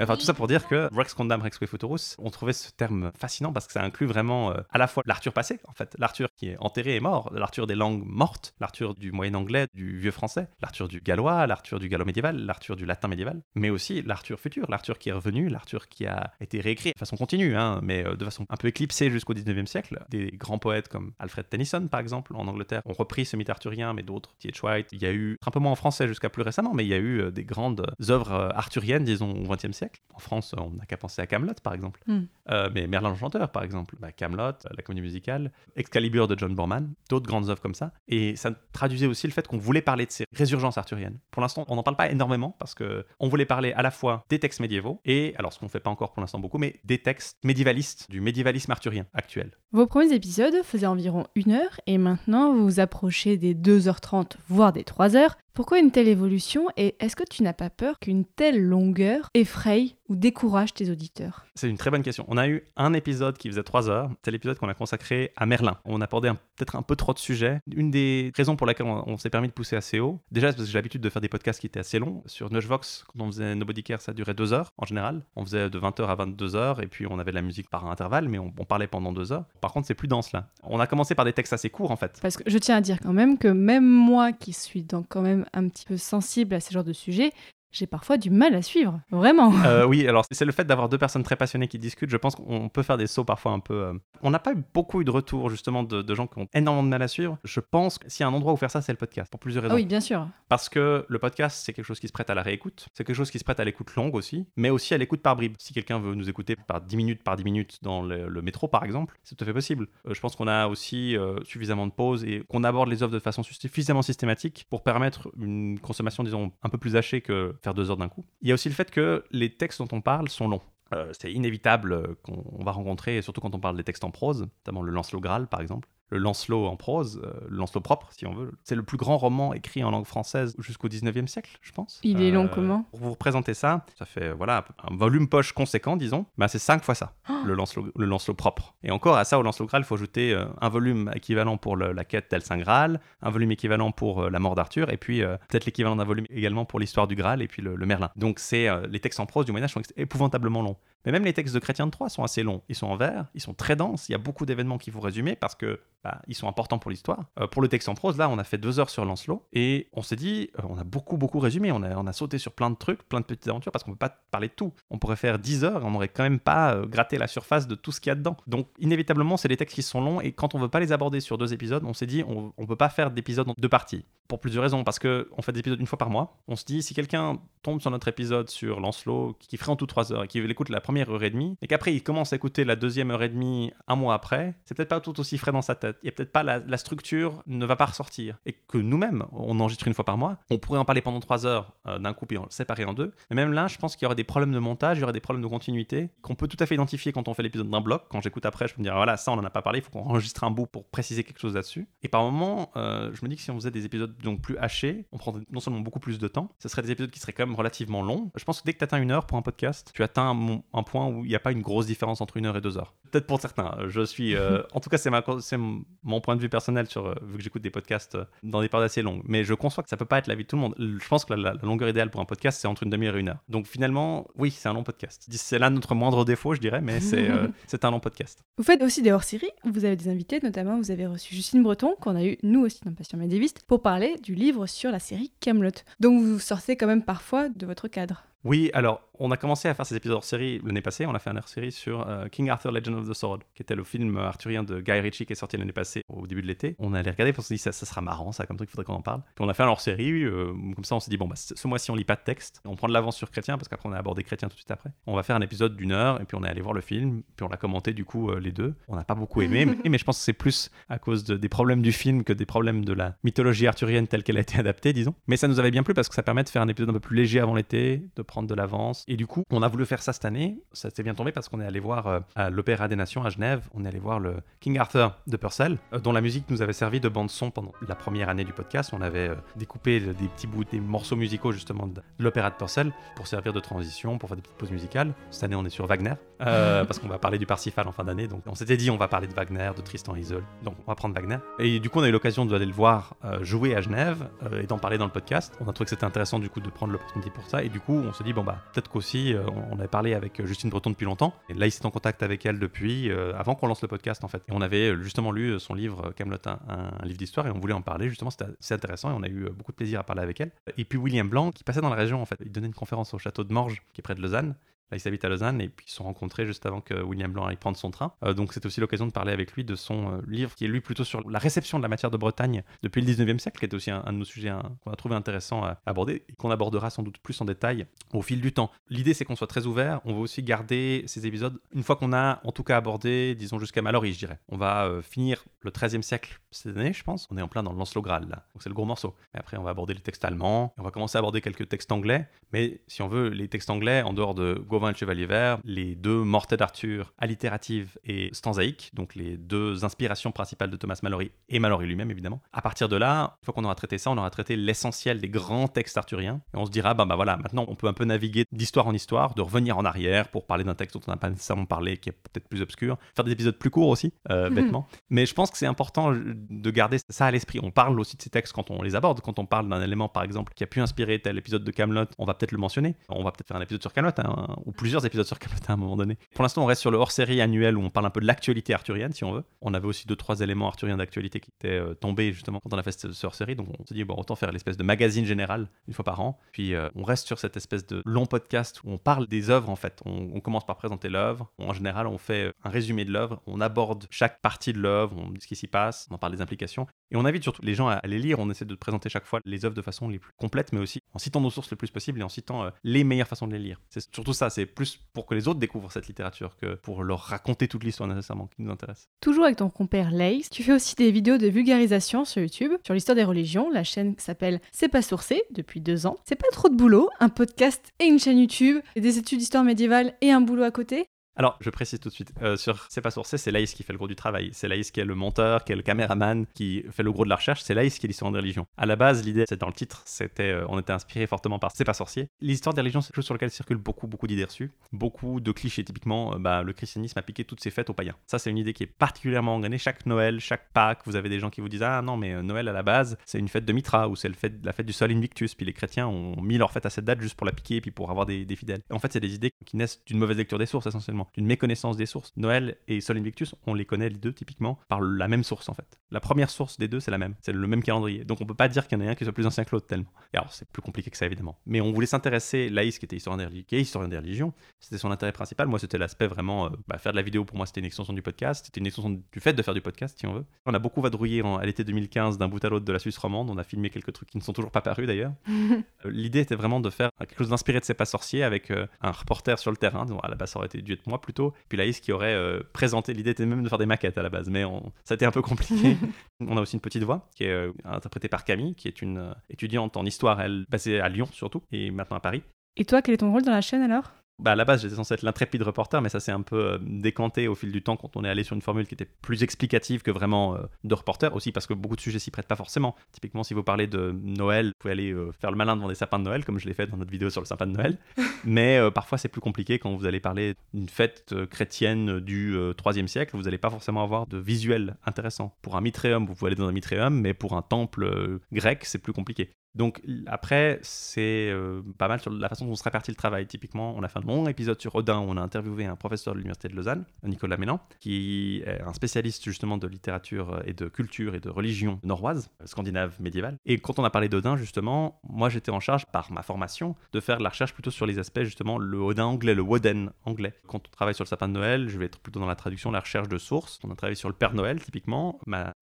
Enfin, 0.00 0.16
tout 0.16 0.24
ça 0.24 0.32
pour 0.32 0.46
dire 0.46 0.66
que 0.66 0.88
Rex 0.94 1.12
Condam 1.12 1.42
Rex 1.42 1.58
Futurus, 1.58 2.16
on 2.18 2.30
trouvait 2.30 2.54
ce 2.54 2.70
terme 2.72 3.12
fascinant 3.18 3.52
parce 3.52 3.66
que 3.66 3.72
ça 3.72 3.82
inclut 3.82 4.06
vraiment 4.06 4.50
euh, 4.50 4.54
à 4.70 4.78
la 4.78 4.86
fois 4.86 5.02
l'Arthur 5.04 5.34
passé, 5.34 5.60
en 5.68 5.72
fait, 5.72 5.94
l'Arthur 5.98 6.28
qui 6.36 6.48
est 6.48 6.56
enterré 6.58 6.96
et 6.96 7.00
mort, 7.00 7.30
l'Arthur 7.34 7.66
des 7.66 7.74
langues 7.74 8.02
mortes, 8.06 8.54
l'Arthur 8.60 8.94
du 8.94 9.12
moyen 9.12 9.34
anglais, 9.34 9.66
du 9.74 9.98
vieux 9.98 10.10
français, 10.10 10.48
l'Arthur 10.62 10.88
du 10.88 11.00
gallois, 11.00 11.46
l'Arthur 11.46 11.78
du 11.78 11.88
gallo 11.88 12.06
médiéval, 12.06 12.38
l'Arthur 12.46 12.76
du 12.76 12.86
latin 12.86 13.08
médiéval, 13.08 13.42
mais 13.54 13.68
aussi 13.68 14.00
l'Arthur 14.00 14.40
futur, 14.40 14.70
l'Arthur 14.70 14.98
qui 14.98 15.10
est 15.10 15.12
revenu, 15.12 15.50
l'Arthur 15.50 15.88
qui 15.88 16.06
a 16.06 16.32
été 16.40 16.60
réécrit 16.60 16.92
de 16.92 16.98
façon 16.98 17.16
continue, 17.16 17.56
hein, 17.56 17.80
mais 17.82 18.06
euh, 18.06 18.16
de 18.16 18.24
façon 18.24 18.46
un 18.48 18.56
peu 18.56 18.68
éclipsée 18.68 19.10
jusqu'au 19.10 19.34
19e 19.34 19.66
siècle. 19.66 20.02
Des 20.08 20.30
grands 20.30 20.58
poètes 20.58 20.88
comme 20.88 21.12
Alfred 21.18 21.46
Tennyson, 21.48 21.88
par 21.88 22.00
exemple, 22.00 22.34
en 22.36 22.46
Angleterre, 22.48 22.80
ont 22.86 22.94
repris 22.94 23.26
ce 23.26 23.36
mythe 23.36 23.50
arthurien, 23.50 23.92
mais 23.92 24.02
d'autres, 24.02 24.34
T.H. 24.38 24.64
White. 24.64 24.88
Il 24.92 25.02
y 25.02 25.06
a 25.06 25.12
eu, 25.12 25.36
un 25.46 25.50
peu 25.50 25.60
moins 25.60 25.72
en 25.72 25.76
français 25.76 26.08
jusqu'à 26.08 26.30
plus 26.30 26.42
récemment, 26.42 26.72
mais 26.72 26.84
il 26.86 26.88
y 26.88 26.94
a 26.94 26.98
eu 26.98 27.20
euh, 27.20 27.30
des 27.30 27.44
grandes 27.44 27.86
œuvres 28.08 28.50
arthuriennes, 28.54 29.04
disons, 29.04 29.32
au 29.32 29.54
20e 29.54 29.72
siècle. 29.72 29.89
En 30.14 30.18
France, 30.18 30.54
on 30.58 30.70
n'a 30.70 30.84
qu'à 30.86 30.96
penser 30.96 31.22
à 31.22 31.26
Camelot, 31.26 31.54
par 31.62 31.72
exemple. 31.72 32.00
Hmm. 32.06 32.24
Euh, 32.50 32.68
mais 32.74 32.86
Merlin 32.86 33.10
l'Enchanteur, 33.10 33.50
par 33.50 33.62
exemple, 33.62 33.96
bah, 34.00 34.12
Camelot, 34.12 34.42
euh, 34.42 34.52
la 34.76 34.82
comédie 34.82 35.02
musicale, 35.02 35.52
Excalibur 35.76 36.28
de 36.28 36.38
John 36.38 36.54
Borman, 36.54 36.92
d'autres 37.08 37.26
grandes 37.26 37.48
œuvres 37.48 37.62
comme 37.62 37.74
ça. 37.74 37.92
Et 38.08 38.36
ça 38.36 38.50
traduisait 38.72 39.06
aussi 39.06 39.26
le 39.26 39.32
fait 39.32 39.46
qu'on 39.46 39.58
voulait 39.58 39.82
parler 39.82 40.06
de 40.06 40.10
ces 40.10 40.24
résurgences 40.32 40.78
arthuriennes. 40.78 41.18
Pour 41.30 41.42
l'instant, 41.42 41.64
on 41.68 41.76
n'en 41.76 41.82
parle 41.82 41.96
pas 41.96 42.10
énormément 42.10 42.54
parce 42.58 42.74
que 42.74 43.06
on 43.18 43.28
voulait 43.28 43.46
parler 43.46 43.72
à 43.72 43.82
la 43.82 43.90
fois 43.90 44.24
des 44.28 44.38
textes 44.38 44.60
médiévaux 44.60 45.00
et, 45.04 45.34
alors 45.38 45.52
ce 45.52 45.58
qu'on 45.58 45.68
fait 45.68 45.80
pas 45.80 45.90
encore 45.90 46.12
pour 46.12 46.20
l'instant 46.20 46.38
beaucoup, 46.38 46.58
mais 46.58 46.80
des 46.84 46.98
textes 46.98 47.38
médiévalistes, 47.44 48.10
du 48.10 48.20
médiévalisme 48.20 48.72
arthurien 48.72 49.06
actuel. 49.14 49.52
Vos 49.72 49.86
premiers 49.86 50.12
épisodes 50.12 50.54
faisaient 50.64 50.86
environ 50.86 51.26
une 51.34 51.52
heure 51.52 51.80
et 51.86 51.98
maintenant 51.98 52.52
vous 52.52 52.64
vous 52.64 52.80
approchez 52.80 53.36
des 53.36 53.54
2h30, 53.54 54.32
voire 54.48 54.72
des 54.72 54.82
3h. 54.82 55.36
Pourquoi 55.54 55.78
une 55.78 55.90
telle 55.90 56.08
évolution 56.08 56.68
et 56.76 56.94
est-ce 57.00 57.16
que 57.16 57.28
tu 57.28 57.42
n'as 57.42 57.52
pas 57.52 57.70
peur 57.70 57.98
qu'une 57.98 58.24
telle 58.24 58.62
longueur 58.62 59.28
effraie 59.34 59.96
ou 60.10 60.16
décourage 60.16 60.74
tes 60.74 60.90
auditeurs? 60.90 61.46
C'est 61.54 61.70
une 61.70 61.78
très 61.78 61.90
bonne 61.90 62.02
question. 62.02 62.24
On 62.28 62.36
a 62.36 62.48
eu 62.48 62.64
un 62.76 62.92
épisode 62.92 63.38
qui 63.38 63.48
faisait 63.48 63.62
3 63.62 63.88
heures. 63.88 64.10
C'est 64.24 64.30
l'épisode 64.30 64.58
qu'on 64.58 64.68
a 64.68 64.74
consacré 64.74 65.32
à 65.36 65.46
Merlin. 65.46 65.78
On 65.84 66.00
abordait 66.00 66.32
peut-être 66.56 66.76
un 66.76 66.82
peu 66.82 66.96
trop 66.96 67.14
de 67.14 67.18
sujets. 67.18 67.60
Une 67.74 67.90
des 67.90 68.32
raisons 68.36 68.56
pour 68.56 68.66
laquelle 68.66 68.86
on, 68.86 69.08
on 69.08 69.16
s'est 69.16 69.30
permis 69.30 69.48
de 69.48 69.52
pousser 69.52 69.76
assez 69.76 70.00
haut, 70.00 70.20
déjà 70.30 70.48
c'est 70.48 70.56
parce 70.56 70.66
que 70.66 70.72
j'ai 70.72 70.78
l'habitude 70.78 71.00
de 71.00 71.08
faire 71.08 71.22
des 71.22 71.28
podcasts 71.28 71.60
qui 71.60 71.66
étaient 71.66 71.80
assez 71.80 71.98
longs. 71.98 72.22
Sur 72.26 72.52
Nushvox, 72.52 73.04
quand 73.06 73.24
on 73.24 73.26
faisait 73.28 73.54
Nobody 73.54 73.82
Care, 73.82 74.00
ça 74.00 74.12
durait 74.12 74.34
2 74.34 74.52
heures 74.52 74.72
en 74.76 74.84
général. 74.84 75.22
On 75.36 75.44
faisait 75.44 75.70
de 75.70 75.78
20h 75.78 76.06
à 76.06 76.16
22h 76.16 76.82
et 76.82 76.88
puis 76.88 77.06
on 77.08 77.18
avait 77.18 77.30
de 77.30 77.36
la 77.36 77.42
musique 77.42 77.70
par 77.70 77.86
intervalle, 77.86 78.28
mais 78.28 78.38
on, 78.38 78.52
on 78.58 78.64
parlait 78.64 78.88
pendant 78.88 79.12
2 79.12 79.32
heures. 79.32 79.44
Par 79.60 79.72
contre, 79.72 79.86
c'est 79.86 79.94
plus 79.94 80.08
dense 80.08 80.32
là. 80.32 80.48
On 80.64 80.80
a 80.80 80.86
commencé 80.88 81.14
par 81.14 81.24
des 81.24 81.32
textes 81.32 81.52
assez 81.52 81.70
courts 81.70 81.92
en 81.92 81.96
fait. 81.96 82.18
Parce 82.20 82.36
que 82.36 82.42
je 82.46 82.58
tiens 82.58 82.76
à 82.76 82.80
dire 82.80 82.98
quand 83.00 83.12
même 83.12 83.38
que 83.38 83.48
même 83.48 83.86
moi 83.86 84.32
qui 84.32 84.52
suis 84.52 84.82
donc 84.82 85.06
quand 85.08 85.22
même 85.22 85.46
un 85.52 85.68
petit 85.68 85.86
peu 85.86 85.96
sensible 85.96 86.54
à 86.54 86.60
ce 86.60 86.72
genre 86.72 86.84
de 86.84 86.92
sujet, 86.92 87.32
j'ai 87.72 87.86
parfois 87.86 88.16
du 88.16 88.30
mal 88.30 88.54
à 88.54 88.62
suivre. 88.62 89.00
Vraiment. 89.10 89.52
Euh, 89.64 89.84
oui, 89.86 90.06
alors 90.06 90.24
c'est 90.30 90.44
le 90.44 90.52
fait 90.52 90.64
d'avoir 90.64 90.88
deux 90.88 90.98
personnes 90.98 91.22
très 91.22 91.36
passionnées 91.36 91.68
qui 91.68 91.78
discutent. 91.78 92.10
Je 92.10 92.16
pense 92.16 92.34
qu'on 92.34 92.68
peut 92.68 92.82
faire 92.82 92.96
des 92.96 93.06
sauts 93.06 93.24
parfois 93.24 93.52
un 93.52 93.60
peu. 93.60 93.74
euh, 93.74 93.92
On 94.22 94.30
n'a 94.30 94.38
pas 94.38 94.52
eu 94.52 94.62
beaucoup 94.74 95.00
eu 95.00 95.04
de 95.04 95.10
retours 95.10 95.48
justement 95.50 95.82
de, 95.82 96.02
de 96.02 96.14
gens 96.14 96.26
qui 96.26 96.38
ont 96.38 96.48
énormément 96.54 96.82
de 96.84 96.88
mal 96.88 97.02
à 97.02 97.08
suivre. 97.08 97.38
Je 97.44 97.60
pense 97.60 97.98
que 97.98 98.08
s'il 98.10 98.22
y 98.22 98.24
a 98.24 98.28
un 98.28 98.32
endroit 98.32 98.52
où 98.52 98.56
faire 98.56 98.70
ça, 98.70 98.82
c'est 98.82 98.92
le 98.92 98.98
podcast 98.98 99.30
pour 99.30 99.40
plusieurs 99.40 99.62
raisons. 99.62 99.74
Ah 99.74 99.76
oui, 99.76 99.84
bien 99.86 100.00
sûr. 100.00 100.26
Parce 100.48 100.68
que 100.68 101.04
le 101.08 101.18
podcast, 101.18 101.62
c'est 101.64 101.72
quelque 101.72 101.84
chose 101.84 102.00
qui 102.00 102.08
se 102.08 102.12
prête 102.12 102.30
à 102.30 102.34
la 102.34 102.42
réécoute. 102.42 102.88
C'est 102.94 103.04
quelque 103.04 103.16
chose 103.16 103.30
qui 103.30 103.38
se 103.38 103.44
prête 103.44 103.60
à 103.60 103.64
l'écoute 103.64 103.94
longue 103.94 104.14
aussi, 104.14 104.46
mais 104.56 104.70
aussi 104.70 104.94
à 104.94 104.98
l'écoute 104.98 105.22
par 105.22 105.36
bribes. 105.36 105.54
Si 105.58 105.72
quelqu'un 105.72 105.98
veut 105.98 106.14
nous 106.14 106.28
écouter 106.28 106.56
par 106.56 106.80
10 106.80 106.96
minutes 106.96 107.22
par 107.22 107.36
10 107.36 107.44
minutes 107.44 107.78
dans 107.82 108.02
le, 108.02 108.28
le 108.28 108.42
métro, 108.42 108.68
par 108.68 108.84
exemple, 108.84 109.18
c'est 109.22 109.34
tout 109.36 109.44
à 109.44 109.46
fait 109.46 109.52
possible. 109.52 109.86
Euh, 110.08 110.14
je 110.14 110.20
pense 110.20 110.34
qu'on 110.36 110.48
a 110.48 110.66
aussi 110.66 111.16
suffisamment 111.44 111.86
de 111.86 111.92
pauses 111.92 112.24
et 112.24 112.42
qu'on 112.48 112.64
aborde 112.64 112.88
les 112.88 113.02
offres 113.02 113.12
de 113.14 113.18
façon 113.18 113.42
suffisamment 113.42 114.02
systématique 114.02 114.66
pour 114.70 114.82
permettre 114.82 115.30
une 115.38 115.78
consommation, 115.80 116.24
disons, 116.24 116.52
un 116.62 116.68
peu 116.68 116.78
plus 116.78 116.96
hachée 116.96 117.20
que 117.20 117.54
faire 117.62 117.74
deux 117.74 117.90
heures 117.90 117.96
d'un 117.96 118.08
coup. 118.08 118.24
Il 118.42 118.48
y 118.48 118.50
a 118.50 118.54
aussi 118.54 118.68
le 118.68 118.74
fait 118.74 118.90
que 118.90 119.24
les 119.30 119.50
textes 119.54 119.80
dont 119.80 119.88
on 119.92 120.00
parle 120.00 120.28
sont 120.28 120.48
longs. 120.48 120.62
Euh, 120.92 121.12
c'est 121.12 121.32
inévitable 121.32 121.92
euh, 121.92 122.14
qu'on 122.22 122.44
on 122.58 122.64
va 122.64 122.72
rencontrer, 122.72 123.22
surtout 123.22 123.40
quand 123.40 123.54
on 123.54 123.60
parle 123.60 123.76
des 123.76 123.84
textes 123.84 124.02
en 124.04 124.10
prose, 124.10 124.42
notamment 124.42 124.82
le 124.82 124.92
Lancelot 124.92 125.20
Graal 125.20 125.46
par 125.46 125.60
exemple. 125.60 125.88
Le 126.10 126.18
Lancelot 126.18 126.66
en 126.66 126.76
prose, 126.76 127.20
euh, 127.24 127.32
le 127.48 127.56
Lancelot 127.56 127.80
propre 127.80 128.08
si 128.10 128.26
on 128.26 128.34
veut. 128.34 128.52
C'est 128.64 128.74
le 128.74 128.82
plus 128.82 128.96
grand 128.96 129.16
roman 129.16 129.54
écrit 129.54 129.82
en 129.84 129.90
langue 129.90 130.06
française 130.06 130.54
jusqu'au 130.58 130.88
19e 130.88 131.26
siècle, 131.28 131.56
je 131.62 131.72
pense. 131.72 132.00
Il 132.02 132.20
est 132.22 132.30
long 132.30 132.44
Euh, 132.44 132.48
comment 132.52 132.82
Pour 132.90 133.00
vous 133.00 133.10
représenter 133.12 133.54
ça, 133.54 133.84
ça 133.98 134.04
fait 134.04 134.32
voilà 134.32 134.64
un 134.88 134.96
volume 134.96 135.28
poche 135.28 135.52
conséquent, 135.52 135.96
disons. 135.96 136.26
Ben, 136.36 136.48
c'est 136.48 136.58
cinq 136.58 136.82
fois 136.82 136.94
ça, 136.94 137.14
Oh 137.28 137.32
le, 137.46 137.54
Lancelot, 137.54 137.86
le 137.96 138.06
Lancelot 138.06 138.34
propre. 138.34 138.74
Et 138.82 138.90
encore 138.90 139.16
à 139.16 139.24
ça, 139.24 139.38
au 139.38 139.42
Lancelot 139.42 139.66
Graal, 139.66 139.82
il 139.82 139.86
faut 139.86 139.94
ajouter 139.94 140.34
euh, 140.34 140.46
un 140.60 140.68
volume 140.68 141.10
équivalent 141.14 141.56
pour 141.56 141.76
le- 141.76 141.92
la 141.92 142.04
quête 142.04 142.30
d'El 142.30 142.42
Saint 142.42 142.58
Graal, 142.58 143.00
un 143.22 143.30
volume 143.30 143.52
équivalent 143.52 143.92
pour 143.92 144.28
la 144.28 144.38
mort 144.38 144.54
d'Arthur, 144.54 144.90
et 144.90 144.96
puis 144.96 145.20
peut-être 145.48 145.64
l'équivalent 145.66 145.96
d'un 145.96 146.04
volume 146.04 146.26
également 146.30 146.64
pour 146.64 146.80
l'histoire 146.80 147.06
du 147.06 147.14
Graal 147.14 147.40
et 147.42 147.48
puis 147.48 147.62
le, 147.62 147.76
le 147.76 147.86
Merlin. 147.86 148.10
Donc 148.16 148.38
c'est 148.40 148.68
les 148.88 148.98
textes 149.00 149.20
en 149.20 149.26
prose 149.26 149.46
du 149.46 149.52
Moyen 149.52 149.64
Âge 149.64 149.72
sont 149.74 149.82
épouvantablement 149.96 150.62
longs. 150.62 150.76
Mais 151.04 151.12
même 151.12 151.24
les 151.24 151.32
textes 151.32 151.54
de 151.54 151.58
Chrétien 151.60 151.86
de 151.86 151.90
Troyes 151.90 152.08
sont 152.08 152.22
assez 152.22 152.42
longs. 152.42 152.62
Ils 152.68 152.74
sont 152.74 152.86
en 152.86 152.96
vers, 152.96 153.26
ils 153.34 153.40
sont 153.40 153.54
très 153.54 153.76
denses. 153.76 154.08
Il 154.08 154.12
y 154.12 154.14
a 154.14 154.18
beaucoup 154.18 154.44
d'événements 154.44 154.78
qu'il 154.78 154.92
faut 154.92 155.00
résumer 155.00 155.34
parce 155.34 155.54
que 155.54 155.80
bah, 156.04 156.20
ils 156.28 156.34
sont 156.34 156.48
importants 156.48 156.78
pour 156.78 156.90
l'histoire. 156.90 157.24
Euh, 157.38 157.46
pour 157.46 157.62
le 157.62 157.68
texte 157.68 157.88
en 157.88 157.94
prose, 157.94 158.18
là, 158.18 158.28
on 158.28 158.38
a 158.38 158.44
fait 158.44 158.58
deux 158.58 158.80
heures 158.80 158.90
sur 158.90 159.04
Lancelot 159.04 159.46
et 159.52 159.88
on 159.92 160.02
s'est 160.02 160.16
dit, 160.16 160.50
euh, 160.58 160.62
on 160.68 160.78
a 160.78 160.84
beaucoup, 160.84 161.16
beaucoup 161.16 161.38
résumé. 161.38 161.72
On 161.72 161.82
a, 161.82 162.12
sauté 162.12 162.38
sur 162.38 162.52
plein 162.52 162.70
de 162.70 162.74
trucs, 162.76 163.02
plein 163.08 163.20
de 163.20 163.24
petites 163.24 163.48
aventures 163.48 163.72
parce 163.72 163.84
qu'on 163.84 163.92
peut 163.92 163.96
pas 163.96 164.14
parler 164.30 164.48
de 164.48 164.52
tout. 164.52 164.72
On 164.90 164.98
pourrait 164.98 165.16
faire 165.16 165.38
10 165.38 165.64
heures 165.64 165.82
et 165.82 165.84
on 165.84 165.92
n'aurait 165.92 166.08
quand 166.08 166.24
même 166.24 166.40
pas 166.40 166.74
euh, 166.74 166.86
gratté 166.86 167.18
la 167.18 167.28
surface 167.28 167.66
de 167.66 167.74
tout 167.74 167.92
ce 167.92 168.00
qu'il 168.00 168.10
y 168.10 168.12
a 168.12 168.16
dedans. 168.16 168.36
Donc, 168.46 168.66
inévitablement, 168.78 169.36
c'est 169.36 169.48
des 169.48 169.56
textes 169.56 169.74
qui 169.76 169.82
sont 169.82 170.00
longs 170.00 170.20
et 170.20 170.32
quand 170.32 170.54
on 170.54 170.58
veut 170.58 170.68
pas 170.68 170.80
les 170.80 170.92
aborder 170.92 171.20
sur 171.20 171.38
deux 171.38 171.52
épisodes, 171.52 171.84
on 171.84 171.94
s'est 171.94 172.06
dit, 172.06 172.24
on, 172.26 172.52
on 172.56 172.66
peut 172.66 172.76
pas 172.76 172.88
faire 172.88 173.10
d'épisodes 173.10 173.48
en 173.48 173.54
deux 173.56 173.68
parties. 173.68 174.04
Pour 174.30 174.38
plusieurs 174.38 174.62
raisons, 174.62 174.84
parce 174.84 175.00
que 175.00 175.28
on 175.36 175.42
fait 175.42 175.50
des 175.50 175.58
épisodes 175.58 175.80
une 175.80 175.88
fois 175.88 175.98
par 175.98 176.08
mois. 176.08 176.38
On 176.46 176.54
se 176.54 176.64
dit, 176.64 176.84
si 176.84 176.94
quelqu'un 176.94 177.40
tombe 177.62 177.80
sur 177.80 177.90
notre 177.90 178.06
épisode 178.06 178.48
sur 178.48 178.78
Lancelot, 178.78 179.36
qui 179.40 179.56
ferait 179.56 179.72
en 179.72 179.76
tout 179.76 179.86
trois 179.86 180.12
heures 180.12 180.22
et 180.22 180.28
qui 180.28 180.40
l'écoute 180.40 180.68
la 180.68 180.80
première 180.80 181.10
heure 181.10 181.24
et 181.24 181.30
demie, 181.30 181.58
et 181.62 181.66
qu'après 181.66 181.92
il 181.92 182.00
commence 182.04 182.32
à 182.32 182.36
écouter 182.36 182.62
la 182.64 182.76
deuxième 182.76 183.10
heure 183.10 183.24
et 183.24 183.28
demie 183.28 183.72
un 183.88 183.96
mois 183.96 184.14
après, 184.14 184.54
c'est 184.64 184.76
peut-être 184.76 184.88
pas 184.88 185.00
tout 185.00 185.18
aussi 185.18 185.36
frais 185.36 185.50
dans 185.50 185.62
sa 185.62 185.74
tête. 185.74 185.96
A 186.06 186.10
peut-être 186.12 186.30
pas 186.30 186.44
la, 186.44 186.78
structure 186.78 187.42
ne 187.48 187.66
va 187.66 187.74
pas 187.74 187.86
ressortir. 187.86 188.38
Et 188.46 188.52
que 188.52 188.78
nous-mêmes, 188.78 189.24
on 189.32 189.58
enregistre 189.58 189.88
une 189.88 189.94
fois 189.94 190.04
par 190.04 190.16
mois, 190.16 190.38
on 190.48 190.58
pourrait 190.58 190.78
en 190.78 190.84
parler 190.84 191.00
pendant 191.00 191.18
trois 191.18 191.44
heures 191.44 191.74
euh, 191.88 191.98
d'un 191.98 192.14
coup 192.14 192.26
puis 192.26 192.38
en 192.38 192.44
le 192.44 192.50
séparer 192.50 192.84
en 192.84 192.94
deux. 192.94 193.12
Mais 193.30 193.36
même 193.36 193.52
là, 193.52 193.66
je 193.66 193.78
pense 193.78 193.96
qu'il 193.96 194.04
y 194.04 194.06
aurait 194.06 194.14
des 194.14 194.22
problèmes 194.22 194.52
de 194.52 194.60
montage, 194.60 194.98
il 194.98 195.00
y 195.00 195.04
aurait 195.04 195.12
des 195.12 195.20
problèmes 195.20 195.42
de 195.42 195.48
continuité 195.48 196.10
qu'on 196.22 196.36
peut 196.36 196.46
tout 196.46 196.56
à 196.60 196.66
fait 196.66 196.76
identifier 196.76 197.10
quand 197.12 197.26
on 197.26 197.34
fait 197.34 197.42
l'épisode 197.42 197.68
d'un 197.68 197.80
bloc. 197.80 198.04
Quand 198.08 198.20
j'écoute 198.20 198.46
après, 198.46 198.68
je 198.68 198.74
me 198.78 198.84
dire 198.84 198.94
voilà, 198.94 199.16
ça 199.16 199.32
on 199.32 199.34
en 199.34 199.44
a 199.44 199.50
pas 199.50 199.62
parlé, 199.62 199.80
il 199.80 199.82
faut 199.82 199.90
qu'on 199.90 200.08
enregistre 200.08 200.44
un 200.44 200.50
bout 200.50 200.66
pour 200.66 200.84
préciser 200.84 201.24
quelque 201.24 201.40
chose 201.40 201.54
là-dessus. 201.54 201.88
Et 202.02 202.08
par 202.08 202.22
moment, 202.22 202.70
euh, 202.76 203.10
je 203.12 203.24
me 203.24 203.28
dis 203.28 203.36
que 203.36 203.42
si 203.42 203.50
on 203.50 203.56
faisait 203.56 203.70
des 203.70 203.84
épisodes 203.84 204.14
donc 204.22 204.40
plus 204.42 204.56
hachés, 204.58 205.06
on 205.12 205.18
prendrait 205.18 205.42
non 205.50 205.60
seulement 205.60 205.80
beaucoup 205.80 206.00
plus 206.00 206.18
de 206.18 206.28
temps, 206.28 206.50
ce 206.58 206.68
serait 206.68 206.82
des 206.82 206.90
épisodes 206.92 207.10
qui 207.10 207.20
seraient 207.20 207.32
quand 207.32 207.46
même 207.46 207.54
relativement 207.56 208.02
longs. 208.02 208.30
Je 208.36 208.44
pense 208.44 208.60
que 208.60 208.66
dès 208.66 208.72
que 208.72 208.78
tu 208.78 208.84
atteins 208.84 209.00
une 209.00 209.10
heure 209.10 209.26
pour 209.26 209.38
un 209.38 209.42
podcast, 209.42 209.90
tu 209.94 210.02
atteins 210.02 210.30
un, 210.30 210.62
un 210.78 210.82
point 210.82 211.06
où 211.08 211.24
il 211.24 211.28
n'y 211.28 211.34
a 211.34 211.40
pas 211.40 211.52
une 211.52 211.62
grosse 211.62 211.86
différence 211.86 212.20
entre 212.20 212.36
une 212.36 212.46
heure 212.46 212.56
et 212.56 212.60
deux 212.60 212.78
heures. 212.78 212.94
Peut-être 213.10 213.26
pour 213.26 213.40
certains. 213.40 213.76
Je 213.88 214.02
suis, 214.04 214.36
euh, 214.36 214.62
en 214.72 214.80
tout 214.80 214.90
cas, 214.90 214.98
c'est 214.98 215.10
ma- 215.10 215.24
c'est 215.40 215.58
mon 215.58 216.20
point 216.20 216.36
de 216.36 216.40
vue 216.40 216.48
personnel 216.48 216.86
sur 216.86 217.06
euh, 217.06 217.14
vu 217.22 217.38
que 217.38 217.42
j'écoute 217.42 217.62
des 217.62 217.70
podcasts 217.70 218.14
euh, 218.14 218.24
dans 218.42 218.60
des 218.60 218.68
périodes 218.68 218.86
assez 218.86 219.02
longues. 219.02 219.22
Mais 219.26 219.44
je 219.44 219.54
conçois 219.54 219.82
que 219.82 219.88
ça 219.90 219.96
peut 219.96 220.04
pas 220.04 220.18
être 220.18 220.26
la 220.26 220.34
vie 220.34 220.44
de 220.44 220.48
tout 220.48 220.56
le 220.56 220.62
monde. 220.62 220.74
Je 220.78 221.08
pense 221.08 221.24
que 221.24 221.34
la, 221.34 221.54
la 221.54 221.60
longueur 221.62 221.88
idéale 221.88 222.10
pour 222.10 222.20
un 222.20 222.24
podcast, 222.24 222.60
c'est 222.60 222.68
entre 222.68 222.82
une 222.84 222.90
demi-heure 222.90 223.16
et 223.16 223.20
une 223.20 223.28
heure. 223.30 223.42
Donc 223.48 223.66
finalement, 223.66 224.26
oui, 224.36 224.50
c'est 224.50 224.68
un 224.68 224.72
long 224.74 224.84
podcast. 224.84 225.26
C'est 225.30 225.58
là 225.58 225.70
notre 225.70 225.94
moindre 225.94 226.24
défaut, 226.24 226.54
je 226.54 226.60
dirais, 226.60 226.80
mais 226.80 227.00
c'est 227.00 227.28
euh, 227.30 227.48
c'est 227.66 227.84
un 227.84 227.90
long 227.90 228.00
podcast. 228.00 228.44
Vous 228.58 228.64
faites 228.64 228.82
aussi 228.82 229.02
des 229.02 229.10
hors-séries, 229.12 229.50
vous 229.64 229.84
avez 229.84 229.96
des 229.96 230.08
invités, 230.08 230.40
notamment 230.42 230.76
vous 230.78 230.90
avez 230.90 231.06
reçu 231.06 231.34
Justine 231.34 231.62
Breton, 231.62 231.94
qu'on 232.00 232.16
a 232.16 232.24
eu 232.24 232.36
nous 232.42 232.60
aussi 232.60 232.80
dans 232.84 232.92
Passion 232.92 233.18
Médiéviste, 233.18 233.62
pour 233.66 233.82
parler 233.82 234.09
du 234.16 234.34
livre 234.34 234.66
sur 234.66 234.90
la 234.90 234.98
série 234.98 235.32
Camelot. 235.40 235.70
Donc 236.00 236.22
vous 236.22 236.38
sortez 236.38 236.76
quand 236.76 236.86
même 236.86 237.04
parfois 237.04 237.48
de 237.48 237.66
votre 237.66 237.88
cadre. 237.88 238.24
Oui, 238.44 238.70
alors 238.72 239.02
on 239.20 239.30
a 239.30 239.36
commencé 239.36 239.68
à 239.68 239.74
faire 239.74 239.86
ces 239.86 239.94
épisodes 239.96 240.16
hors 240.16 240.24
série 240.24 240.60
l'année 240.64 240.80
passée. 240.80 241.06
On 241.06 241.14
a 241.14 241.18
fait 241.18 241.30
un 241.30 241.36
hors 241.36 241.46
série 241.48 241.70
sur 241.72 242.08
euh, 242.08 242.26
King 242.28 242.48
Arthur 242.50 242.72
Legend 242.72 242.96
of 242.96 243.08
the 243.08 243.14
Sword, 243.14 243.40
qui 243.54 243.62
était 243.62 243.74
le 243.74 243.84
film 243.84 244.16
arthurien 244.16 244.62
de 244.64 244.80
Guy 244.80 244.92
Ritchie 244.92 245.26
qui 245.26 245.32
est 245.32 245.36
sorti 245.36 245.56
l'année 245.56 245.72
passée 245.72 246.02
au 246.08 246.26
début 246.26 246.42
de 246.42 246.46
l'été. 246.46 246.74
On 246.78 246.94
allait 246.94 247.10
regarder 247.10 247.32
parce 247.32 247.46
qu'on 247.46 247.48
s'est 247.50 247.54
dit 247.54 247.58
ça, 247.58 247.72
ça 247.72 247.86
sera 247.86 248.00
marrant, 248.00 248.32
ça 248.32 248.46
comme 248.46 248.56
truc, 248.56 248.68
il 248.70 248.72
faudrait 248.72 248.84
qu'on 248.86 248.98
en 248.98 249.02
parle. 249.02 249.20
Puis 249.34 249.44
on 249.44 249.48
a 249.48 249.54
fait 249.54 249.62
un 249.62 249.68
hors 249.68 249.80
série, 249.80 250.24
euh, 250.24 250.52
comme 250.74 250.84
ça 250.84 250.94
on 250.96 251.00
s'est 251.00 251.10
dit 251.10 251.16
bon, 251.16 251.28
bah, 251.28 251.36
ce 251.36 251.68
mois-ci 251.68 251.90
on 251.90 251.94
lit 251.94 252.04
pas 252.04 252.16
de 252.16 252.22
texte. 252.24 252.60
On 252.64 252.76
prend 252.76 252.88
de 252.88 252.92
l'avance 252.92 253.16
sur 253.16 253.30
Chrétien 253.30 253.56
parce 253.58 253.68
qu'après 253.68 253.88
on 253.88 253.92
a 253.92 253.98
abordé 253.98 254.22
Chrétien 254.24 254.48
tout 254.48 254.54
de 254.54 254.58
suite 254.60 254.70
après. 254.70 254.90
On 255.06 255.14
va 255.14 255.22
faire 255.22 255.36
un 255.36 255.40
épisode 255.42 255.76
d'une 255.76 255.92
heure 255.92 256.20
et 256.20 256.24
puis 256.24 256.36
on 256.40 256.44
est 256.44 256.48
allé 256.48 256.60
voir 256.60 256.74
le 256.74 256.80
film, 256.80 257.22
puis 257.36 257.44
on 257.44 257.48
l'a 257.48 257.56
commenté 257.56 257.92
du 257.92 258.04
coup 258.04 258.30
euh, 258.30 258.40
les 258.40 258.52
deux. 258.52 258.74
On 258.88 258.96
n'a 258.96 259.04
pas 259.04 259.14
beaucoup 259.14 259.42
aimé, 259.42 259.66
mais, 259.66 259.76
mais 259.90 259.98
je 259.98 260.04
pense 260.04 260.18
que 260.18 260.24
c'est 260.24 260.32
plus 260.32 260.70
à 260.88 260.98
cause 260.98 261.24
de- 261.24 261.36
des 261.36 261.48
problèmes 261.48 261.82
du 261.82 261.92
film 261.92 262.24
que 262.24 262.32
des 262.32 262.46
problèmes 262.46 262.84
de 262.84 262.92
la 262.92 263.16
mythologie 263.24 263.66
arthurienne 263.66 264.06
telle 264.08 264.22
qu'elle 264.22 264.38
a 264.38 264.40
été 264.40 264.58
adaptée, 264.58 264.92
disons. 264.92 265.14
Mais 265.26 265.36
ça 265.36 265.46
nous 265.48 265.58
avait 265.60 265.70
bien 265.70 265.82
plu 265.82 265.94
parce 265.94 266.08
que 266.08 266.14
ça 266.14 266.22
permet 266.22 266.42
de 266.44 266.48
faire 266.48 266.62
un 266.62 266.68
épisode 266.68 266.90
un 266.90 266.94
peu 266.94 267.00
plus 267.00 267.16
léger 267.16 267.40
avant 267.40 267.54
l'été, 267.54 268.02
de 268.16 268.22
prendre 268.22 268.48
de 268.48 268.54
l'avance. 268.54 269.04
Et 269.10 269.16
du 269.16 269.26
coup, 269.26 269.42
on 269.50 269.60
a 269.62 269.66
voulu 269.66 269.84
faire 269.86 270.00
ça 270.02 270.12
cette 270.12 270.24
année. 270.24 270.62
Ça 270.72 270.88
s'est 270.88 271.02
bien 271.02 271.14
tombé 271.14 271.32
parce 271.32 271.48
qu'on 271.48 271.60
est 271.60 271.66
allé 271.66 271.80
voir 271.80 272.06
euh, 272.06 272.20
à 272.36 272.48
l'Opéra 272.48 272.86
des 272.86 272.94
Nations 272.94 273.24
à 273.24 273.28
Genève, 273.28 273.68
on 273.74 273.84
est 273.84 273.88
allé 273.88 273.98
voir 273.98 274.20
le 274.20 274.36
King 274.60 274.78
Arthur 274.78 275.16
de 275.26 275.36
Purcell, 275.36 275.78
euh, 275.92 275.98
dont 275.98 276.12
la 276.12 276.20
musique 276.20 276.44
nous 276.48 276.62
avait 276.62 276.72
servi 276.72 277.00
de 277.00 277.08
bande-son 277.08 277.50
pendant 277.50 277.72
la 277.88 277.96
première 277.96 278.28
année 278.28 278.44
du 278.44 278.52
podcast. 278.52 278.90
On 278.92 279.00
avait 279.00 279.30
euh, 279.30 279.34
découpé 279.56 279.98
des 279.98 280.28
petits 280.28 280.46
bouts, 280.46 280.62
des 280.62 280.78
morceaux 280.78 281.16
musicaux 281.16 281.50
justement 281.50 281.88
de, 281.88 282.00
l'Opéra 282.20 282.50
de 282.50 282.54
Purcell 282.54 282.92
pour 283.16 283.26
servir 283.26 283.52
de 283.52 283.58
transition, 283.58 284.16
pour 284.16 284.28
faire 284.28 284.36
des 284.36 284.42
petites 284.42 284.56
pauses 284.56 284.70
musicales. 284.70 285.12
Cette 285.32 285.42
année, 285.42 285.56
on 285.56 285.64
est 285.64 285.70
sur 285.70 285.88
Wagner 285.88 286.14
parce 286.38 287.00
qu'on 287.00 287.08
va 287.08 287.18
parler 287.18 287.38
du 287.38 287.46
Parsifal 287.46 287.88
en 287.88 287.92
fin 287.92 288.04
d'année. 288.04 288.28
Donc 288.28 288.42
on 288.46 288.54
s'était 288.54 288.76
dit, 288.76 288.92
on 288.92 288.96
va 288.96 289.08
parler 289.08 289.26
de 289.26 289.34
Wagner, 289.34 289.72
de 289.76 289.82
Tristan 289.82 290.14
Isolde. 290.14 290.44
Donc 290.62 290.76
on 290.86 290.88
va 290.88 290.94
prendre 290.94 291.16
Wagner. 291.16 291.38
Et 291.58 291.80
du 291.80 291.90
coup, 291.90 291.98
on 291.98 292.02
a 292.02 292.08
eu 292.08 292.12
l'occasion 292.12 292.46
d'aller 292.46 292.64
le 292.64 292.72
voir 292.72 293.16
jouer 293.42 293.74
à 293.74 293.80
Genève 293.80 294.28
et 294.62 294.66
d'en 294.66 294.78
parler 294.78 294.98
dans 294.98 295.04
le 295.04 295.10
podcast. 295.10 295.52
On 295.60 295.68
a 295.68 295.72
trouvé 295.72 295.86
que 295.86 295.90
c'était 295.90 296.04
intéressant 296.04 296.38
du 296.38 296.48
coup 296.48 296.60
de 296.60 296.70
prendre 296.70 296.92
l'opportunité 296.92 297.30
pour 297.30 297.46
ça. 297.46 297.64
Et 297.64 297.68
du 297.68 297.80
coup, 297.80 297.94
on 297.94 298.12
s'est 298.12 298.24
dit, 298.24 298.32
bon 298.32 298.44
bah 298.44 298.62
peut-être 298.72 298.88
qu'aussi, 298.88 298.99
euh, 299.14 299.44
on, 299.70 299.78
avait 299.78 299.88
parlé 299.88 300.14
avec 300.14 300.40
euh, 300.40 300.46
Justine 300.46 300.70
Breton 300.70 300.90
depuis 300.90 301.04
longtemps. 301.04 301.34
Et 301.48 301.54
là, 301.54 301.66
il 301.66 301.70
s'est 301.70 301.84
en 301.86 301.90
contact 301.90 302.22
avec 302.22 302.44
elle 302.46 302.58
depuis, 302.58 303.10
euh, 303.10 303.32
avant 303.36 303.54
qu'on 303.54 303.66
lance 303.66 303.82
le 303.82 303.88
podcast 303.88 304.24
en 304.24 304.28
fait. 304.28 304.42
Et 304.48 304.52
on 304.52 304.60
avait 304.60 304.94
justement 305.02 305.32
lu 305.32 305.58
son 305.58 305.74
livre 305.74 306.12
Camelot, 306.16 306.36
un, 306.46 307.04
livre 307.04 307.18
d'histoire, 307.18 307.46
et 307.46 307.50
on 307.50 307.58
voulait 307.58 307.74
en 307.74 307.82
parler. 307.82 308.08
Justement, 308.08 308.30
c'était 308.30 308.74
intéressant 308.74 309.10
et 309.10 309.14
on 309.14 309.22
a 309.22 309.28
eu 309.28 309.48
beaucoup 309.50 309.72
de 309.72 309.76
plaisir 309.76 310.00
à 310.00 310.04
parler 310.04 310.22
avec 310.22 310.40
elle. 310.40 310.50
Et 310.76 310.84
puis 310.84 310.98
William 310.98 311.28
Blanc, 311.28 311.50
qui 311.50 311.64
passait 311.64 311.80
dans 311.80 311.90
la 311.90 311.96
région 311.96 312.20
en 312.20 312.26
fait. 312.26 312.36
Il 312.44 312.52
donnait 312.52 312.68
une 312.68 312.74
conférence 312.74 313.14
au 313.14 313.18
château 313.18 313.44
de 313.44 313.52
Morges, 313.52 313.82
qui 313.92 314.00
est 314.00 314.02
près 314.02 314.14
de 314.14 314.22
Lausanne. 314.22 314.54
Là, 314.90 314.98
ils 314.98 315.08
habitent 315.08 315.24
à 315.24 315.28
Lausanne 315.28 315.60
et 315.60 315.68
puis 315.68 315.86
ils 315.86 315.90
se 315.90 315.96
sont 315.96 316.04
rencontrés 316.04 316.46
juste 316.46 316.66
avant 316.66 316.80
que 316.80 316.94
William 316.94 317.32
Blanc 317.32 317.46
aille 317.46 317.56
prendre 317.56 317.76
son 317.76 317.90
train. 317.90 318.12
Euh, 318.24 318.34
donc, 318.34 318.52
c'est 318.52 318.64
aussi 318.66 318.80
l'occasion 318.80 319.06
de 319.06 319.12
parler 319.12 319.32
avec 319.32 319.52
lui 319.52 319.64
de 319.64 319.74
son 319.74 320.14
euh, 320.14 320.20
livre 320.26 320.54
qui 320.54 320.64
est 320.64 320.68
lui 320.68 320.80
plutôt 320.80 321.04
sur 321.04 321.28
la 321.28 321.38
réception 321.38 321.78
de 321.78 321.82
la 321.82 321.88
matière 321.88 322.10
de 322.10 322.16
Bretagne 322.16 322.62
depuis 322.82 323.00
le 323.00 323.12
19e 323.12 323.38
siècle, 323.38 323.58
qui 323.58 323.64
est 323.66 323.74
aussi 323.74 323.90
un, 323.90 324.02
de 324.04 324.18
nos 324.18 324.24
sujets 324.24 324.52
qu'on 324.84 324.90
a 324.90 324.96
trouvé 324.96 325.14
intéressant 325.14 325.64
à 325.64 325.78
aborder 325.86 326.24
et 326.28 326.32
qu'on 326.34 326.50
abordera 326.50 326.90
sans 326.90 327.02
doute 327.02 327.18
plus 327.18 327.40
en 327.40 327.44
détail 327.44 327.86
au 328.12 328.22
fil 328.22 328.40
du 328.40 328.52
temps. 328.52 328.70
L'idée, 328.88 329.14
c'est 329.14 329.24
qu'on 329.24 329.36
soit 329.36 329.46
très 329.46 329.66
ouvert. 329.66 330.00
On 330.04 330.14
veut 330.14 330.20
aussi 330.20 330.42
garder 330.42 331.04
ces 331.06 331.26
épisodes 331.26 331.60
une 331.74 331.82
fois 331.82 331.96
qu'on 331.96 332.12
a 332.12 332.40
en 332.44 332.52
tout 332.52 332.64
cas 332.64 332.76
abordé, 332.76 333.34
disons 333.34 333.58
jusqu'à 333.58 333.82
Mallory, 333.82 334.12
je 334.12 334.18
dirais. 334.18 334.38
On 334.48 334.56
va 334.56 334.86
euh, 334.86 335.02
finir 335.02 335.44
le 335.60 335.70
13e 335.70 336.02
siècle 336.02 336.40
cette 336.50 336.76
année, 336.76 336.92
je 336.92 337.02
pense. 337.02 337.28
On 337.30 337.38
est 337.38 337.42
en 337.42 337.48
plein 337.48 337.62
dans 337.62 337.72
le 337.72 337.78
Lancelot 337.78 338.02
Graal 338.02 338.28
là, 338.28 338.44
donc 338.54 338.62
c'est 338.62 338.68
le 338.68 338.74
gros 338.74 338.84
morceau. 338.84 339.14
Après, 339.34 339.56
on 339.56 339.62
va 339.62 339.70
aborder 339.70 339.94
les 339.94 340.00
textes 340.00 340.24
allemands. 340.24 340.72
On 340.78 340.82
va 340.82 340.90
commencer 340.90 341.16
à 341.16 341.20
aborder 341.20 341.40
quelques 341.40 341.68
textes 341.68 341.92
anglais, 341.92 342.28
mais 342.52 342.80
si 342.86 343.02
on 343.02 343.08
veut, 343.08 343.28
les 343.28 343.48
textes 343.48 343.70
anglais 343.70 344.02
en 344.02 344.12
dehors 344.12 344.34
de 344.34 344.54
Gauvin 344.54 344.88
et 344.88 344.92
le 344.92 344.96
Chevalier 344.96 345.26
Vert, 345.26 345.58
les 345.64 345.94
deux 345.94 346.22
Mortet 346.22 346.56
d'Arthur, 346.56 347.12
allitérative 347.18 347.98
et 348.04 348.30
stanzaïque, 348.32 348.90
donc 348.94 349.14
les 349.14 349.36
deux 349.36 349.84
inspirations 349.84 350.32
principales 350.32 350.70
de 350.70 350.76
Thomas 350.76 350.98
Mallory 351.02 351.30
et 351.48 351.58
Mallory 351.58 351.86
lui-même 351.86 352.10
évidemment. 352.10 352.42
À 352.52 352.62
partir 352.62 352.88
de 352.88 352.96
là, 352.96 353.36
une 353.40 353.44
fois 353.44 353.54
qu'on 353.54 353.64
aura 353.64 353.74
traité 353.74 353.98
ça, 353.98 354.10
on 354.10 354.18
aura 354.18 354.30
traité 354.30 354.56
l'essentiel 354.56 355.20
des 355.20 355.28
grands 355.28 355.68
textes 355.68 355.96
arthuriens 355.96 356.40
et 356.54 356.56
on 356.56 356.66
se 356.66 356.70
dira 356.70 356.94
bah, 356.94 357.04
bah 357.04 357.16
voilà, 357.16 357.36
maintenant 357.36 357.64
on 357.68 357.74
peut 357.74 357.86
un 357.86 357.92
peu 357.92 358.04
naviguer 358.04 358.44
d'histoire 358.52 358.86
en 358.86 358.92
histoire, 358.92 359.34
de 359.34 359.42
revenir 359.42 359.78
en 359.78 359.84
arrière 359.84 360.28
pour 360.28 360.46
parler 360.46 360.64
d'un 360.64 360.74
texte 360.74 360.96
dont 360.96 361.02
on 361.06 361.10
n'a 361.10 361.16
pas 361.16 361.30
nécessairement 361.30 361.66
parlé, 361.66 361.96
qui 361.96 362.08
est 362.08 362.12
peut-être 362.12 362.48
plus 362.48 362.62
obscur, 362.62 362.98
faire 363.14 363.24
des 363.24 363.32
épisodes 363.32 363.56
plus 363.56 363.70
courts 363.70 363.88
aussi, 363.88 364.12
euh, 364.30 364.50
bêtement. 364.60 364.88
Mais 365.10 365.26
je 365.26 365.34
pense 365.34 365.50
que 365.50 365.58
c'est 365.58 365.66
important 365.66 366.12
de 366.48 366.70
garder 366.70 366.98
ça 367.08 367.26
à 367.26 367.30
l'esprit. 367.30 367.60
On 367.62 367.70
parle 367.70 367.98
aussi 368.00 368.16
de 368.16 368.22
ces 368.22 368.30
textes 368.30 368.52
quand 368.52 368.70
on 368.70 368.82
les 368.82 368.96
aborde, 368.96 369.20
quand 369.20 369.38
on 369.38 369.46
parle 369.46 369.68
d'un 369.68 369.82
élément 369.82 370.08
par 370.08 370.22
exemple 370.22 370.52
qui 370.54 370.64
a 370.64 370.66
pu 370.66 370.80
inspirer 370.80 371.20
tel 371.20 371.38
épisode 371.38 371.64
de 371.64 371.70
Camelot, 371.70 372.06
on 372.18 372.24
va 372.24 372.34
peut-être 372.34 372.52
le 372.52 372.58
mentionner. 372.58 372.96
On 373.08 373.22
va 373.22 373.32
peut-être 373.32 373.48
faire 373.48 373.56
un 373.56 373.62
épisode 373.62 373.82
sur 373.82 373.92
Camelot 373.92 374.12
hein, 374.18 374.56
ou 374.64 374.72
plusieurs 374.72 375.04
épisodes 375.06 375.26
sur 375.26 375.38
Camelot 375.38 375.60
à 375.68 375.72
un 375.72 375.76
moment 375.76 375.96
donné. 375.96 376.16
Pour 376.34 376.42
l'instant, 376.42 376.62
on 376.62 376.66
reste 376.66 376.80
sur 376.80 376.90
le 376.90 376.98
hors-série 376.98 377.40
annuel 377.40 377.76
où 377.76 377.82
on 377.82 377.90
parle 377.90 378.06
un 378.06 378.10
peu 378.10 378.20
de 378.20 378.26
l'actualité 378.26 378.74
arthurienne 378.74 379.12
si 379.12 379.24
on 379.24 379.32
veut. 379.32 379.44
On 379.60 379.74
avait 379.74 379.86
aussi 379.86 380.06
deux 380.06 380.16
trois 380.16 380.40
éléments 380.40 380.68
arthuriens 380.68 380.96
d'actualité 380.96 381.40
qui 381.40 381.50
étaient 381.50 381.78
euh, 381.78 381.94
tombés 381.94 382.32
justement 382.32 382.60
quand 382.60 382.72
on 382.72 382.78
a 382.78 382.82
fait 382.82 382.92
ce, 382.92 383.26
hors-série, 383.26 383.56
donc 383.56 383.68
on 383.78 383.84
s'est 383.84 383.94
dit 383.94 384.04
bon 384.04 384.14
autant 384.16 384.36
faire 384.36 384.52
l'espèce 384.52 384.76
de 384.76 384.82
magazine 384.82 385.24
général 385.24 385.68
une 385.88 385.94
fois 385.94 386.04
par 386.04 386.20
an. 386.20 386.38
Puis 386.52 386.74
euh, 386.74 386.88
on 386.94 387.02
reste 387.02 387.26
sur 387.26 387.38
cette 387.38 387.56
espèce 387.56 387.86
de 387.86 388.02
long 388.04 388.26
podcast 388.26 388.82
où 388.84 388.90
on 388.90 388.98
parle 388.98 389.26
des 389.26 389.50
œuvres 389.50 389.70
en 389.70 389.76
fait. 389.76 390.00
On, 390.04 390.30
on 390.34 390.40
commence 390.40 390.66
par 390.66 390.76
présenter 390.76 391.08
l'œuvre. 391.08 391.50
En 391.58 391.72
général, 391.72 392.06
on 392.06 392.18
fait 392.18 392.46
euh, 392.46 392.52
un 392.64 392.70
résumé 392.70 393.04
de 393.04 393.12
l'œuvre. 393.12 393.40
On 393.46 393.60
aborde 393.60 394.06
chaque 394.10 394.40
partie 394.40 394.72
de 394.72 394.78
l'œuvre. 394.78 395.16
On 395.18 395.30
dit 395.30 395.40
ce 395.40 395.46
qui 395.46 395.56
s'y 395.56 395.66
passe. 395.66 396.06
On 396.10 396.14
en 396.14 396.18
parle 396.18 396.29
des 396.30 396.40
implications. 396.40 396.86
Et 397.10 397.16
on 397.16 397.24
invite 397.24 397.42
surtout 397.42 397.62
les 397.62 397.74
gens 397.74 397.88
à, 397.88 398.00
les 398.06 398.18
lire. 398.18 398.38
On 398.38 398.50
essaie 398.50 398.64
de 398.64 398.74
présenter 398.74 399.08
chaque 399.08 399.26
fois 399.26 399.40
les 399.44 399.64
œuvres 399.64 399.74
de 399.74 399.82
façon 399.82 400.08
les 400.08 400.18
plus 400.18 400.32
complètes, 400.36 400.72
mais 400.72 400.80
aussi 400.80 401.00
en 401.12 401.18
citant 401.18 401.40
nos 401.40 401.50
sources 401.50 401.70
le 401.70 401.76
plus 401.76 401.90
possible 401.90 402.20
et 402.20 402.22
en 402.22 402.28
citant 402.28 402.64
euh, 402.64 402.70
les 402.84 403.04
meilleures 403.04 403.28
façons 403.28 403.46
de 403.46 403.52
les 403.52 403.58
lire. 403.58 403.80
C'est 403.88 404.14
surtout 404.14 404.32
ça. 404.32 404.50
C'est 404.50 404.66
plus 404.66 405.00
pour 405.12 405.26
que 405.26 405.34
les 405.34 405.48
autres 405.48 405.60
découvrent 405.60 405.90
cette 405.92 406.08
littérature 406.08 406.56
que 406.56 406.74
pour 406.76 407.02
leur 407.02 407.20
raconter 407.20 407.68
toute 407.68 407.84
l'histoire 407.84 408.08
nécessairement 408.08 408.46
qui 408.46 408.62
nous 408.62 408.70
intéresse. 408.70 409.08
Toujours 409.20 409.44
avec 409.44 409.56
ton 409.56 409.70
compère 409.70 410.10
Lace, 410.10 410.50
tu 410.50 410.62
fais 410.62 410.72
aussi 410.72 410.94
des 410.94 411.10
vidéos 411.10 411.38
de 411.38 411.48
vulgarisation 411.48 412.24
sur 412.24 412.42
YouTube 412.42 412.72
sur 412.84 412.94
l'histoire 412.94 413.16
des 413.16 413.24
religions. 413.24 413.70
La 413.70 413.84
chaîne 413.84 414.14
s'appelle 414.18 414.60
C'est 414.72 414.88
pas 414.88 415.02
sourcé 415.02 415.42
depuis 415.50 415.80
deux 415.80 416.06
ans. 416.06 416.16
C'est 416.24 416.36
pas 416.36 416.48
trop 416.52 416.68
de 416.68 416.76
boulot, 416.76 417.08
un 417.20 417.28
podcast 417.28 417.92
et 417.98 418.04
une 418.04 418.18
chaîne 418.18 418.38
YouTube, 418.38 418.80
et 418.96 419.00
des 419.00 419.18
études 419.18 419.38
d'histoire 419.38 419.64
médiévale 419.64 420.14
et 420.20 420.30
un 420.30 420.40
boulot 420.40 420.62
à 420.62 420.70
côté. 420.70 421.06
Alors, 421.40 421.56
je 421.58 421.70
précise 421.70 421.98
tout 421.98 422.10
de 422.10 422.14
suite, 422.14 422.34
euh, 422.42 422.54
sur 422.58 422.84
C'est 422.90 423.00
pas 423.00 423.10
sourcé, 423.10 423.38
c'est 423.38 423.50
Laïs 423.50 423.72
qui 423.72 423.82
fait 423.82 423.94
le 423.94 423.96
gros 423.96 424.08
du 424.08 424.14
travail. 424.14 424.50
C'est 424.52 424.68
Laïs 424.68 424.90
qui 424.90 425.00
est 425.00 425.06
le 425.06 425.14
monteur, 425.14 425.64
qui 425.64 425.72
est 425.72 425.74
le 425.74 425.80
caméraman, 425.80 426.44
qui 426.52 426.84
fait 426.90 427.02
le 427.02 427.10
gros 427.10 427.24
de 427.24 427.30
la 427.30 427.36
recherche. 427.36 427.62
C'est 427.62 427.72
Laïs 427.72 427.98
qui 427.98 428.04
est 428.04 428.08
l'histoire 428.08 428.30
des 428.30 428.40
religions. 428.40 428.66
À 428.76 428.84
la 428.84 428.94
base, 428.94 429.24
l'idée, 429.24 429.46
c'est 429.48 429.58
dans 429.58 429.68
le 429.68 429.72
titre, 429.72 430.02
c'était, 430.04 430.50
euh, 430.50 430.66
on 430.68 430.78
était 430.78 430.92
inspiré 430.92 431.26
fortement 431.26 431.58
par 431.58 431.70
C'est 431.74 431.86
pas 431.86 431.94
sorcier. 431.94 432.28
L'histoire 432.42 432.74
des 432.74 432.82
religions, 432.82 433.00
c'est 433.00 433.06
quelque 433.06 433.16
chose 433.16 433.24
sur 433.24 433.32
lequel 433.32 433.50
circulent 433.50 433.78
beaucoup, 433.78 434.06
beaucoup 434.06 434.26
d'idées 434.26 434.44
reçues, 434.44 434.70
beaucoup 434.92 435.40
de 435.40 435.50
clichés. 435.50 435.82
Typiquement, 435.82 436.34
euh, 436.34 436.38
bah, 436.38 436.62
le 436.62 436.74
christianisme 436.74 437.18
a 437.18 437.22
piqué 437.22 437.46
toutes 437.46 437.62
ses 437.62 437.70
fêtes 437.70 437.88
aux 437.88 437.94
païens. 437.94 438.16
Ça, 438.26 438.38
c'est 438.38 438.50
une 438.50 438.58
idée 438.58 438.74
qui 438.74 438.82
est 438.82 438.94
particulièrement 438.98 439.54
engrainée. 439.54 439.78
Chaque 439.78 440.04
Noël, 440.04 440.40
chaque 440.40 440.70
Pâques, 440.74 441.00
vous 441.06 441.16
avez 441.16 441.30
des 441.30 441.40
gens 441.40 441.48
qui 441.48 441.62
vous 441.62 441.70
disent 441.70 441.82
Ah 441.82 442.02
non, 442.02 442.18
mais 442.18 442.34
euh, 442.34 442.42
Noël 442.42 442.68
à 442.68 442.72
la 442.72 442.82
base, 442.82 443.16
c'est 443.24 443.38
une 443.38 443.48
fête 443.48 443.64
de 443.64 443.72
Mitra 443.72 444.10
ou 444.10 444.14
c'est 444.14 444.30
fait, 444.34 444.52
la 444.62 444.74
fête 444.74 444.84
du 444.84 444.92
Sol 444.92 445.10
Invictus. 445.10 445.54
Puis 445.54 445.64
les 445.64 445.72
chrétiens 445.72 446.06
ont 446.06 446.38
mis 446.42 446.58
leur 446.58 446.70
fête 446.70 446.84
à 446.84 446.90
cette 446.90 447.06
date 447.06 447.22
juste 447.22 447.36
pour 447.36 447.46
la 447.46 447.52
piquer 447.52 447.80
puis 447.80 447.92
pour 447.92 448.10
avoir 448.10 448.26
des, 448.26 448.44
des 448.44 448.56
fidèles. 448.56 448.82
En 448.90 448.98
fait, 448.98 449.10
c'est 449.10 449.20
des 449.20 449.34
idées 449.34 449.52
qui 449.64 449.78
naissent 449.78 450.04
d'une 450.04 450.18
mauvaise 450.18 450.36
lecture 450.36 450.58
des 450.58 450.66
sources 450.66 450.86
essentiellement. 450.86 451.29
D'une 451.34 451.46
méconnaissance 451.46 451.96
des 451.96 452.06
sources. 452.06 452.32
Noël 452.36 452.76
et 452.88 453.00
Sol 453.00 453.18
Invictus, 453.18 453.54
on 453.66 453.74
les 453.74 453.84
connaît 453.84 454.08
les 454.08 454.16
deux 454.16 454.32
typiquement 454.32 454.78
par 454.88 455.00
la 455.00 455.28
même 455.28 455.44
source 455.44 455.68
en 455.68 455.74
fait. 455.74 455.98
La 456.10 456.20
première 456.20 456.50
source 456.50 456.78
des 456.78 456.88
deux, 456.88 457.00
c'est 457.00 457.10
la 457.10 457.18
même, 457.18 457.34
c'est 457.40 457.52
le 457.52 457.66
même 457.66 457.82
calendrier. 457.82 458.24
Donc 458.24 458.40
on 458.40 458.46
peut 458.46 458.54
pas 458.54 458.68
dire 458.68 458.86
qu'il 458.86 458.98
y 458.98 459.02
en 459.02 459.06
a 459.06 459.10
un 459.10 459.14
qui 459.14 459.24
soit 459.24 459.32
plus 459.32 459.46
ancien 459.46 459.64
que 459.64 459.70
l'autre 459.72 459.86
tellement. 459.86 460.12
Et 460.32 460.36
alors 460.36 460.52
c'est 460.52 460.68
plus 460.68 460.82
compliqué 460.82 461.10
que 461.10 461.16
ça 461.16 461.26
évidemment. 461.26 461.58
Mais 461.66 461.80
on 461.80 461.92
voulait 461.92 462.06
s'intéresser, 462.06 462.68
Laïs 462.68 462.98
qui 462.98 463.04
était 463.04 463.16
historien 463.16 463.38
des 463.38 463.46
religions, 463.46 463.64
qui 463.66 463.76
est 463.76 463.80
historien 463.80 464.08
des 464.08 464.18
religions, 464.18 464.52
c'était 464.78 464.98
son 464.98 465.10
intérêt 465.10 465.32
principal. 465.32 465.68
Moi 465.68 465.78
c'était 465.78 465.98
l'aspect 465.98 466.26
vraiment, 466.26 466.66
euh, 466.66 466.70
bah, 466.88 466.98
faire 466.98 467.12
de 467.12 467.16
la 467.16 467.22
vidéo 467.22 467.44
pour 467.44 467.56
moi 467.56 467.66
c'était 467.66 467.80
une 467.80 467.86
extension 467.86 468.12
du 468.12 468.22
podcast, 468.22 468.66
c'était 468.66 468.80
une 468.80 468.86
extension 468.86 469.10
du 469.10 469.40
fait 469.40 469.52
de 469.52 469.62
faire 469.62 469.74
du 469.74 469.80
podcast 469.80 470.18
si 470.18 470.26
on 470.26 470.34
veut. 470.34 470.44
On 470.66 470.74
a 470.74 470.78
beaucoup 470.78 471.00
vadrouillé 471.00 471.42
en, 471.42 471.56
à 471.56 471.64
l'été 471.64 471.84
2015 471.84 472.38
d'un 472.38 472.48
bout 472.48 472.64
à 472.64 472.68
l'autre 472.68 472.84
de 472.84 472.92
la 472.92 472.98
Suisse 472.98 473.18
romande, 473.18 473.50
on 473.50 473.58
a 473.58 473.64
filmé 473.64 473.90
quelques 473.90 474.12
trucs 474.12 474.30
qui 474.30 474.38
ne 474.38 474.42
sont 474.42 474.52
toujours 474.52 474.70
pas 474.70 474.80
parus 474.80 475.06
d'ailleurs. 475.06 475.32
Euh, 476.04 476.10
L'idée 476.10 476.40
était 476.40 476.54
vraiment 476.54 476.80
de 476.80 476.90
faire 476.90 477.10
quelque 477.18 477.38
chose 477.38 477.50
d'inspiré 477.50 477.80
de 477.80 477.84
C'est 477.84 477.94
pas 477.94 478.04
sorcier 478.04 478.42
avec 478.42 478.70
euh, 478.70 478.86
un 479.00 479.10
reporter 479.10 479.58
sur 479.58 479.70
le 479.70 479.76
terrain. 479.76 480.06
Donc, 480.06 480.20
à 480.22 480.28
la 480.28 480.34
base, 480.34 480.50
ça 480.50 480.58
aurait 480.58 480.66
été 480.66 480.82
dû 480.82 480.92
être 480.92 481.06
moi 481.10 481.20
plutôt. 481.20 481.52
Puis 481.68 481.76
Laïs 481.76 482.00
qui 482.00 482.12
aurait 482.12 482.32
euh, 482.34 482.60
présenté. 482.72 483.12
L'idée 483.12 483.30
était 483.30 483.44
même 483.44 483.62
de 483.62 483.68
faire 483.68 483.76
des 483.78 483.84
maquettes 483.86 484.16
à 484.16 484.22
la 484.22 484.30
base, 484.30 484.48
mais 484.48 484.64
on- 484.64 484.92
ça 485.04 485.12
a 485.12 485.16
été 485.16 485.26
un 485.26 485.30
peu 485.30 485.42
compliqué. 485.42 485.96
on 486.40 486.56
a 486.56 486.60
aussi 486.62 486.76
une 486.76 486.80
petite 486.80 487.02
voix 487.02 487.28
qui 487.36 487.44
est 487.44 487.50
euh, 487.52 487.72
interprétée 487.84 488.28
par 488.28 488.44
Camille, 488.44 488.74
qui 488.74 488.88
est 488.88 489.02
une 489.02 489.18
euh, 489.18 489.32
étudiante 489.50 489.96
en 489.98 490.06
histoire, 490.06 490.40
elle 490.40 490.64
basée 490.70 491.00
à 491.00 491.08
Lyon 491.10 491.26
surtout, 491.32 491.62
et 491.72 491.90
maintenant 491.90 492.16
à 492.16 492.20
Paris. 492.20 492.42
Et 492.76 492.84
toi, 492.86 493.02
quel 493.02 493.14
est 493.14 493.18
ton 493.18 493.30
rôle 493.32 493.42
dans 493.42 493.52
la 493.52 493.60
chaîne 493.60 493.82
alors? 493.82 494.12
Bah, 494.40 494.52
à 494.52 494.56
la 494.56 494.64
base, 494.64 494.82
j'étais 494.82 494.94
censé 494.94 495.14
être 495.14 495.22
l'intrépide 495.22 495.62
reporter, 495.62 496.00
mais 496.00 496.08
ça 496.08 496.20
s'est 496.20 496.32
un 496.32 496.42
peu 496.42 496.72
euh, 496.72 496.78
décanté 496.80 497.48
au 497.48 497.54
fil 497.54 497.72
du 497.72 497.82
temps 497.82 497.96
quand 497.96 498.16
on 498.16 498.24
est 498.24 498.28
allé 498.28 498.44
sur 498.44 498.56
une 498.56 498.62
formule 498.62 498.86
qui 498.86 498.94
était 498.94 499.08
plus 499.20 499.42
explicative 499.42 500.02
que 500.02 500.10
vraiment 500.10 500.54
euh, 500.54 500.60
de 500.84 500.94
reporter. 500.94 501.34
Aussi 501.34 501.52
parce 501.52 501.66
que 501.66 501.74
beaucoup 501.74 501.96
de 501.96 502.00
sujets 502.00 502.18
s'y 502.18 502.30
prêtent 502.30 502.48
pas 502.48 502.56
forcément. 502.56 502.96
Typiquement, 503.12 503.42
si 503.42 503.54
vous 503.54 503.62
parlez 503.62 503.86
de 503.86 504.14
Noël, 504.22 504.68
vous 504.68 504.72
pouvez 504.78 504.92
aller 504.92 505.12
euh, 505.12 505.32
faire 505.32 505.50
le 505.50 505.56
malin 505.56 505.76
devant 505.76 505.88
des 505.88 505.94
sapins 505.94 506.18
de 506.18 506.24
Noël, 506.24 506.44
comme 506.44 506.58
je 506.58 506.66
l'ai 506.66 506.74
fait 506.74 506.86
dans 506.86 506.96
notre 506.96 507.10
vidéo 507.10 507.30
sur 507.30 507.40
le 507.40 507.46
sapin 507.46 507.66
de 507.66 507.72
Noël. 507.72 507.98
mais 508.44 508.78
euh, 508.78 508.90
parfois, 508.90 509.18
c'est 509.18 509.28
plus 509.28 509.40
compliqué 509.40 509.78
quand 509.78 509.94
vous 509.94 510.06
allez 510.06 510.20
parler 510.20 510.54
d'une 510.72 510.88
fête 510.88 511.34
chrétienne 511.50 512.20
du 512.20 512.56
euh, 512.56 512.72
3e 512.72 513.06
siècle. 513.06 513.36
Vous 513.36 513.42
n'allez 513.42 513.58
pas 513.58 513.70
forcément 513.70 514.02
avoir 514.02 514.26
de 514.26 514.38
visuel 514.38 514.96
intéressant. 515.04 515.56
Pour 515.62 515.76
un 515.76 515.80
mitréum, 515.80 516.26
vous 516.26 516.34
pouvez 516.34 516.48
aller 516.48 516.56
dans 516.56 516.68
un 516.68 516.72
mitréum, 516.72 517.20
mais 517.20 517.34
pour 517.34 517.56
un 517.56 517.62
temple 517.62 518.40
grec, 518.52 518.84
c'est 518.84 518.98
plus 518.98 519.12
compliqué. 519.12 519.50
Donc 519.74 520.02
après, 520.26 520.78
c'est 520.82 521.50
euh, 521.50 521.82
pas 521.98 522.08
mal 522.08 522.20
sur 522.20 522.30
la 522.30 522.48
façon 522.48 522.66
dont 522.66 522.72
on 522.72 522.76
se 522.76 522.82
répartit 522.82 523.10
le 523.10 523.16
travail. 523.16 523.46
Typiquement, 523.46 523.94
on 523.96 524.02
a 524.02 524.08
fait 524.08 524.18
un 524.18 524.22
long 524.22 524.46
épisode 524.48 524.80
sur 524.80 524.94
Odin 524.94 525.18
où 525.18 525.24
on 525.28 525.36
a 525.36 525.40
interviewé 525.40 525.84
un 525.86 525.96
professeur 525.96 526.34
de 526.34 526.38
l'Université 526.38 526.68
de 526.68 526.74
Lausanne, 526.74 527.04
Nicolas 527.22 527.56
Mélan, 527.56 527.80
qui 528.00 528.62
est 528.66 528.80
un 528.80 528.92
spécialiste 528.92 529.44
justement 529.44 529.78
de 529.78 529.86
littérature 529.86 530.62
et 530.64 530.72
de 530.72 530.88
culture 530.88 531.34
et 531.34 531.40
de 531.40 531.48
religion 531.48 532.00
norroise, 532.02 532.50
euh, 532.60 532.66
scandinave 532.66 533.14
médiévale. 533.20 533.56
Et 533.64 533.78
quand 533.78 533.98
on 533.98 534.04
a 534.04 534.10
parlé 534.10 534.28
d'Odin, 534.28 534.56
justement, 534.56 535.20
moi 535.28 535.48
j'étais 535.48 535.70
en 535.70 535.80
charge 535.80 536.06
par 536.06 536.32
ma 536.32 536.42
formation 536.42 536.96
de 537.12 537.20
faire 537.20 537.38
de 537.38 537.44
la 537.44 537.50
recherche 537.50 537.72
plutôt 537.72 537.90
sur 537.90 538.06
les 538.06 538.18
aspects 538.18 538.42
justement 538.42 538.78
le 538.78 538.98
Odin 538.98 539.24
anglais, 539.24 539.54
le 539.54 539.62
Woden 539.62 540.10
anglais. 540.24 540.54
Quand 540.66 540.78
on 540.86 540.90
travaille 540.90 541.14
sur 541.14 541.24
le 541.24 541.28
sapin 541.28 541.48
de 541.48 541.54
Noël, 541.54 541.88
je 541.88 541.98
vais 541.98 542.06
être 542.06 542.18
plutôt 542.18 542.40
dans 542.40 542.46
la 542.46 542.56
traduction, 542.56 542.90
la 542.90 543.00
recherche 543.00 543.28
de 543.28 543.38
sources. 543.38 543.78
On 543.84 543.90
a 543.90 543.94
travaillé 543.94 544.16
sur 544.16 544.28
le 544.28 544.34
Père 544.34 544.54
Noël 544.54 544.82
typiquement. 544.82 545.38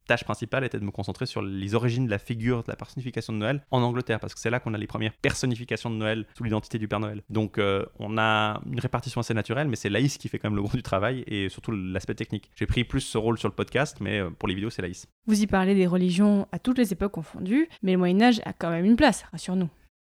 Tâche 0.08 0.24
principale 0.24 0.64
était 0.64 0.80
de 0.80 0.84
me 0.84 0.90
concentrer 0.90 1.26
sur 1.26 1.42
les 1.42 1.74
origines 1.76 2.06
de 2.06 2.10
la 2.10 2.18
figure, 2.18 2.64
de 2.64 2.68
la 2.68 2.76
personnification 2.76 3.32
de 3.32 3.38
Noël 3.38 3.62
en 3.70 3.82
Angleterre, 3.82 4.18
parce 4.18 4.34
que 4.34 4.40
c'est 4.40 4.50
là 4.50 4.58
qu'on 4.58 4.74
a 4.74 4.78
les 4.78 4.88
premières 4.88 5.12
personnifications 5.12 5.90
de 5.90 5.94
Noël 5.94 6.26
sous 6.36 6.42
l'identité 6.42 6.78
du 6.78 6.88
Père 6.88 6.98
Noël. 6.98 7.22
Donc 7.30 7.58
euh, 7.58 7.84
on 8.00 8.18
a 8.18 8.60
une 8.66 8.80
répartition 8.80 9.20
assez 9.20 9.34
naturelle, 9.34 9.68
mais 9.68 9.76
c'est 9.76 9.90
Laïs 9.90 10.18
qui 10.18 10.28
fait 10.28 10.38
quand 10.38 10.48
même 10.48 10.56
le 10.56 10.62
gros 10.62 10.76
du 10.76 10.82
travail 10.82 11.22
et 11.26 11.48
surtout 11.48 11.70
l'aspect 11.70 12.14
technique. 12.14 12.50
J'ai 12.56 12.66
pris 12.66 12.84
plus 12.84 13.02
ce 13.02 13.18
rôle 13.18 13.38
sur 13.38 13.48
le 13.48 13.54
podcast, 13.54 13.98
mais 14.00 14.18
euh, 14.18 14.30
pour 14.30 14.48
les 14.48 14.54
vidéos, 14.54 14.70
c'est 14.70 14.82
Laïs. 14.82 15.06
Vous 15.26 15.42
y 15.42 15.46
parlez 15.46 15.74
des 15.74 15.86
religions 15.86 16.48
à 16.50 16.58
toutes 16.58 16.78
les 16.78 16.92
époques 16.92 17.12
confondues, 17.12 17.68
mais 17.82 17.92
le 17.92 17.98
Moyen-Âge 17.98 18.40
a 18.44 18.52
quand 18.52 18.70
même 18.70 18.86
une 18.86 18.96
place, 18.96 19.24
rassure-nous. 19.30 19.68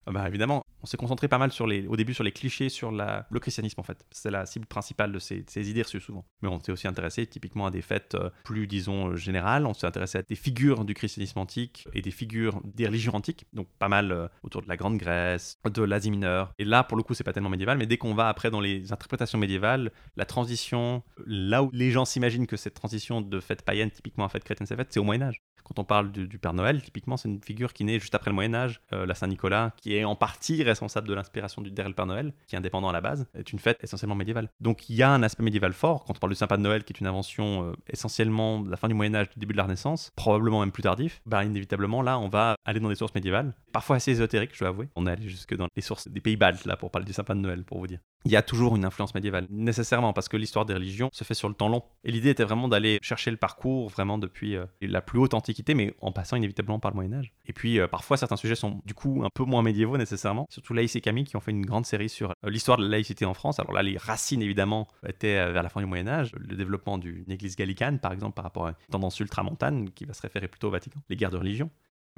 Ah 0.09 0.11
Bah 0.11 0.27
évidemment, 0.27 0.65
on 0.83 0.87
s'est 0.87 0.97
concentré 0.97 1.29
pas 1.29 1.37
mal 1.37 1.53
sur 1.53 1.67
les, 1.67 1.87
au 1.87 1.95
début 1.95 2.15
sur 2.15 2.25
les 2.25 2.33
clichés 2.33 2.71
sur 2.71 2.91
le 2.91 3.39
christianisme 3.41 3.79
en 3.79 3.83
fait. 3.83 4.07
C'est 4.11 4.31
la 4.31 4.47
cible 4.47 4.65
principale 4.65 5.13
de 5.13 5.19
ces, 5.19 5.45
ces 5.47 5.69
idées 5.69 5.83
reçues 5.83 6.01
souvent. 6.01 6.25
Mais 6.41 6.49
on 6.49 6.59
s'est 6.61 6.73
aussi 6.73 6.89
intéressé 6.89 7.27
typiquement 7.27 7.67
à 7.67 7.71
des 7.71 7.83
fêtes 7.83 8.15
euh, 8.15 8.31
plus 8.43 8.67
disons 8.67 9.09
euh, 9.09 9.17
générales. 9.17 9.67
On 9.67 9.75
s'est 9.75 9.87
intéressé 9.87 10.17
à 10.17 10.23
des 10.23 10.35
figures 10.35 10.87
du 10.87 10.95
christianisme 10.95 11.39
antique 11.41 11.87
et 11.93 12.01
des 12.01 12.11
figures 12.11 12.63
des 12.65 12.87
religions 12.87 13.15
antiques. 13.15 13.45
Donc 13.53 13.69
pas 13.79 13.89
mal 13.89 14.11
euh, 14.11 14.29
autour 14.43 14.63
de 14.63 14.69
la 14.69 14.79
Grande 14.79 14.97
Grèce, 14.97 15.59
de 15.71 15.83
l'Asie 15.83 16.11
mineure. 16.11 16.55
Et 16.59 16.65
là 16.65 16.85
pour 16.85 16.97
le 16.97 17.03
coup 17.03 17.13
c'est 17.13 17.25
pas 17.25 17.35
tellement 17.35 17.51
médiéval, 17.51 17.77
mais 17.77 17.87
dès 17.87 17.99
qu'on 17.99 18.15
va 18.15 18.31
après 18.31 18.51
dans 18.51 18.61
les 18.61 18.91
interprétations 18.93 19.39
médiévales, 19.39 19.93
la 20.17 20.25
transition, 20.25 21.03
là 21.27 21.63
où 21.63 21.71
les 21.75 21.91
gens 21.91 22.07
s'imaginent 22.07 22.47
que 22.47 22.57
cette 22.57 22.73
transition 22.73 23.21
de 23.21 23.41
fête 23.41 23.61
païenne 23.61 23.91
typiquement 23.91 24.25
à 24.25 24.31
fête 24.31 24.45
chrétienne 24.45 24.67
c'est 24.89 25.01
au 25.01 25.05
Moyen 25.05 25.21
Âge. 25.21 25.43
Quand 25.69 25.81
on 25.81 25.85
parle 25.85 26.11
du, 26.11 26.39
Père 26.39 26.55
Noël, 26.55 26.83
typiquement, 26.83 27.17
c'est 27.17 27.29
une 27.29 27.43
figure 27.43 27.73
qui 27.73 27.85
naît 27.85 27.99
juste 27.99 28.15
après 28.15 28.31
le 28.31 28.35
Moyen 28.35 28.55
Âge, 28.55 28.81
euh, 28.93 29.07
la 29.07 29.15
Saint-Nicolas, 29.15 29.73
qui 29.77 29.95
est 29.95 30.05
en 30.05 30.17
partie 30.17 30.63
responsable 30.63 31.09
de 31.09 31.15
l'inspiration 31.15 31.63
du 31.63 31.71
derrière 31.71 31.91
le 31.91 31.95
Père 31.95 32.07
Noël, 32.07 32.33
qui 32.47 32.55
est 32.55 32.59
indépendant 32.59 32.89
à 32.89 32.93
la 32.93 33.01
base, 33.01 33.27
est 33.35 33.53
une 33.53 33.59
fête 33.59 33.79
essentiellement 33.83 34.15
médiévale. 34.15 34.49
Donc 34.61 34.89
il 34.89 34.97
y 34.97 35.03
a 35.03 35.11
un 35.11 35.23
aspect 35.23 35.43
médiéval 35.43 35.73
fort. 35.73 36.05
Quand 36.05 36.15
on 36.17 36.19
parle 36.19 36.33
du 36.33 36.39
Saint-Pas 36.39 36.57
de 36.57 36.63
Noël, 36.63 36.85
qui 36.85 36.93
est 36.93 37.01
une 37.01 37.07
invention 37.07 37.65
euh, 37.65 37.73
essentiellement 37.89 38.61
de 38.61 38.71
la 38.71 38.77
fin 38.77 38.89
du 38.89 38.95
Moyen 38.95 39.15
Âge, 39.15 39.29
du 39.31 39.39
début 39.39 39.53
de 39.53 39.59
la 39.59 39.65
Renaissance, 39.65 40.11
probablement 40.17 40.61
même 40.61 40.73
plus 40.73 40.83
tardif, 40.83 41.21
bah 41.27 41.45
inévitablement 41.45 42.03
là, 42.03 42.19
on 42.19 42.29
va 42.29 42.57
aller 42.65 42.81
dans 42.81 42.89
des 42.89 42.95
sources 42.95 43.15
médiévales, 43.15 43.55
parfois 43.73 43.97
assez 43.97 44.13
ésotériques, 44.13 44.51
je 44.55 44.61
dois 44.61 44.69
avouer. 44.69 44.89
On 44.97 45.07
est 45.07 45.11
allé 45.11 45.29
jusque 45.29 45.55
dans 45.55 45.67
les 45.77 45.83
sources 45.83 46.09
des 46.09 46.21
pays 46.21 46.37
baltes 46.37 46.65
là 46.65 46.77
pour 46.77 46.91
parler 46.91 47.07
du 47.07 47.13
Saint-Pas 47.13 47.35
de 47.35 47.41
Noël, 47.41 47.65
pour 47.65 47.79
vous 47.79 47.87
dire. 47.87 48.01
Il 48.29 48.33
y 48.33 48.37
a 48.37 48.43
toujours 48.43 48.77
une 48.77 48.85
influence 48.85 49.15
médiévale, 49.15 49.47
nécessairement, 49.49 50.13
parce 50.13 50.29
que 50.29 50.37
l'histoire 50.37 50.67
des 50.67 50.75
religions 50.75 51.09
se 51.15 51.25
fait 51.25 51.33
sur 51.33 51.49
le 51.49 51.55
temps 51.55 51.71
long. 51.71 51.83
Et 52.05 52.13
l'idée 52.13 52.29
était 52.29 52.45
vraiment 52.45 52.69
d'aller 52.69 52.99
chercher 53.01 53.31
le 53.31 53.39
parcours 53.39 53.89
vraiment 53.89 54.19
depuis 54.19 54.55
euh, 54.55 54.67
la 54.83 55.01
plus 55.01 55.19
haute 55.19 55.33
antiquité, 55.33 55.73
mais 55.73 55.95
en 56.03 56.13
passant 56.13 56.37
inévitablement 56.37 56.79
par 56.79 56.91
le 56.91 56.97
Moyen 56.97 57.15
Âge. 57.15 57.33
Et 57.47 57.55
puis 57.55 57.81
euh, 57.81 57.89
parfois 57.89 58.19
certains 58.19 58.37
sujets 58.37 58.55
sont 58.55 58.83
du 58.85 58.93
coup 58.93 59.23
un 59.25 59.31
peu 59.31 59.45
moins 59.45 59.63
médiévaux 59.63 59.97
nécessairement, 59.97 60.47
surtout 60.51 60.75
Laïs 60.75 60.95
et 60.95 61.01
Camille 61.01 61.25
qui 61.25 61.37
ont 61.37 61.41
fait 61.41 61.53
une 61.53 61.65
grande 61.65 61.87
série 61.87 62.11
sur 62.11 62.33
euh, 62.45 62.51
l'histoire 62.51 62.77
de 62.77 62.83
la 62.83 62.91
laïcité 62.91 63.25
en 63.25 63.33
France. 63.33 63.61
Alors 63.61 63.73
là, 63.73 63.83
les 63.83 63.97
racines 63.97 64.43
évidemment 64.43 64.89
étaient 65.07 65.51
vers 65.51 65.63
la 65.63 65.71
fin 65.71 65.81
du 65.81 65.87
Moyen 65.87 66.07
Âge, 66.07 66.33
le 66.37 66.55
développement 66.55 66.99
d'une 66.99 67.31
église 67.31 67.57
gallicane 67.57 67.99
par 67.99 68.13
exemple 68.13 68.35
par 68.35 68.45
rapport 68.45 68.67
à 68.67 68.71
une 68.71 68.93
tendance 68.93 69.19
ultramontane 69.21 69.89
qui 69.93 70.05
va 70.05 70.13
se 70.13 70.21
référer 70.21 70.49
plutôt 70.49 70.69
au 70.69 70.73
Vatican, 70.73 71.01
les 71.09 71.17
guerres 71.17 71.31
de 71.31 71.39
religion. 71.39 71.71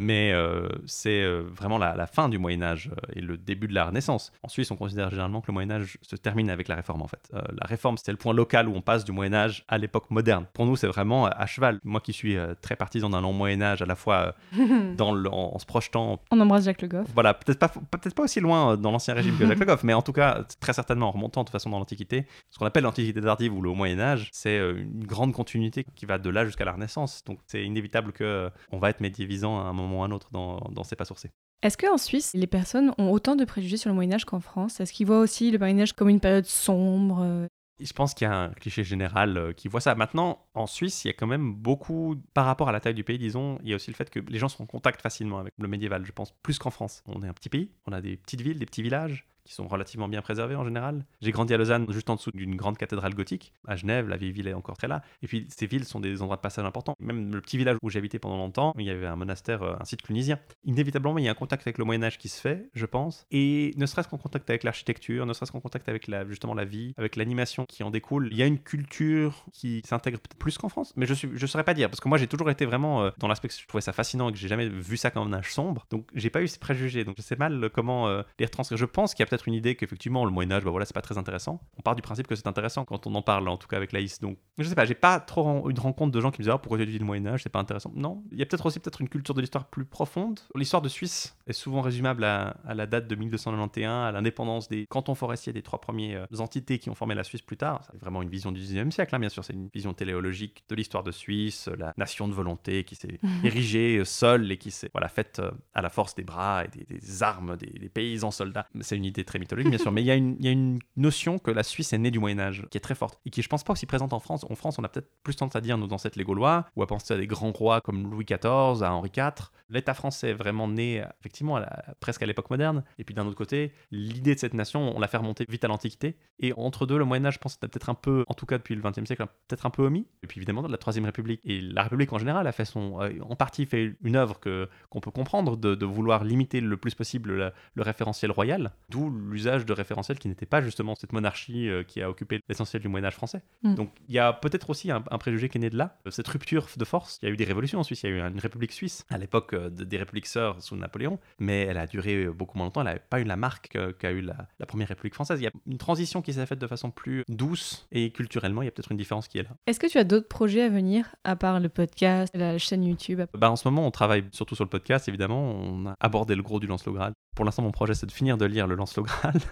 Mais 0.03 0.33
euh, 0.33 0.67
c'est 0.87 1.23
euh, 1.23 1.43
vraiment 1.55 1.77
la, 1.77 1.95
la 1.95 2.07
fin 2.07 2.29
du 2.31 2.39
Moyen 2.39 2.63
Âge 2.63 2.91
euh, 2.91 3.13
et 3.15 3.21
le 3.21 3.37
début 3.37 3.69
de 3.69 3.75
la 3.75 3.85
Renaissance. 3.85 4.33
En 4.43 4.49
Suisse, 4.49 4.71
on 4.71 4.77
considère 4.77 5.11
généralement 5.11 5.41
que 5.43 5.49
le 5.49 5.53
Moyen 5.53 5.71
Âge 5.71 5.99
se 6.01 6.17
termine 6.17 6.49
avec 6.49 6.69
la 6.69 6.75
Réforme 6.77 7.03
en 7.03 7.07
fait. 7.07 7.31
La 7.33 7.67
Réforme, 7.67 7.97
c'est 7.99 8.11
le 8.11 8.17
point 8.17 8.33
local 8.33 8.69
où 8.69 8.75
on 8.75 8.81
passe 8.81 9.05
du 9.05 9.13
Moyen 9.13 9.35
Âge 9.35 9.65
à 9.69 9.77
l'époque 9.79 10.11
moderne. 10.11 10.47
Pour 10.55 10.65
nous, 10.65 10.75
c'est 10.77 10.87
vraiment 10.87 11.27
à 11.27 11.45
cheval. 11.47 11.81
Moi 11.85 12.01
qui 12.01 12.13
suis 12.15 12.37
très 12.63 12.77
partisan 12.77 13.11
d'un 13.11 13.21
long 13.21 13.33
Moyen 13.35 13.61
Âge, 13.63 13.83
à 13.83 13.87
la 13.87 13.95
fois 13.95 14.35
dans 14.97 15.13
le- 15.13 15.31
en, 15.31 15.55
en 15.55 15.59
se 15.59 15.67
projetant 15.67 16.19
On 16.31 16.41
embrasse 16.41 16.65
Jacques 16.65 16.83
Le 16.83 16.89
Goff. 16.89 17.07
voilà, 17.15 17.35
peut-être 17.35 17.59
pas, 17.59 17.69
peut-être 17.69 18.15
pas 18.15 18.23
aussi 18.25 18.41
loin 18.41 18.77
dans 18.79 18.91
l'ancien 18.91 19.13
régime 19.15 19.37
que 19.37 19.47
Jacques 19.47 19.59
Le 19.61 19.67
Goff, 19.67 19.85
mais 19.85 19.93
en 19.95 20.03
tout 20.03 20.13
cas, 20.13 20.45
très 20.61 20.73
certainement 20.73 21.09
en 21.09 21.13
remontant 21.13 21.43
de 21.43 21.47
toute 21.47 21.53
façon 21.53 21.69
dans 21.71 21.79
l'Antiquité. 21.79 22.27
Ce 22.51 22.59
qu'on 22.59 22.67
appelle 22.67 22.85
l'Antiquité 22.85 23.21
tardive 23.21 23.53
ou 23.55 23.61
le 23.61 23.71
Moyen-Âge, 23.73 24.31
c'est 24.33 24.59
euh, 24.59 24.79
une 24.81 25.05
grande 25.05 25.33
continuité 25.33 25.85
qui 25.95 26.07
va 26.07 26.19
de 26.19 26.31
là 26.31 26.45
jusqu'à 26.47 26.65
la 26.65 26.73
Renaissance. 26.73 27.23
Donc 27.27 27.39
c'est 27.47 27.63
inévitable 27.65 28.13
que 28.13 28.25
euh, 28.25 28.51
on 28.73 28.79
va 28.79 28.89
être 28.91 29.01
médiévisant 29.01 29.59
à 29.61 29.65
un 29.65 29.73
moment 29.73 29.90
ou 29.99 30.03
un 30.03 30.11
autre 30.11 30.29
dans, 30.33 30.59
dans 30.71 30.85
C'est 30.85 30.97
pas 30.97 31.05
sourcé. 31.05 31.31
Est-ce 31.63 31.77
qu'en 31.77 31.99
Suisse, 31.99 32.33
les 32.35 32.47
personnes 32.47 32.93
ont 32.97 33.11
autant 33.11 33.37
de 33.37 33.45
préjugés 33.45 33.77
sur 33.77 33.91
le 33.91 33.95
Moyen-Âge 33.95 34.25
qu'en 34.25 34.41
France? 34.41 34.81
Est-ce 34.81 34.93
qu'ils 34.93 35.07
voient 35.07 35.19
aussi 35.19 35.51
le 35.51 35.59
Moyen-Âge 35.59 35.93
comme 35.93 36.09
une 36.09 36.21
période 36.21 36.47
sombre 36.47 37.21
euh, 37.23 37.47
Je 37.81 37.93
pense 37.93 38.15
qu'il 38.15 38.27
y 38.27 38.31
a 38.31 38.35
un 38.35 38.49
cliché 38.51 38.83
général 38.83 39.37
euh, 39.37 39.53
qui 39.53 39.69
voit 39.69 39.83
ça. 39.83 39.95
Maintenant, 39.95 40.47
en 40.55 40.67
Suisse, 40.67 41.05
il 41.05 41.09
y 41.09 41.11
a 41.11 41.15
quand 41.15 41.27
même 41.27 41.53
beaucoup, 41.53 42.17
par 42.33 42.47
rapport 42.47 42.71
à 42.71 42.73
la 42.73 42.81
taille 42.81 42.95
du 42.95 43.05
pays, 43.05 43.19
disons, 43.19 43.59
il 43.63 43.69
y 43.69 43.73
a 43.75 43.77
aussi 43.77 43.91
le 43.91 43.97
fait 43.97 44.09
que 44.09 44.21
les 44.21 44.39
gens 44.39 44.49
sont 44.49 44.63
en 44.63 44.67
contact 44.67 45.03
facilement 45.03 45.39
avec 45.39 45.53
le 45.59 45.69
médiéval, 45.69 46.07
je 46.07 46.13
pense, 46.13 46.33
plus 46.43 46.59
qu'en 46.59 46.71
France. 46.71 47.03
On 47.07 47.23
est 47.23 47.29
un 47.29 47.35
petit 47.35 47.51
pays, 47.51 47.71
on 47.87 47.93
a 47.93 48.01
des 48.01 48.17
petites 48.17 48.41
villes, 48.41 48.59
des 48.59 48.67
petits 48.67 48.83
villages 48.83 49.27
sont 49.55 49.69
relativement 49.69 50.09
bien 50.09 50.23
préservés 50.23 50.57
en 50.57 50.65
général. 50.65 51.05
J'ai 51.21 51.33
grandi 51.33 51.55
à 51.55 51.57
Lausanne, 51.57 51.87
juste 51.91 52.11
en 52.11 52.17
dessous 52.17 52.31
d'une 52.33 52.57
grande 52.57 52.79
cathédrale 52.79 53.15
gothique. 53.15 53.53
À 53.67 53.77
Genève, 53.77 54.09
la 54.09 54.17
vieille 54.17 54.33
ville 54.33 54.49
est 54.49 54.55
encore 54.55 54.77
très 54.77 54.89
là. 54.89 55.03
Et 55.23 55.27
puis, 55.27 55.47
ces 55.51 55.67
villes 55.67 55.85
sont 55.85 56.01
des 56.01 56.23
endroits 56.23 56.37
de 56.37 56.43
passage 56.43 56.65
importants. 56.65 56.95
Même 57.01 57.35
le 57.35 57.41
petit 57.41 57.57
village 57.57 57.77
où 57.83 57.91
j'habitais 57.91 58.19
pendant 58.19 58.37
longtemps, 58.37 58.75
il 58.79 58.85
y 58.85 58.91
avait 58.91 59.07
un 59.07 59.17
monastère, 59.17 59.63
euh, 59.63 59.75
un 59.79 59.85
site 59.85 60.03
clunisien. 60.03 60.39
Inévitablement, 60.65 61.19
il 61.19 61.25
y 61.25 61.29
a 61.29 61.31
un 61.31 61.35
contact 61.35 61.63
avec 61.63 61.79
le 61.79 61.85
Moyen-Âge 61.85 62.19
qui 62.19 62.29
se 62.29 62.41
fait, 62.41 62.71
je 62.75 62.87
pense. 62.87 63.27
Et 63.31 63.73
ne 63.77 63.87
serait-ce 63.87 64.09
qu'en 64.09 64.19
contact 64.19 64.49
avec 64.51 64.65
l'architecture, 64.65 65.27
ne 65.27 65.33
serait-ce 65.33 65.53
qu'en 65.53 65.61
contact 65.61 65.89
avec 65.89 66.11
justement 66.29 66.55
la 66.55 66.65
vie, 66.65 66.95
avec 66.97 67.17
l'animation 67.17 67.65
qui 67.67 67.83
en 67.83 67.91
découle, 67.91 68.29
il 68.31 68.37
y 68.37 68.43
a 68.43 68.47
une 68.47 68.59
culture 68.59 69.45
qui 69.53 69.83
s'intègre 69.85 70.19
peut-être 70.19 70.39
plus 70.39 70.59
qu'en 70.59 70.69
France. 70.69 70.93
Mais 70.97 71.07
je 71.07 71.27
ne 71.27 71.37
je 71.37 71.47
saurais 71.47 71.65
pas 71.65 71.75
dire, 71.75 71.89
parce 71.89 72.01
que 72.01 72.09
moi, 72.09 72.19
j'ai 72.19 72.27
toujours 72.27 72.51
été 72.51 72.65
vraiment 72.65 73.03
euh, 73.03 73.11
dans 73.19 73.29
l'aspect 73.29 73.49
que 73.49 73.55
je 73.55 73.67
trouvais 73.67 73.83
ça 73.83 73.93
fascinant 73.93 74.29
et 74.29 74.33
que 74.33 74.39
j'ai 74.39 74.49
jamais 74.49 74.69
vu 74.69 74.97
ça 74.97 75.11
comme 75.11 75.33
un 75.33 75.39
âge 75.39 75.53
sombre. 75.53 75.87
Donc, 75.91 76.07
j'ai 76.15 76.31
pas 76.31 76.43
eu 76.43 76.49
ces 76.49 76.59
préjugés. 76.59 77.05
Donc, 77.05 77.17
je 77.17 77.23
sais 77.23 77.37
mal 77.37 77.71
comment 77.73 78.09
euh, 78.09 78.23
les 78.39 78.47
retranscrire. 78.47 78.79
Je 78.79 78.85
pense 78.85 79.15
qu'il 79.15 79.23
y 79.23 79.25
a 79.25 79.27
peut-être 79.27 79.40
une 79.47 79.55
idée 79.55 79.75
qu'effectivement, 79.75 80.25
le 80.25 80.31
Moyen-Âge, 80.31 80.65
bah 80.65 80.71
voilà, 80.71 80.87
c'est 80.87 80.95
pas 80.95 81.03
très 81.03 81.19
intéressant. 81.19 81.61
On 81.79 81.83
part 81.83 81.97
du 81.97 82.03
principe 82.03 82.27
que 82.27 82.35
c'est 82.35 82.47
intéressant 82.47 82.85
quand 82.85 83.07
on 83.07 83.15
en 83.15 83.23
parle, 83.23 83.49
en 83.49 83.57
tout 83.57 83.69
cas 83.69 83.77
avec 83.77 83.93
Laïs. 83.93 84.21
Donc, 84.21 84.39
je 84.59 84.69
sais 84.69 84.75
pas, 84.75 84.85
j'ai 84.85 84.95
pas 84.95 85.21
trop 85.21 85.71
de 85.71 85.81
rencontre 85.81 86.13
de 86.13 86.21
gens 86.21 86.31
qui 86.31 86.41
me 86.41 86.45
disaient, 86.45 86.55
ah, 86.55 86.59
pourquoi 86.59 86.79
tu 86.79 86.87
le 86.87 87.05
Moyen-Âge, 87.05 87.43
c'est 87.43 87.49
pas 87.51 87.61
intéressant. 87.61 87.93
Non, 87.95 88.23
il 88.33 88.39
y 88.39 88.43
a 88.43 88.47
peut-être 88.47 88.67
aussi 88.67 88.81
peut-être 88.81 89.01
une 89.01 89.09
culture 89.09 89.35
de 89.35 89.41
l'histoire 89.41 89.67
plus 89.67 89.85
profonde. 89.85 90.41
L'histoire 90.55 90.83
de 90.83 90.89
Suisse 90.89 91.37
est 91.47 91.53
souvent 91.53 91.81
résumable 91.81 92.25
à, 92.25 92.57
à 92.65 92.75
la 92.75 92.87
date 92.87 93.07
de 93.07 93.15
1291, 93.15 94.09
à 94.09 94.13
l'indépendance 94.13 94.69
des 94.69 94.87
cantons 94.87 95.15
forestiers, 95.15 95.53
des 95.53 95.63
trois 95.63 95.81
premières 95.81 96.27
entités 96.39 96.79
qui 96.79 96.91
ont 96.91 96.95
formé 96.95 97.15
la 97.15 97.25
Suisse 97.25 97.43
plus 97.43 97.57
tard. 97.57 97.83
C'est 97.91 98.01
vraiment 98.01 98.23
une 98.23 98.29
vision 98.29 98.53
du 98.53 98.61
19e 98.61 98.91
siècle, 98.91 99.15
hein, 99.15 99.19
bien 99.19 99.29
sûr. 99.29 99.45
C'est 99.45 99.53
une 99.53 99.69
vision 99.73 99.93
téléologique 99.95 100.65
de 100.69 100.75
l'histoire 100.75 101.03
de 101.03 101.13
Suisse, 101.13 101.69
la 101.79 101.93
nation 101.97 102.29
de 102.29 102.35
volonté 102.35 102.85
qui 102.85 102.95
s'est 102.95 103.19
érigée 103.45 103.99
euh, 103.99 104.05
seule 104.05 104.51
et 104.51 104.59
qui 104.59 104.71
s'est 104.71 104.91
voilà, 104.93 105.09
faite 105.09 105.41
euh, 105.41 105.51
à 105.75 105.83
la 105.83 105.91
force 105.91 106.15
des 106.15 106.25
bras 106.25 106.65
et 106.65 106.69
des, 106.69 106.85
des 106.85 107.23
armes 107.23 107.57
des, 107.57 107.67
des 107.67 107.89
paysans 107.89 108.31
soldats. 108.31 108.67
C'est 108.81 108.97
une 108.97 109.05
idée 109.05 109.20
très 109.25 109.39
mythologique, 109.39 109.71
bien 109.71 109.79
sûr, 109.79 109.93
mais 109.93 110.03
il 110.03 110.07
y, 110.07 110.11
a 110.11 110.15
une- 110.15 110.37
y 110.41 110.49
a 110.49 110.51
une 110.51 110.79
notion 110.97 111.39
que 111.39 111.51
la 111.51 111.63
Suisse 111.63 111.93
est 111.93 111.99
née 111.99 112.11
du 112.11 112.19
Moyen-Âge, 112.19 112.67
qui 112.71 112.79
est 112.79 112.81
très 112.81 112.95
forte, 112.95 113.21
et 113.27 113.31
qui, 113.31 113.43
je 113.43 113.49
pense, 113.49 113.65
pas 113.65 113.73
aussi 113.73 113.87
présente 113.87 114.13
en 114.13 114.21
France. 114.21 114.45
En 114.49 114.55
France, 114.55 114.79
on 114.79 114.85
a 114.85 114.89
peut-être 114.89 115.11
plus 115.23 115.37
tendance 115.37 115.57
à 115.57 115.61
dire 115.61 115.79
nos 115.79 115.93
ancêtres 115.93 116.19
les 116.19 116.25
Gaulois, 116.25 116.67
ou 116.77 116.83
à 116.83 116.87
penser 116.87 117.15
à 117.15 117.17
des 117.17 117.27
grands 117.27 117.53
rois 117.53 117.81
comme 117.81 118.11
Louis 118.11 118.25
XIV, 118.25 118.83
à 118.83 118.93
Henri 118.93 119.11
IV. 119.17 119.51
L'État 119.69 119.95
français 119.95 120.31
est 120.31 120.35
vraiment 120.35 120.69
né, 120.69 121.05
effectivement, 121.21 121.61
presque 122.01 122.23
à 122.23 122.27
l'époque 122.27 122.51
moderne. 122.51 122.83
Et 122.99 123.05
puis 123.05 123.15
d'un 123.15 123.27
autre 123.27 123.37
côté, 123.37 123.73
l'idée 123.91 124.35
de 124.35 124.41
cette 124.41 124.55
nation, 124.55 124.97
on 124.97 124.99
l'a 124.99 125.09
fait 125.09 125.17
remonter 125.17 125.45
vite 125.49 125.65
à 125.65 125.69
l'Antiquité. 125.69 126.17
Et 126.41 126.53
entre 126.57 126.87
deux, 126.87 126.99
le 126.99 127.05
Moyen-Âge, 127.05 127.35
je 127.35 127.39
pense, 127.39 127.55
est 127.55 127.69
peut-être 127.69 127.89
un 127.89 127.95
peu, 127.95 128.25
en 128.29 128.35
tout 128.35 128.47
cas 128.47 128.59
depuis 128.59 128.75
le 128.75 128.83
XXe 128.83 129.05
siècle, 129.05 129.25
peut-être 129.49 129.67
un 129.67 129.71
peu 129.71 129.83
omis. 129.85 130.07
Et 130.23 130.27
puis 130.27 130.39
évidemment, 130.39 130.63
la 130.63 130.79
Troisième 130.79 131.05
République. 131.05 131.41
Et 131.45 131.61
la 131.61 131.85
République 131.85 132.13
en 132.13 132.19
général 132.19 132.47
a 132.47 132.53
fait 132.53 132.65
son, 132.65 132.99
en 133.21 133.37
partie 133.37 133.67
fait 133.67 133.95
une 134.03 134.17
œuvre 134.17 134.41
qu'on 134.41 135.01
peut 135.01 135.11
comprendre, 135.11 135.57
de, 135.57 135.85
vouloir 135.85 136.25
limiter 136.25 136.61
le 136.61 136.77
plus 136.77 136.95
possible 136.95 137.53
le 137.75 137.83
référentiel 137.83 138.31
royal, 138.31 138.73
d'où 138.89 139.10
l'usage 139.11 139.67
de 139.67 139.73
référentiels 139.73 140.19
qui 140.19 140.29
n'était 140.29 140.47
pas 140.47 140.61
justement 140.63 140.95
cette 140.95 141.13
monarchie 141.13 141.69
euh, 141.69 141.83
qui 141.83 142.01
a 142.03 142.09
occupé 142.11 142.41
l'essentiel 142.49 142.81
du 142.83 142.89
Moyen-Âge 142.89 143.15
français. 143.15 143.43
Mm. 143.63 143.75
Donc 143.75 143.91
il 144.09 144.15
y 144.15 144.19
a 144.19 144.33
peut-être 144.33 144.71
aussi 144.71 144.91
un, 144.91 145.03
un 145.11 145.19
préjugé 145.19 145.49
qui 145.49 145.59
est 145.59 145.61
né 145.61 145.71
de 145.71 145.77
là, 145.77 145.99
euh, 146.07 146.11
cette 146.11 146.29
rupture 146.29 146.67
de 146.77 146.85
force. 146.85 147.19
Il 147.23 147.27
y 147.27 147.31
a 147.31 147.33
eu 147.33 147.37
des 147.37 147.45
révolutions 147.45 147.79
en 147.81 147.83
Suisse, 147.83 148.03
il 148.03 148.11
y 148.11 148.13
a 148.13 148.17
eu 148.17 148.21
une 148.21 148.39
république 148.41 148.73
suisse 148.73 149.05
à 149.11 149.19
l'époque 149.19 149.53
euh, 149.55 149.71
de- 149.71 149.85
des 149.85 149.97
républiques 149.97 150.27
sœurs 150.27 150.63
sous 150.63 150.77
Napoléon, 150.77 151.19
mais 151.39 151.63
elle 151.63 151.79
a 151.79 151.87
duré 151.87 152.27
beaucoup 152.27 152.57
moins 152.59 152.67
longtemps, 152.67 152.81
elle 152.81 152.87
n'avait 152.87 153.03
pas 153.11 153.21
eu 153.21 153.25
la 153.25 153.37
marque 153.37 153.69
que- 153.69 153.93
qu'a 153.93 154.11
eu 154.13 154.21
la, 154.21 154.49
la 154.59 154.67
première 154.67 154.89
république 154.89 155.15
française. 155.15 155.41
Il 155.41 155.45
y 155.45 155.49
a 155.49 155.53
une 155.67 155.79
transition 155.79 156.23
qui 156.23 156.33
s'est 156.33 156.47
faite 156.47 156.59
de 156.59 156.67
façon 156.67 156.91
plus 156.91 157.25
douce 157.29 157.87
et 157.93 158.11
culturellement, 158.11 158.63
il 158.63 158.67
y 158.67 158.69
a 158.69 158.71
peut-être 158.71 158.93
une 158.93 158.99
différence 158.99 159.29
qui 159.29 159.39
est 159.39 159.43
là. 159.43 159.51
Est-ce 159.67 159.81
que 159.81 159.87
tu 159.87 159.99
as 159.99 160.05
d'autres 160.05 160.29
projets 160.29 160.63
à 160.63 160.69
venir, 160.69 161.15
à 161.25 161.37
part 161.37 161.61
le 161.61 161.69
podcast, 161.69 162.33
la 162.35 162.59
chaîne 162.59 162.85
YouTube? 162.85 163.21
Bah, 163.37 163.51
en 163.51 163.57
ce 163.57 163.67
moment, 163.69 163.87
on 163.87 163.91
travaille 163.91 164.25
surtout 164.33 164.55
sur 164.55 164.65
le 164.65 164.71
podcast, 164.71 165.09
évidemment. 165.09 165.41
On 165.53 165.87
a 165.87 165.95
abordé 166.01 166.35
le 166.35 166.43
gros 166.43 166.61
du 166.61 166.67
Lancelot 166.67 166.93
Graal. 166.95 167.13
Pour 167.35 167.45
l'instant, 167.45 167.63
mon 167.63 167.71
projet, 167.73 167.95
c'est 167.95 168.07
de 168.07 168.13
finir 168.13 168.37
de 168.37 168.45
lire 168.45 168.67
le 168.67 168.75
Lancelot 168.75 169.05
Graal. 169.05 169.35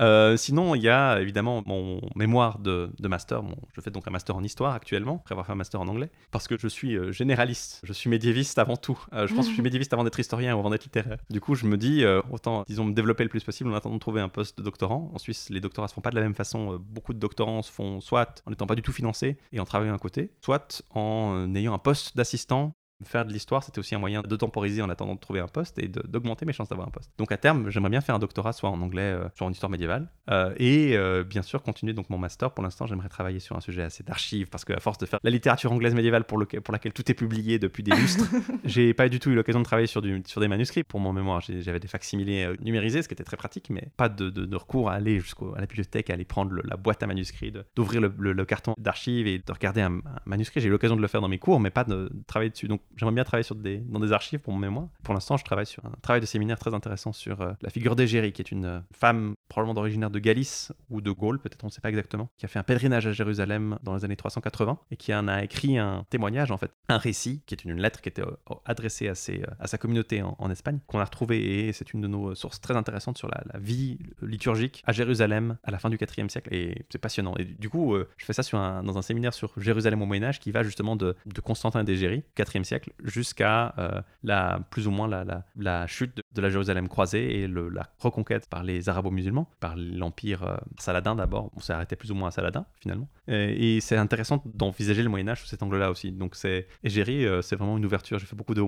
Euh, 0.00 0.36
sinon, 0.36 0.76
il 0.76 0.82
y 0.82 0.88
a 0.88 1.20
évidemment 1.20 1.64
mon 1.66 2.00
mémoire 2.14 2.60
de, 2.60 2.92
de 3.00 3.08
master. 3.08 3.42
Mon- 3.42 3.56
je 3.74 3.80
fais 3.80 3.90
donc 3.90 4.06
un 4.06 4.10
master 4.12 4.36
en 4.36 4.44
histoire 4.44 4.74
actuellement, 4.74 5.16
après 5.16 5.32
avoir 5.32 5.44
fait 5.44 5.50
un 5.52 5.56
master 5.56 5.80
en 5.80 5.88
anglais, 5.88 6.08
parce 6.30 6.46
que 6.46 6.56
je 6.56 6.68
suis 6.68 6.96
euh, 6.96 7.10
généraliste. 7.10 7.80
Je 7.82 7.92
suis 7.92 8.08
médiéviste 8.08 8.60
avant 8.60 8.76
tout. 8.76 8.96
Euh, 9.12 9.26
je 9.26 9.34
pense 9.34 9.46
que 9.46 9.50
je 9.50 9.54
suis 9.54 9.62
médiéviste 9.64 9.92
avant 9.92 10.04
d'être 10.04 10.20
historien 10.20 10.54
ou 10.54 10.60
avant 10.60 10.70
d'être 10.70 10.84
littéraire. 10.84 11.18
Du 11.30 11.40
coup, 11.40 11.56
je 11.56 11.66
me 11.66 11.76
dis, 11.76 12.04
autant, 12.30 12.64
disons, 12.68 12.84
me 12.84 12.92
développer 12.92 13.24
le 13.24 13.28
plus 13.28 13.42
possible 13.42 13.70
en 13.70 13.74
attendant 13.74 13.96
de 13.96 14.00
trouver 14.00 14.20
un 14.20 14.28
poste 14.28 14.56
de 14.58 14.62
doctorant. 14.62 15.10
En 15.14 15.18
Suisse, 15.18 15.48
les 15.50 15.60
doctorats 15.60 15.88
se 15.88 15.94
font 15.94 16.00
pas 16.00 16.10
de 16.10 16.16
la 16.16 16.22
même 16.22 16.36
façon. 16.36 16.78
Beaucoup 16.80 17.12
de 17.12 17.18
doctorants 17.18 17.62
se 17.62 17.72
font 17.72 18.00
soit 18.00 18.42
en 18.46 18.50
n'étant 18.50 18.66
pas 18.68 18.76
du 18.76 18.82
tout 18.82 18.92
financés 18.92 19.36
et 19.50 19.58
en 19.58 19.64
travaillant 19.64 19.94
à 19.94 19.98
côté, 19.98 20.30
soit 20.44 20.82
en 20.94 21.52
ayant 21.56 21.74
un 21.74 21.78
poste 21.78 22.16
d'assistant 22.16 22.72
Faire 23.04 23.24
de 23.24 23.32
l'histoire, 23.32 23.62
c'était 23.62 23.78
aussi 23.78 23.94
un 23.94 23.98
moyen 23.98 24.22
de 24.22 24.36
temporiser 24.36 24.82
en 24.82 24.90
attendant 24.90 25.14
de 25.14 25.20
trouver 25.20 25.40
un 25.40 25.48
poste 25.48 25.78
et 25.78 25.88
d'augmenter 25.88 26.44
mes 26.46 26.52
chances 26.52 26.68
d'avoir 26.68 26.86
un 26.88 26.90
poste. 26.90 27.10
Donc 27.18 27.32
à 27.32 27.36
terme, 27.36 27.70
j'aimerais 27.70 27.90
bien 27.90 28.00
faire 28.00 28.14
un 28.14 28.18
doctorat 28.18 28.52
soit 28.52 28.68
en 28.70 28.80
anglais, 28.82 29.02
euh, 29.02 29.28
soit 29.36 29.46
en 29.46 29.50
histoire 29.50 29.70
médiévale. 29.70 30.08
Euh, 30.30 30.52
et 30.58 30.96
euh, 30.96 31.24
bien 31.24 31.42
sûr, 31.42 31.62
continuer 31.62 31.92
donc 31.92 32.10
mon 32.10 32.18
master. 32.18 32.52
Pour 32.52 32.62
l'instant, 32.62 32.86
j'aimerais 32.86 33.08
travailler 33.08 33.40
sur 33.40 33.56
un 33.56 33.60
sujet 33.60 33.82
assez 33.82 34.02
d'archives 34.02 34.48
parce 34.50 34.64
qu'à 34.64 34.78
force 34.80 34.98
de 34.98 35.06
faire 35.06 35.18
la 35.22 35.30
littérature 35.30 35.72
anglaise 35.72 35.94
médiévale 35.94 36.24
pour, 36.24 36.38
lequel- 36.38 36.60
pour 36.60 36.72
laquelle 36.72 36.92
tout 36.92 37.10
est 37.10 37.14
publié 37.14 37.58
depuis 37.58 37.82
des 37.82 37.92
lustres, 37.92 38.24
j'ai 38.64 38.92
pas 38.94 39.08
du 39.08 39.18
tout 39.18 39.30
eu 39.30 39.34
l'occasion 39.34 39.60
de 39.60 39.64
travailler 39.64 39.86
sur, 39.86 40.02
du- 40.02 40.22
sur 40.26 40.40
des 40.40 40.48
manuscrits 40.48 40.84
pour 40.84 41.00
mon 41.00 41.12
mémoire. 41.12 41.40
J'avais 41.40 41.80
des 41.80 41.88
facsimilés 41.88 42.44
euh, 42.44 42.56
numérisés, 42.60 43.02
ce 43.02 43.08
qui 43.08 43.14
était 43.14 43.24
très 43.24 43.36
pratique, 43.36 43.70
mais 43.70 43.88
pas 43.96 44.08
de, 44.08 44.30
de- 44.30 44.44
de 44.44 44.56
recours 44.56 44.90
à 44.90 44.94
aller 44.94 45.20
jusqu'à 45.20 45.46
la 45.56 45.66
bibliothèque, 45.66 46.10
à 46.10 46.14
aller 46.14 46.24
prendre 46.24 46.50
le- 46.52 46.62
la 46.64 46.76
boîte 46.76 47.02
à 47.02 47.06
manuscrits, 47.06 47.52
d'ouvrir 47.76 48.00
le, 48.02 48.12
le- 48.18 48.32
le 48.32 48.44
carton 48.44 48.74
d'archives 48.78 49.26
et 49.26 49.38
de 49.38 49.52
regarder 49.52 49.80
un, 49.80 49.94
un 49.98 50.20
manuscrit. 50.26 50.60
J'ai 50.60 50.68
eu 50.68 50.70
l'occasion 50.70 50.96
de 50.96 51.00
le 51.02 51.08
faire 51.08 51.20
dans 51.20 51.28
mes 51.28 51.38
cours, 51.38 51.60
mais 51.60 51.70
pas 51.70 51.84
de, 51.84 52.08
de 52.12 52.22
travailler 52.26 52.50
dessus. 52.50 52.68
Donc 52.68 52.80
j'aimerais 52.96 53.14
bien 53.14 53.24
travailler 53.24 53.44
sur 53.44 53.54
des, 53.54 53.78
dans 53.78 54.00
des 54.00 54.12
archives 54.12 54.40
pour 54.40 54.52
mon 54.52 54.58
mémoire. 54.58 54.88
Pour 55.02 55.14
l'instant, 55.14 55.36
je 55.36 55.44
travaille 55.44 55.66
sur 55.66 55.84
un 55.84 55.92
travail 56.02 56.20
de 56.20 56.26
séminaire 56.26 56.58
très 56.58 56.74
intéressant 56.74 57.12
sur 57.12 57.40
euh, 57.40 57.52
la 57.62 57.70
figure 57.70 57.96
d'Égérie, 57.96 58.32
qui 58.32 58.42
est 58.42 58.50
une 58.50 58.64
euh, 58.64 58.80
femme 58.92 59.34
probablement 59.48 59.74
d'originaire 59.74 60.10
de 60.10 60.18
Galice 60.18 60.72
ou 60.90 61.00
de 61.00 61.10
Gaule, 61.10 61.40
peut-être 61.40 61.64
on 61.64 61.68
ne 61.68 61.72
sait 61.72 61.80
pas 61.80 61.88
exactement, 61.88 62.30
qui 62.38 62.44
a 62.46 62.48
fait 62.48 62.58
un 62.58 62.62
pèlerinage 62.62 63.06
à 63.06 63.12
Jérusalem 63.12 63.78
dans 63.82 63.94
les 63.94 64.04
années 64.04 64.16
380 64.16 64.78
et 64.90 64.96
qui 64.96 65.14
en 65.14 65.28
a 65.28 65.42
écrit 65.42 65.78
un 65.78 66.04
témoignage, 66.10 66.50
en 66.50 66.56
fait, 66.58 66.70
un 66.88 66.98
récit, 66.98 67.42
qui 67.46 67.54
est 67.54 67.64
une 67.64 67.80
lettre 67.80 68.00
qui 68.00 68.08
était 68.08 68.22
euh, 68.22 68.54
adressée 68.64 69.08
à, 69.08 69.14
ses, 69.14 69.42
à 69.58 69.66
sa 69.66 69.78
communauté 69.78 70.22
en, 70.22 70.50
Espagne, 70.50 70.80
qu'on 70.88 70.98
a 70.98 71.04
retrouvé 71.04 71.68
et 71.68 71.72
c'est 71.72 71.92
une 71.92 72.00
de 72.00 72.08
nos 72.08 72.34
sources 72.34 72.60
très 72.60 72.76
intéressantes 72.76 73.18
sur 73.18 73.28
la, 73.28 73.40
vie 73.60 73.98
liturgique 74.20 74.82
à 74.86 74.92
Jérusalem 74.92 75.58
à 75.62 75.70
la 75.70 75.78
fin 75.78 75.90
du 75.90 75.96
4e 75.96 76.28
siècle 76.28 76.52
et 76.52 76.86
c'est 76.88 76.98
passionnant. 76.98 77.34
Et 77.36 77.44
du 77.44 77.68
coup, 77.68 77.94
je 78.16 78.24
fais 78.24 78.32
ça 78.32 78.42
sur 78.42 78.58
un- 78.58 78.82
dans 78.82 78.98
un 78.98 79.02
séminaire 79.02 79.32
sur 79.32 79.52
Jérusalem 79.58 80.02
au 80.02 80.06
Moyen-Âge 80.06 80.40
qui 80.40 80.50
va 80.50 80.62
justement 80.62 80.96
de, 80.96 81.14
de 81.26 81.40
Constantin 81.40 81.84
d'Égérie, 81.84 82.24
4e 82.36 82.64
siècle, 82.64 82.79
jusqu'à 83.04 83.74
euh, 83.78 84.00
la, 84.22 84.60
plus 84.70 84.86
ou 84.86 84.90
moins 84.90 85.08
la, 85.08 85.24
la- 85.24 85.44
la 85.56 85.86
chute 85.86 86.16
de, 86.16 86.22
de 86.34 86.40
la 86.40 86.50
Jérusalem 86.50 86.88
croisée 86.88 87.40
et 87.40 87.46
le- 87.46 87.68
la 87.68 87.86
reconquête 87.98 88.48
par 88.48 88.62
les 88.62 88.88
arabo-musulmans, 88.88 89.48
par 89.60 89.74
l'empire 89.76 90.42
euh, 90.44 90.56
saladin 90.78 91.14
d'abord. 91.14 91.50
On 91.56 91.60
s'est 91.60 91.72
arrêté 91.72 91.96
plus 91.96 92.10
ou 92.10 92.14
moins 92.14 92.28
à 92.28 92.30
Saladin 92.30 92.64
finalement. 92.80 93.08
Et 93.28 93.80
c'est 93.80 93.96
intéressant 93.96 94.42
d'envisager 94.54 95.02
le 95.02 95.08
Moyen-Âge 95.08 95.40
sous 95.42 95.46
cet 95.46 95.62
angle-là 95.62 95.90
aussi. 95.90 96.12
Donc 96.12 96.34
c'est 96.34 96.66
Égérie, 96.82 97.26
euh, 97.26 97.42
c'est 97.42 97.56
vraiment 97.56 97.76
une 97.78 97.84
ouverture. 97.86 98.18
J'ai 98.18 98.26
fait 98.26 98.36
beaucoup 98.36 98.54
de, 98.54 98.62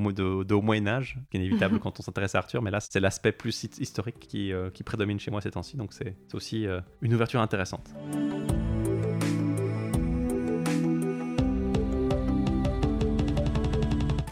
de, 0.45 0.55
Moyen-Âge, 0.55 1.19
qui 1.31 1.37
est 1.37 1.41
inévitable 1.41 1.79
quand 1.81 1.99
on 1.99 2.03
s'intéresse 2.03 2.35
à 2.35 2.39
Arthur, 2.39 2.63
mais 2.63 2.71
là 2.71 2.81
c'est 2.81 3.01
l'aspect 3.01 3.33
plus 3.33 3.65
hi- 3.65 3.71
historique 3.81 4.19
qui, 4.21 4.53
euh, 4.53 4.71
qui 4.71 4.83
prédomine 4.83 5.19
chez 5.19 5.31
moi 5.31 5.41
ces 5.41 5.51
temps-ci. 5.51 5.77
Donc 5.77 5.93
c'est 5.93 6.17
aussi 6.35 6.67
une 7.01 7.15
ouverture 7.15 7.41
intéressante. 7.41 7.93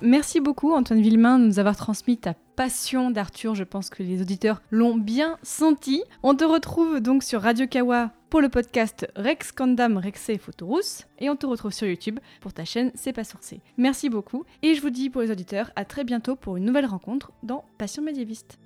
Merci 0.03 0.41
beaucoup 0.41 0.73
Antoine 0.73 1.03
Villemain 1.03 1.39
de 1.39 1.45
nous 1.45 1.59
avoir 1.59 1.77
transmis 1.77 2.17
ta 2.17 2.33
passion 2.57 3.11
d'Arthur. 3.11 3.55
Je 3.55 3.65
pense 3.65 3.91
que 3.91 4.03
les 4.03 4.23
auditeurs 4.23 4.63
l'ont 4.71 4.97
bien 4.97 5.37
senti. 5.43 6.03
On 6.23 6.35
te 6.35 6.45
retrouve 6.45 7.01
donc 7.01 7.23
sur 7.23 7.43
Radio 7.43 7.67
Kawa 7.67 8.11
pour 8.31 8.41
le 8.41 8.49
podcast 8.49 9.07
Rex 9.15 9.53
Condam 9.53 9.99
Rexe 9.99 10.31
Photorus 10.41 11.07
et 11.19 11.29
on 11.29 11.37
te 11.37 11.45
retrouve 11.45 11.73
sur 11.73 11.87
YouTube 11.87 12.19
pour 12.41 12.55
ta 12.55 12.65
chaîne 12.65 12.93
C'est 12.95 13.13
pas 13.13 13.25
sourcé. 13.25 13.61
Merci 13.77 14.09
beaucoup 14.09 14.45
et 14.63 14.75
je 14.75 14.81
vous 14.81 14.91
dis 14.91 15.11
pour 15.11 15.21
les 15.21 15.31
auditeurs 15.31 15.71
à 15.77 15.85
très 15.85 16.05
bientôt 16.05 16.35
pour 16.35 16.57
une 16.57 16.65
nouvelle 16.65 16.87
rencontre 16.87 17.33
dans 17.43 17.65
Passion 17.77 18.03
médiéviste. 18.03 18.59